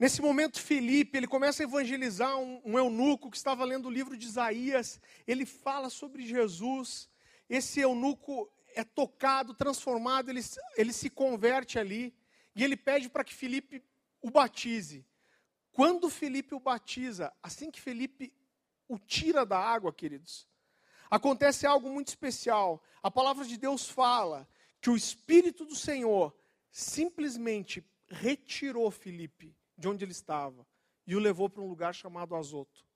Nesse 0.01 0.23
momento, 0.23 0.59
Felipe, 0.59 1.19
ele 1.19 1.27
começa 1.27 1.63
a 1.63 1.65
evangelizar 1.65 2.39
um, 2.39 2.63
um, 2.65 2.79
eunuco 2.79 3.31
que 3.31 3.37
estava 3.37 3.67
lendo 3.67 3.87
o 3.87 3.91
livro 3.91 4.17
de 4.17 4.25
Isaías. 4.25 4.99
Ele 5.27 5.45
fala 5.45 5.91
sobre 5.91 6.27
Jesus. 6.27 7.07
Esse 7.51 7.81
eunuco 7.81 8.51
é 8.75 8.83
tocado, 8.83 9.53
transformado, 9.53 10.31
ele, 10.31 10.41
ele 10.79 10.95
se 10.95 11.11
converte 11.11 11.79
ali. 11.79 12.17
E 12.57 12.65
ele 12.65 12.79
pede 12.79 13.11
para 13.11 13.23
que 13.23 13.35
Felipe 13.35 13.85
o 14.23 14.31
batize. 14.31 15.07
Quando 15.71 16.09
Felipe 16.09 16.55
o 16.55 16.61
batiza, 16.61 17.31
assim 17.43 17.71
que 17.71 17.79
Felipe 17.79 18.33
o 18.89 18.99
tira 18.99 19.45
da 19.45 19.59
água, 19.59 19.93
queridos, 19.93 20.49
acontece 21.11 21.67
algo 21.67 21.91
muito 21.91 22.09
especial. 22.09 22.83
A 23.03 23.11
palavra 23.11 23.45
de 23.45 23.59
Deus 23.59 23.87
fala 23.87 24.49
que 24.81 24.89
o 24.89 24.97
Espírito 24.97 25.67
do 25.67 25.77
Senhor 25.77 26.35
simplesmente 26.73 27.85
retirou 28.09 28.91
Felipe 28.91 29.60
de 29.81 29.89
onde 29.89 30.05
ele 30.05 30.13
estava 30.13 30.67
e 31.07 31.17
o 31.17 31.19
levou 31.19 31.49
para 31.49 31.63
um 31.63 31.69
lugar 31.69 31.95
chamado 31.95 32.37
Azoto. 32.37 32.87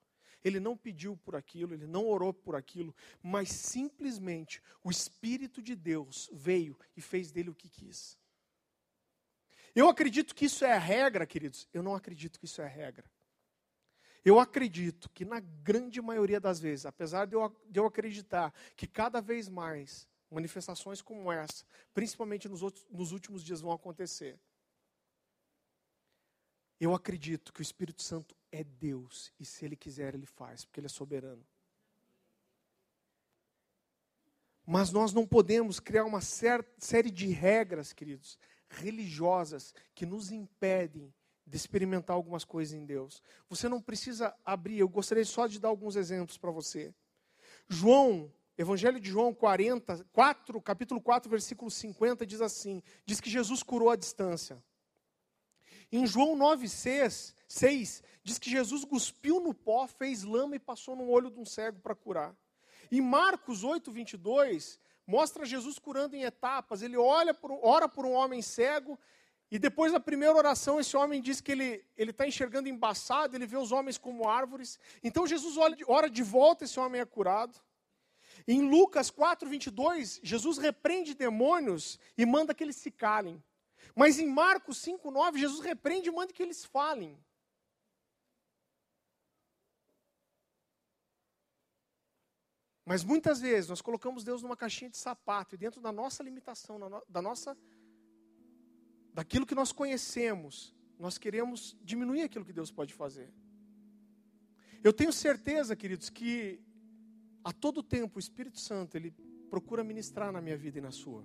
Ele 0.45 0.61
não 0.61 0.77
pediu 0.77 1.17
por 1.17 1.35
aquilo, 1.35 1.73
ele 1.73 1.87
não 1.87 2.07
orou 2.07 2.33
por 2.33 2.55
aquilo, 2.55 2.95
mas 3.23 3.49
simplesmente 3.49 4.63
o 4.85 4.91
Espírito 4.91 5.63
de 5.63 5.75
Deus 5.75 6.29
veio 6.33 6.79
e 6.95 7.01
fez 7.01 7.33
dele 7.33 7.49
o 7.49 7.55
que 7.55 7.69
quis. 7.69 8.19
Eu 9.75 9.89
acredito 9.89 10.35
que 10.35 10.45
isso 10.45 10.65
é 10.65 10.75
a 10.75 10.79
regra, 10.79 11.27
queridos. 11.27 11.67
Eu 11.73 11.83
não 11.83 11.95
acredito 11.95 12.39
que 12.39 12.45
isso 12.45 12.61
é 12.61 12.67
a 12.67 12.69
regra. 12.69 13.11
Eu 14.23 14.39
acredito 14.39 15.11
que 15.11 15.25
na 15.25 15.41
grande 15.41 16.01
maioria 16.01 16.39
das 16.39 16.61
vezes, 16.61 16.87
apesar 16.87 17.27
de 17.27 17.35
eu, 17.35 17.57
de 17.69 17.81
eu 17.81 17.87
acreditar 17.87 18.55
que 18.77 18.87
cada 18.87 19.21
vez 19.21 19.49
mais 19.49 20.07
manifestações 20.31 21.01
como 21.01 21.33
essa, 21.33 21.65
principalmente 21.93 22.49
nos, 22.49 22.63
outros, 22.63 22.87
nos 22.91 23.13
últimos 23.13 23.43
dias, 23.43 23.61
vão 23.61 23.73
acontecer, 23.73 24.39
eu 26.85 26.95
acredito 26.95 27.53
que 27.53 27.61
o 27.61 27.63
Espírito 27.63 28.03
Santo 28.03 28.37
é 28.51 28.63
Deus 28.63 29.33
e 29.39 29.45
se 29.45 29.65
Ele 29.65 29.77
quiser, 29.77 30.15
Ele 30.15 30.27
faz, 30.27 30.65
porque 30.65 30.81
Ele 30.81 30.87
é 30.87 30.91
soberano. 30.91 31.45
Mas 34.67 34.91
nós 34.91 35.13
não 35.13 35.27
podemos 35.27 35.79
criar 35.79 36.05
uma 36.05 36.21
série 36.21 37.11
de 37.11 37.27
regras, 37.27 37.93
queridos, 37.93 38.39
religiosas, 38.69 39.75
que 39.95 40.07
nos 40.07 40.31
impedem 40.31 41.13
de 41.47 41.57
experimentar 41.57 42.17
algumas 42.17 42.45
coisas 42.45 42.75
em 42.75 42.85
Deus. 42.85 43.23
Você 43.49 43.69
não 43.69 43.81
precisa 43.81 44.35
abrir, 44.45 44.79
eu 44.79 44.89
gostaria 44.89 45.25
só 45.25 45.47
de 45.47 45.61
dar 45.61 45.69
alguns 45.69 45.97
exemplos 45.97 46.39
para 46.39 46.51
você. 46.51 46.95
João, 47.69 48.33
Evangelho 48.57 48.99
de 48.99 49.11
João 49.11 49.35
40, 49.35 50.05
4, 50.13 50.63
capítulo 50.63 51.01
4, 51.01 51.29
versículo 51.29 51.71
50, 51.71 52.27
diz 52.27 52.41
assim: 52.41 52.83
diz 53.05 53.21
que 53.21 53.29
Jesus 53.29 53.63
curou 53.63 53.91
a 53.91 53.97
distância. 53.97 54.63
Em 55.93 56.07
João 56.07 56.37
9, 56.37 56.69
6, 56.69 57.35
6 57.49 58.03
diz 58.23 58.39
que 58.39 58.51
Jesus 58.51 58.85
cuspiu 58.85 59.41
no 59.41 59.53
pó, 59.53 59.87
fez 59.87 60.23
lama 60.23 60.57
e 60.57 60.59
passou 60.59 60.97
no 60.97 61.09
olho 61.09 61.31
de 61.31 61.39
um 61.39 61.45
cego 61.45 61.81
para 61.81 61.95
curar. 61.95 62.35
Em 62.91 63.01
Marcos 63.01 63.65
8, 63.65 63.91
22, 63.91 64.81
mostra 65.07 65.45
Jesus 65.45 65.79
curando 65.79 66.17
em 66.17 66.23
etapas. 66.23 66.83
Ele 66.83 66.97
olha 66.97 67.35
por, 67.35 67.51
ora 67.63 67.89
por 67.89 68.07
um 68.07 68.13
homem 68.13 68.41
cego 68.43 68.99
e 69.55 69.59
depois 69.59 69.93
da 69.93 70.01
primeira 70.01 70.35
oração, 70.35 70.81
esse 70.81 70.97
homem 70.97 71.21
diz 71.21 71.41
que 71.41 71.53
ele 71.53 71.85
está 71.97 72.27
enxergando 72.27 72.69
embaçado, 72.69 73.37
ele 73.37 73.47
vê 73.47 73.57
os 73.57 73.71
homens 73.71 73.97
como 73.97 74.29
árvores. 74.29 74.81
Então 75.01 75.27
Jesus 75.27 75.55
de, 75.77 75.85
ora 75.87 76.11
de 76.11 76.25
volta, 76.25 76.65
esse 76.65 76.81
homem 76.81 77.01
é 77.01 77.05
curado. 77.05 77.57
Em 78.49 78.69
Lucas 78.69 79.11
4, 79.11 79.49
22, 79.49 80.21
Jesus 80.25 80.59
repreende 80.59 81.15
demônios 81.15 82.01
e 82.19 82.27
manda 82.27 82.53
que 82.53 82.65
eles 82.65 82.75
se 82.75 82.91
calem. 82.91 83.41
Mas 83.95 84.19
em 84.19 84.27
Marcos 84.27 84.79
5,9, 84.79 85.39
Jesus 85.39 85.61
repreende 85.61 86.09
e 86.09 86.13
manda 86.13 86.33
que 86.33 86.43
eles 86.43 86.65
falem. 86.65 87.19
Mas 92.85 93.03
muitas 93.03 93.41
vezes 93.41 93.71
nós 93.71 93.81
colocamos 93.81 94.25
Deus 94.25 94.43
numa 94.43 94.57
caixinha 94.57 94.91
de 94.91 94.97
sapato 94.97 95.55
e 95.55 95.59
dentro 95.59 95.81
da 95.81 95.91
nossa 95.91 96.23
limitação, 96.23 96.79
da 97.09 97.23
nossa 97.23 97.57
daquilo 99.13 99.47
que 99.47 99.55
nós 99.55 99.73
conhecemos, 99.73 100.75
nós 100.99 101.17
queremos 101.17 101.77
diminuir 101.83 102.23
aquilo 102.23 102.45
que 102.45 102.53
Deus 102.53 102.71
pode 102.71 102.93
fazer. 102.93 103.33
Eu 104.83 104.93
tenho 104.93 105.13
certeza, 105.13 105.75
queridos, 105.75 106.11
que 106.11 106.61
a 107.43 107.53
todo 107.53 107.83
tempo 107.83 108.17
o 108.17 108.21
Espírito 108.21 108.59
Santo 108.59 108.97
ele 108.97 109.13
procura 109.49 109.85
ministrar 109.85 110.33
na 110.33 110.43
minha 110.43 110.57
vida 110.57 110.79
e 110.79 110.83
na 110.83 110.91
sua. 110.91 111.25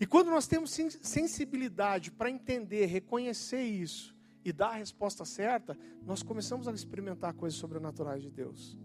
E 0.00 0.06
quando 0.06 0.30
nós 0.30 0.46
temos 0.46 0.70
sensibilidade 1.02 2.10
para 2.10 2.30
entender, 2.30 2.86
reconhecer 2.86 3.62
isso 3.62 4.16
e 4.42 4.52
dar 4.52 4.70
a 4.70 4.76
resposta 4.76 5.24
certa, 5.24 5.78
nós 6.02 6.22
começamos 6.22 6.66
a 6.66 6.72
experimentar 6.72 7.34
coisas 7.34 7.58
sobrenaturais 7.58 8.22
de 8.22 8.30
Deus. 8.30 8.78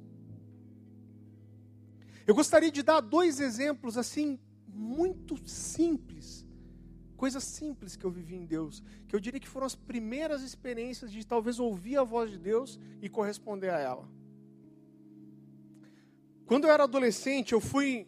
Eu 2.28 2.36
gostaria 2.36 2.70
de 2.70 2.84
dar 2.84 2.99
dois 2.99 3.39
exemplos 3.39 3.97
assim 3.97 4.38
muito 4.68 5.38
simples 5.47 6.45
Coisas 7.18 7.43
simples 7.45 7.95
que 7.95 8.05
eu 8.05 8.11
vivi 8.11 8.36
em 8.36 8.45
Deus, 8.45 8.84
que 9.07 9.16
eu 9.16 9.20
diria 9.20 9.39
que 9.39 9.47
foram 9.47 9.66
as 9.66 9.76
primeiras 9.76 10.41
experiências 10.41 11.11
de 11.11 11.26
talvez 11.26 11.59
ouvir 11.59 11.97
a 11.97 12.03
voz 12.03 12.30
de 12.30 12.38
Deus 12.38 12.80
e 13.01 13.07
corresponder 13.07 13.70
a 13.70 13.80
ela. 13.80 14.09
Quando 16.45 16.66
eu 16.66 16.72
era 16.72 16.84
adolescente, 16.84 17.53
eu 17.53 17.61
fui 17.61 18.05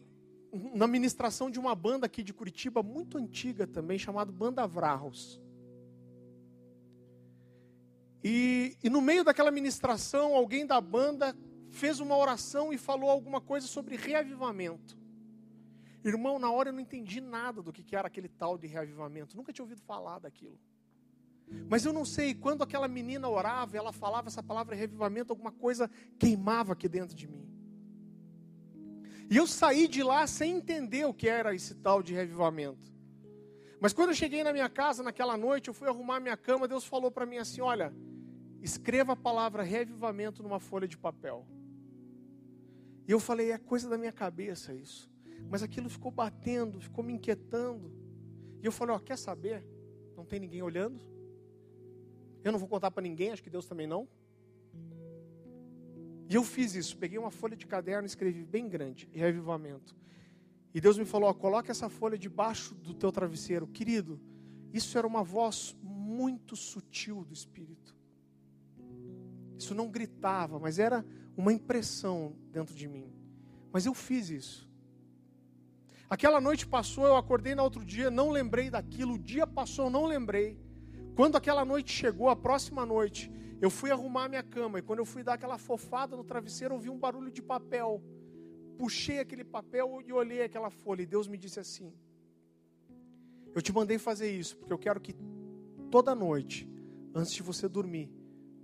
na 0.52 0.88
ministração 0.88 1.50
de 1.50 1.60
uma 1.60 1.76
banda 1.76 2.06
aqui 2.06 2.24
de 2.24 2.34
Curitiba, 2.34 2.82
muito 2.82 3.18
antiga 3.18 3.68
também, 3.68 4.00
chamada 4.00 4.32
Banda 4.32 4.66
Vrarros. 4.66 5.42
E, 8.24 8.78
e 8.84 8.90
no 8.90 9.02
meio 9.02 9.24
daquela 9.24 9.52
ministração, 9.52 10.36
alguém 10.36 10.66
da 10.66 10.82
banda 10.82 11.36
fez 11.70 12.00
uma 12.00 12.18
oração 12.18 12.74
e 12.74 12.78
falou 12.78 13.10
alguma 13.10 13.40
coisa 13.40 13.68
sobre 13.68 13.96
reavivamento. 13.96 14.98
Irmão, 16.04 16.40
na 16.40 16.50
hora 16.50 16.70
eu 16.70 16.74
não 16.74 16.80
entendi 16.80 17.20
nada 17.20 17.62
do 17.62 17.72
que 17.74 17.96
era 17.96 18.08
aquele 18.08 18.30
tal 18.30 18.58
de 18.58 18.68
reavivamento, 18.68 19.36
nunca 19.36 19.52
tinha 19.52 19.64
ouvido 19.64 19.82
falar 19.82 20.20
daquilo. 20.20 20.58
Mas 21.70 21.86
eu 21.86 21.94
não 21.94 22.04
sei, 22.04 22.34
quando 22.34 22.62
aquela 22.62 22.88
menina 22.88 23.30
orava, 23.30 23.78
ela 23.78 23.94
falava 23.94 24.28
essa 24.28 24.44
palavra 24.44 24.76
reavivamento, 24.76 25.32
alguma 25.32 25.52
coisa 25.52 25.90
queimava 26.20 26.74
aqui 26.74 26.90
dentro 26.90 27.16
de 27.16 27.28
mim. 27.28 27.57
E 29.30 29.36
eu 29.36 29.46
saí 29.46 29.88
de 29.88 30.02
lá 30.02 30.26
sem 30.26 30.58
entender 30.58 31.06
o 31.06 31.14
que 31.14 31.28
era 31.28 31.54
esse 31.54 31.76
tal 31.76 32.02
de 32.02 32.14
reavivamento. 32.14 32.94
Mas 33.80 33.94
quando 33.94 34.10
eu 34.10 34.16
cheguei 34.16 34.44
na 34.44 34.54
minha 34.54 34.70
casa 34.70 35.04
naquela 35.04 35.38
noite, 35.38 35.68
eu 35.68 35.74
fui 35.74 35.88
arrumar 35.88 36.20
minha 36.20 36.38
cama, 36.38 36.68
Deus 36.68 36.86
falou 36.86 37.12
para 37.12 37.26
mim 37.26 37.38
assim: 37.38 37.62
Olha, 37.62 37.94
escreva 38.62 39.14
a 39.14 39.16
palavra 39.16 39.64
reavivamento 39.64 40.42
numa 40.42 40.60
folha 40.60 40.88
de 40.88 40.98
papel. 40.98 41.46
E 43.08 43.12
eu 43.12 43.20
falei: 43.20 43.52
É 43.52 43.58
coisa 43.58 43.90
da 43.90 43.98
minha 43.98 44.12
cabeça 44.12 44.74
isso. 44.74 45.12
Mas 45.50 45.62
aquilo 45.62 45.90
ficou 45.90 46.12
batendo, 46.12 46.80
ficou 46.80 47.04
me 47.04 47.14
inquietando. 47.14 47.92
E 48.62 48.66
eu 48.66 48.72
falei: 48.72 48.96
Ó, 48.96 49.00
quer 49.00 49.18
saber? 49.18 49.64
Não 50.16 50.26
tem 50.26 50.40
ninguém 50.40 50.62
olhando? 50.62 51.02
Eu 52.44 52.52
não 52.52 52.60
vou 52.60 52.68
contar 52.68 52.90
para 52.92 53.04
ninguém, 53.04 53.32
acho 53.32 53.44
que 53.44 53.50
Deus 53.50 53.66
também 53.66 53.86
não. 53.86 54.08
E 56.30 56.36
eu 56.36 56.44
fiz 56.44 56.76
isso, 56.76 56.98
peguei 56.98 57.18
uma 57.18 57.32
folha 57.32 57.56
de 57.56 57.66
caderno 57.66 58.06
escrevi 58.06 58.44
bem 58.44 58.68
grande, 58.68 59.10
reavivamento. 59.14 59.96
E 60.74 60.82
Deus 60.82 60.98
me 60.98 61.06
falou: 61.06 61.30
ó, 61.30 61.34
coloque 61.34 61.72
essa 61.72 61.90
folha 61.90 62.18
debaixo 62.18 62.76
do 62.76 62.94
teu 62.94 63.12
travesseiro. 63.12 63.66
Querido, 63.68 64.20
isso 64.74 64.98
era 64.98 65.08
uma 65.08 65.24
voz 65.24 65.76
muito 65.82 66.56
sutil 66.56 67.24
do 67.24 67.34
Espírito. 67.34 67.96
Isso 69.58 69.74
não 69.74 69.90
gritava, 69.90 70.60
mas 70.60 70.78
era 70.78 71.06
uma 71.36 71.52
impressão 71.54 72.36
dentro 72.52 72.76
de 72.76 72.88
mim. 72.88 73.12
Mas 73.72 73.86
eu 73.86 73.94
fiz 73.94 74.30
isso. 74.30 74.70
Aquela 76.10 76.40
noite 76.40 76.66
passou, 76.66 77.06
eu 77.06 77.18
acordei 77.18 77.54
no 77.54 77.64
outro 77.64 77.84
dia, 77.84 78.10
não 78.10 78.30
lembrei 78.30 78.70
daquilo. 78.70 79.16
O 79.16 79.20
dia 79.20 79.46
passou, 79.46 79.90
não 79.90 80.06
lembrei. 80.06 80.58
Quando 81.16 81.36
aquela 81.36 81.66
noite 81.66 81.92
chegou, 81.92 82.30
a 82.30 82.36
próxima 82.36 82.86
noite, 82.86 83.32
eu 83.60 83.70
fui 83.70 83.90
arrumar 83.92 84.30
minha 84.30 84.44
cama 84.44 84.80
e 84.80 84.82
quando 84.82 85.00
eu 85.00 85.06
fui 85.06 85.24
dar 85.24 85.34
aquela 85.34 85.58
fofada 85.58 86.16
no 86.16 86.24
travesseiro, 86.24 86.76
ouvi 86.76 86.90
um 86.90 86.98
barulho 86.98 87.32
de 87.32 87.42
papel. 87.42 88.02
Puxei 88.78 89.20
aquele 89.20 89.44
papel 89.44 90.02
e 90.06 90.14
olhei 90.14 90.44
aquela 90.44 90.70
folha 90.70 91.02
e 91.02 91.06
Deus 91.06 91.28
me 91.28 91.38
disse 91.38 91.60
assim: 91.60 91.92
Eu 93.56 93.62
te 93.62 93.74
mandei 93.74 93.98
fazer 93.98 94.30
isso 94.30 94.56
porque 94.58 94.72
eu 94.72 94.78
quero 94.78 95.02
que 95.02 95.16
toda 95.90 96.14
noite, 96.14 96.70
antes 97.16 97.34
de 97.34 97.42
você 97.42 97.68
dormir, 97.68 98.12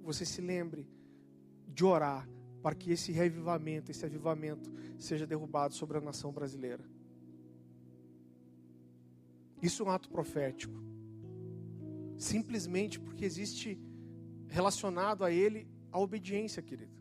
você 0.03 0.25
se 0.25 0.41
lembre 0.41 0.87
de 1.67 1.83
orar 1.83 2.29
para 2.61 2.75
que 2.75 2.91
esse 2.91 3.11
revivamento, 3.11 3.89
esse 3.89 4.05
avivamento 4.05 4.71
seja 4.97 5.25
derrubado 5.25 5.73
sobre 5.73 5.97
a 5.97 6.01
nação 6.01 6.31
brasileira. 6.31 6.83
Isso 9.61 9.81
é 9.81 9.85
um 9.85 9.89
ato 9.89 10.09
profético. 10.09 10.75
Simplesmente 12.15 12.99
porque 12.99 13.25
existe 13.25 13.79
relacionado 14.53 15.25
a 15.25 15.31
ele 15.31 15.67
a 15.91 15.99
obediência, 15.99 16.61
querido. 16.61 16.93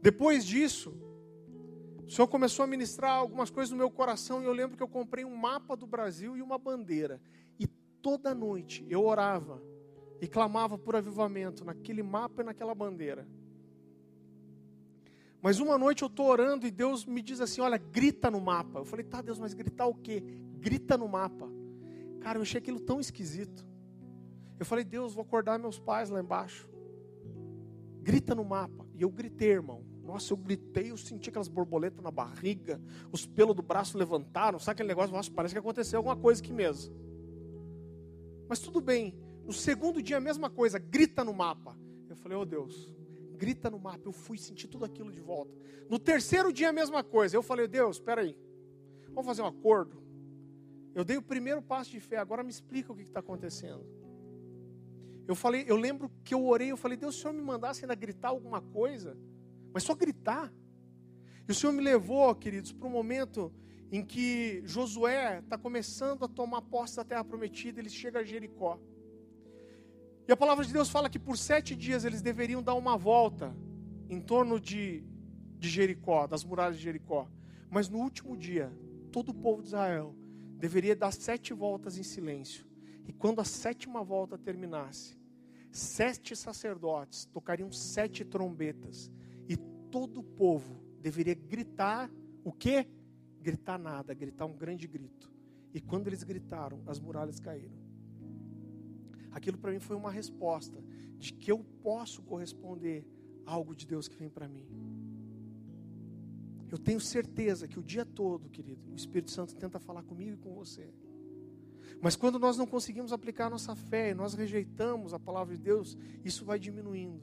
Depois 0.00 0.46
disso, 0.46 0.94
o 2.06 2.10
Senhor 2.10 2.28
começou 2.28 2.62
a 2.62 2.66
ministrar 2.66 3.10
algumas 3.10 3.50
coisas 3.50 3.72
no 3.72 3.76
meu 3.76 3.90
coração 3.90 4.40
e 4.40 4.46
eu 4.46 4.52
lembro 4.52 4.76
que 4.76 4.82
eu 4.82 4.88
comprei 4.88 5.24
um 5.24 5.36
mapa 5.36 5.76
do 5.76 5.84
Brasil 5.84 6.36
e 6.36 6.42
uma 6.42 6.56
bandeira. 6.58 7.20
E 7.58 7.66
toda 8.00 8.32
noite 8.34 8.86
eu 8.88 9.04
orava 9.04 9.60
e 10.20 10.28
clamava 10.28 10.78
por 10.78 10.94
avivamento 10.94 11.64
naquele 11.64 12.04
mapa 12.04 12.42
e 12.42 12.44
naquela 12.44 12.74
bandeira. 12.74 13.26
Mas 15.42 15.58
uma 15.58 15.76
noite 15.76 16.02
eu 16.02 16.08
estou 16.08 16.26
orando 16.26 16.66
e 16.68 16.70
Deus 16.70 17.04
me 17.04 17.20
diz 17.20 17.40
assim: 17.40 17.60
Olha, 17.60 17.78
grita 17.78 18.30
no 18.30 18.40
mapa. 18.40 18.78
Eu 18.78 18.84
falei, 18.84 19.04
tá, 19.04 19.20
Deus, 19.20 19.38
mas 19.38 19.54
gritar 19.54 19.86
o 19.86 19.94
quê? 19.94 20.22
Grita 20.60 20.96
no 20.96 21.08
mapa. 21.08 21.48
Cara, 22.20 22.38
eu 22.38 22.42
achei 22.42 22.58
aquilo 22.58 22.80
tão 22.80 22.98
esquisito. 23.00 23.67
Eu 24.58 24.66
falei, 24.66 24.84
Deus, 24.84 25.14
vou 25.14 25.22
acordar 25.22 25.58
meus 25.58 25.78
pais 25.78 26.10
lá 26.10 26.20
embaixo. 26.20 26.68
Grita 28.02 28.34
no 28.34 28.44
mapa. 28.44 28.86
E 28.94 29.02
eu 29.02 29.10
gritei, 29.10 29.50
irmão. 29.50 29.84
Nossa, 30.02 30.32
eu 30.32 30.36
gritei, 30.38 30.90
eu 30.90 30.96
senti 30.96 31.28
aquelas 31.28 31.48
borboletas 31.48 32.02
na 32.02 32.10
barriga, 32.10 32.80
os 33.12 33.26
pelos 33.26 33.54
do 33.54 33.60
braço 33.60 33.98
levantaram, 33.98 34.58
sabe 34.58 34.76
aquele 34.76 34.88
negócio? 34.88 35.14
Nossa, 35.14 35.30
parece 35.30 35.54
que 35.54 35.58
aconteceu 35.58 35.98
alguma 35.98 36.16
coisa 36.16 36.42
aqui 36.42 36.50
mesmo. 36.50 36.96
Mas 38.48 38.58
tudo 38.58 38.80
bem. 38.80 39.14
No 39.44 39.52
segundo 39.52 40.00
dia, 40.00 40.16
a 40.16 40.20
mesma 40.20 40.48
coisa, 40.48 40.78
grita 40.78 41.22
no 41.22 41.34
mapa. 41.34 41.78
Eu 42.08 42.16
falei, 42.16 42.38
oh 42.38 42.46
Deus, 42.46 42.90
grita 43.36 43.68
no 43.68 43.78
mapa. 43.78 44.00
Eu 44.06 44.12
fui 44.12 44.38
sentir 44.38 44.66
tudo 44.66 44.86
aquilo 44.86 45.12
de 45.12 45.20
volta. 45.20 45.54
No 45.90 45.98
terceiro 45.98 46.50
dia, 46.52 46.70
a 46.70 46.72
mesma 46.72 47.04
coisa. 47.04 47.36
Eu 47.36 47.42
falei, 47.42 47.68
Deus, 47.68 47.96
espera 47.96 48.22
aí. 48.22 48.34
Vamos 49.08 49.26
fazer 49.26 49.42
um 49.42 49.46
acordo. 49.46 50.02
Eu 50.94 51.04
dei 51.04 51.18
o 51.18 51.22
primeiro 51.22 51.60
passo 51.60 51.90
de 51.90 52.00
fé, 52.00 52.16
agora 52.16 52.42
me 52.42 52.50
explica 52.50 52.92
o 52.92 52.96
que 52.96 53.02
está 53.02 53.20
acontecendo. 53.20 53.84
Eu 55.28 55.34
falei, 55.34 55.66
eu 55.68 55.76
lembro 55.76 56.10
que 56.24 56.32
eu 56.32 56.42
orei, 56.46 56.72
eu 56.72 56.76
falei, 56.76 56.96
Deus, 56.96 57.14
se 57.14 57.20
o 57.20 57.22
Senhor 57.24 57.34
me 57.34 57.42
mandasse 57.42 57.84
ainda 57.84 57.94
gritar 57.94 58.30
alguma 58.30 58.62
coisa, 58.62 59.14
mas 59.74 59.82
só 59.82 59.94
gritar. 59.94 60.50
E 61.46 61.52
o 61.52 61.54
Senhor 61.54 61.70
me 61.70 61.82
levou, 61.82 62.34
queridos, 62.34 62.72
para 62.72 62.88
um 62.88 62.90
momento 62.90 63.52
em 63.92 64.02
que 64.02 64.62
Josué 64.64 65.40
está 65.40 65.58
começando 65.58 66.24
a 66.24 66.28
tomar 66.28 66.62
posse 66.62 66.96
da 66.96 67.04
terra 67.04 67.22
prometida, 67.22 67.78
ele 67.78 67.90
chega 67.90 68.20
a 68.20 68.24
Jericó. 68.24 68.80
E 70.26 70.32
a 70.32 70.36
palavra 70.36 70.64
de 70.64 70.72
Deus 70.72 70.88
fala 70.88 71.10
que 71.10 71.18
por 71.18 71.36
sete 71.36 71.76
dias 71.76 72.06
eles 72.06 72.22
deveriam 72.22 72.62
dar 72.62 72.74
uma 72.74 72.96
volta 72.96 73.54
em 74.08 74.22
torno 74.22 74.58
de, 74.58 75.04
de 75.58 75.68
Jericó, 75.68 76.26
das 76.26 76.42
muralhas 76.42 76.78
de 76.78 76.84
Jericó. 76.84 77.28
Mas 77.70 77.90
no 77.90 77.98
último 77.98 78.34
dia, 78.34 78.72
todo 79.12 79.28
o 79.28 79.34
povo 79.34 79.60
de 79.60 79.68
Israel 79.68 80.16
deveria 80.56 80.96
dar 80.96 81.12
sete 81.12 81.52
voltas 81.52 81.98
em 81.98 82.02
silêncio. 82.02 82.66
E 83.06 83.12
quando 83.12 83.40
a 83.40 83.44
sétima 83.44 84.02
volta 84.02 84.38
terminasse, 84.38 85.17
sete 85.70 86.34
sacerdotes 86.34 87.26
tocariam 87.26 87.70
sete 87.70 88.24
trombetas 88.24 89.10
e 89.48 89.56
todo 89.90 90.20
o 90.20 90.24
povo 90.24 90.80
deveria 91.00 91.34
gritar 91.34 92.10
o 92.44 92.52
quê? 92.52 92.86
Gritar 93.40 93.78
nada, 93.78 94.14
gritar 94.14 94.46
um 94.46 94.56
grande 94.56 94.86
grito. 94.86 95.30
E 95.72 95.80
quando 95.80 96.06
eles 96.06 96.22
gritaram, 96.22 96.82
as 96.86 96.98
muralhas 96.98 97.38
caíram. 97.38 97.76
Aquilo 99.30 99.58
para 99.58 99.70
mim 99.70 99.78
foi 99.78 99.96
uma 99.96 100.10
resposta 100.10 100.82
de 101.18 101.32
que 101.32 101.52
eu 101.52 101.58
posso 101.82 102.22
corresponder 102.22 103.06
a 103.44 103.52
algo 103.52 103.74
de 103.74 103.86
Deus 103.86 104.08
que 104.08 104.16
vem 104.16 104.30
para 104.30 104.48
mim. 104.48 104.66
Eu 106.70 106.78
tenho 106.78 107.00
certeza 107.00 107.66
que 107.66 107.78
o 107.78 107.82
dia 107.82 108.04
todo, 108.04 108.48
querido, 108.48 108.90
o 108.90 108.96
Espírito 108.96 109.30
Santo 109.30 109.56
tenta 109.56 109.78
falar 109.78 110.02
comigo 110.02 110.32
e 110.32 110.36
com 110.36 110.54
você. 110.54 110.92
Mas 112.00 112.16
quando 112.16 112.38
nós 112.38 112.56
não 112.56 112.66
conseguimos 112.66 113.12
aplicar 113.12 113.46
a 113.46 113.50
nossa 113.50 113.74
fé, 113.74 114.14
nós 114.14 114.34
rejeitamos 114.34 115.12
a 115.12 115.18
palavra 115.18 115.56
de 115.56 115.62
Deus, 115.62 115.96
isso 116.24 116.44
vai 116.44 116.58
diminuindo. 116.58 117.20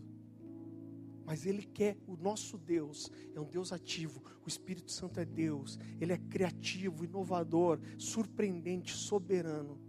Mas 1.25 1.45
Ele 1.45 1.63
quer, 1.63 1.97
o 2.05 2.15
nosso 2.15 2.57
Deus 2.57 3.11
é 3.33 3.39
um 3.39 3.49
Deus 3.49 3.73
ativo, 3.73 4.21
o 4.45 4.47
Espírito 4.47 4.91
Santo 4.91 5.19
é 5.19 5.25
Deus, 5.25 5.79
Ele 5.99 6.13
é 6.13 6.17
criativo, 6.17 7.03
inovador, 7.03 7.79
surpreendente, 7.97 8.93
soberano. 8.93 9.79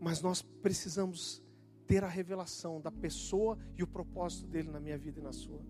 Mas 0.00 0.20
nós 0.20 0.42
precisamos 0.42 1.42
ter 1.86 2.02
a 2.02 2.08
revelação 2.08 2.80
da 2.80 2.90
pessoa 2.90 3.56
e 3.76 3.82
o 3.82 3.86
propósito 3.86 4.48
dele 4.48 4.70
na 4.70 4.80
minha 4.80 4.98
vida 4.98 5.20
e 5.20 5.22
na 5.22 5.32
sua. 5.32 5.64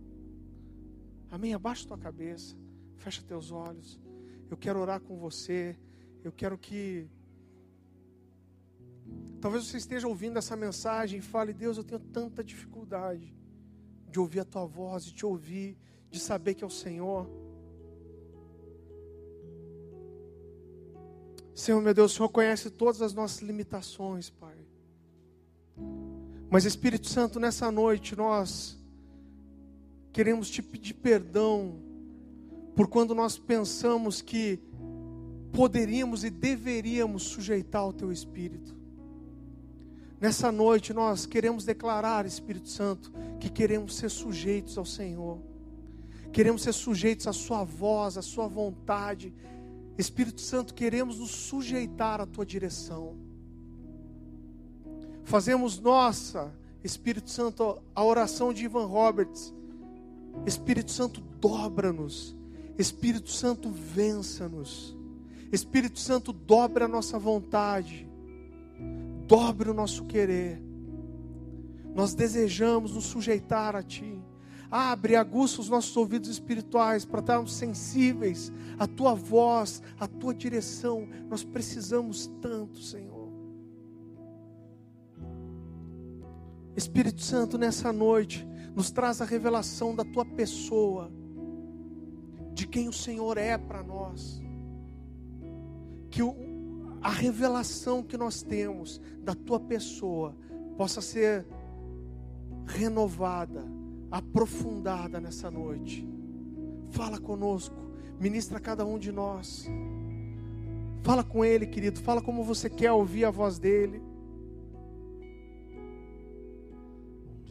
Amém? 1.30 1.52
Abaixa 1.52 1.86
tua 1.86 1.98
cabeça, 1.98 2.56
fecha 2.96 3.22
teus 3.22 3.50
olhos. 3.50 4.00
Eu 4.48 4.56
quero 4.56 4.80
orar 4.80 5.00
com 5.00 5.18
você. 5.18 5.78
Eu 6.26 6.32
quero 6.32 6.58
que 6.58 7.08
talvez 9.40 9.64
você 9.64 9.76
esteja 9.76 10.08
ouvindo 10.08 10.36
essa 10.40 10.56
mensagem 10.56 11.20
e 11.20 11.22
fale: 11.22 11.52
Deus, 11.52 11.76
eu 11.76 11.84
tenho 11.84 12.00
tanta 12.00 12.42
dificuldade 12.42 13.32
de 14.10 14.18
ouvir 14.18 14.40
a 14.40 14.44
tua 14.44 14.66
voz, 14.66 15.04
de 15.04 15.14
te 15.14 15.24
ouvir, 15.24 15.78
de 16.10 16.18
saber 16.18 16.54
que 16.54 16.64
é 16.64 16.66
o 16.66 16.70
Senhor. 16.70 17.30
Senhor, 21.54 21.80
meu 21.80 21.94
Deus, 21.94 22.12
o 22.12 22.16
Senhor 22.16 22.28
conhece 22.28 22.70
todas 22.70 23.00
as 23.00 23.14
nossas 23.14 23.40
limitações, 23.40 24.28
Pai. 24.28 24.58
Mas 26.50 26.64
Espírito 26.64 27.06
Santo, 27.06 27.38
nessa 27.38 27.70
noite 27.70 28.16
nós 28.16 28.76
queremos 30.12 30.50
te 30.50 30.60
pedir 30.60 30.94
perdão 30.94 31.80
por 32.74 32.88
quando 32.88 33.14
nós 33.14 33.38
pensamos 33.38 34.20
que 34.20 34.65
poderíamos 35.52 36.24
e 36.24 36.30
deveríamos 36.30 37.24
sujeitar 37.24 37.82
ao 37.82 37.92
teu 37.92 38.12
espírito. 38.12 38.76
Nessa 40.20 40.50
noite 40.50 40.92
nós 40.92 41.26
queremos 41.26 41.64
declarar, 41.64 42.24
Espírito 42.24 42.68
Santo, 42.68 43.12
que 43.38 43.50
queremos 43.50 43.96
ser 43.96 44.10
sujeitos 44.10 44.78
ao 44.78 44.86
Senhor. 44.86 45.38
Queremos 46.32 46.62
ser 46.62 46.72
sujeitos 46.72 47.26
à 47.26 47.32
sua 47.32 47.64
voz, 47.64 48.16
à 48.16 48.22
sua 48.22 48.46
vontade. 48.46 49.32
Espírito 49.98 50.40
Santo, 50.40 50.72
queremos 50.74 51.18
nos 51.18 51.30
sujeitar 51.30 52.20
à 52.20 52.26
tua 52.26 52.46
direção. 52.46 53.14
Fazemos 55.24 55.78
nossa, 55.78 56.52
Espírito 56.82 57.30
Santo, 57.30 57.82
a 57.94 58.02
oração 58.02 58.54
de 58.54 58.64
Ivan 58.64 58.86
Roberts. 58.86 59.52
Espírito 60.46 60.92
Santo, 60.92 61.20
dobra-nos. 61.40 62.34
Espírito 62.78 63.30
Santo, 63.30 63.70
vença-nos. 63.70 64.95
Espírito 65.52 65.98
Santo, 65.98 66.32
dobra 66.32 66.86
a 66.86 66.88
nossa 66.88 67.18
vontade. 67.18 68.08
Dobre 69.26 69.70
o 69.70 69.74
nosso 69.74 70.04
querer. 70.04 70.62
Nós 71.94 72.14
desejamos 72.14 72.92
nos 72.94 73.04
sujeitar 73.04 73.74
a 73.74 73.82
Ti. 73.82 74.22
Abre, 74.70 75.16
aguça 75.16 75.60
os 75.60 75.68
nossos 75.68 75.96
ouvidos 75.96 76.28
espirituais 76.28 77.04
para 77.04 77.20
estarmos 77.20 77.54
sensíveis 77.54 78.52
à 78.78 78.86
Tua 78.86 79.14
voz, 79.14 79.82
à 79.98 80.06
Tua 80.06 80.34
direção. 80.34 81.08
Nós 81.28 81.44
precisamos 81.44 82.30
tanto, 82.40 82.80
Senhor. 82.80 83.16
Espírito 86.76 87.22
Santo, 87.22 87.56
nessa 87.56 87.90
noite, 87.90 88.46
nos 88.74 88.90
traz 88.90 89.22
a 89.22 89.24
revelação 89.24 89.96
da 89.96 90.04
tua 90.04 90.26
pessoa, 90.26 91.10
de 92.52 92.68
quem 92.68 92.86
o 92.86 92.92
Senhor 92.92 93.38
é 93.38 93.56
para 93.56 93.82
nós. 93.82 94.42
Que 96.10 96.22
o, 96.22 96.34
a 97.02 97.10
revelação 97.10 98.02
que 98.02 98.16
nós 98.16 98.42
temos 98.42 99.00
da 99.22 99.34
tua 99.34 99.60
pessoa 99.60 100.34
possa 100.76 101.00
ser 101.00 101.46
renovada, 102.66 103.64
aprofundada 104.10 105.20
nessa 105.20 105.50
noite. 105.50 106.06
Fala 106.90 107.18
conosco, 107.18 107.76
ministra 108.18 108.58
a 108.58 108.60
cada 108.60 108.84
um 108.84 108.98
de 108.98 109.12
nós. 109.12 109.66
Fala 111.02 111.22
com 111.22 111.44
Ele, 111.44 111.66
querido, 111.66 112.00
fala 112.00 112.20
como 112.20 112.42
você 112.42 112.68
quer 112.68 112.92
ouvir 112.92 113.24
a 113.24 113.30
voz 113.30 113.58
dele. 113.58 114.02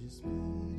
Espírito 0.05 0.74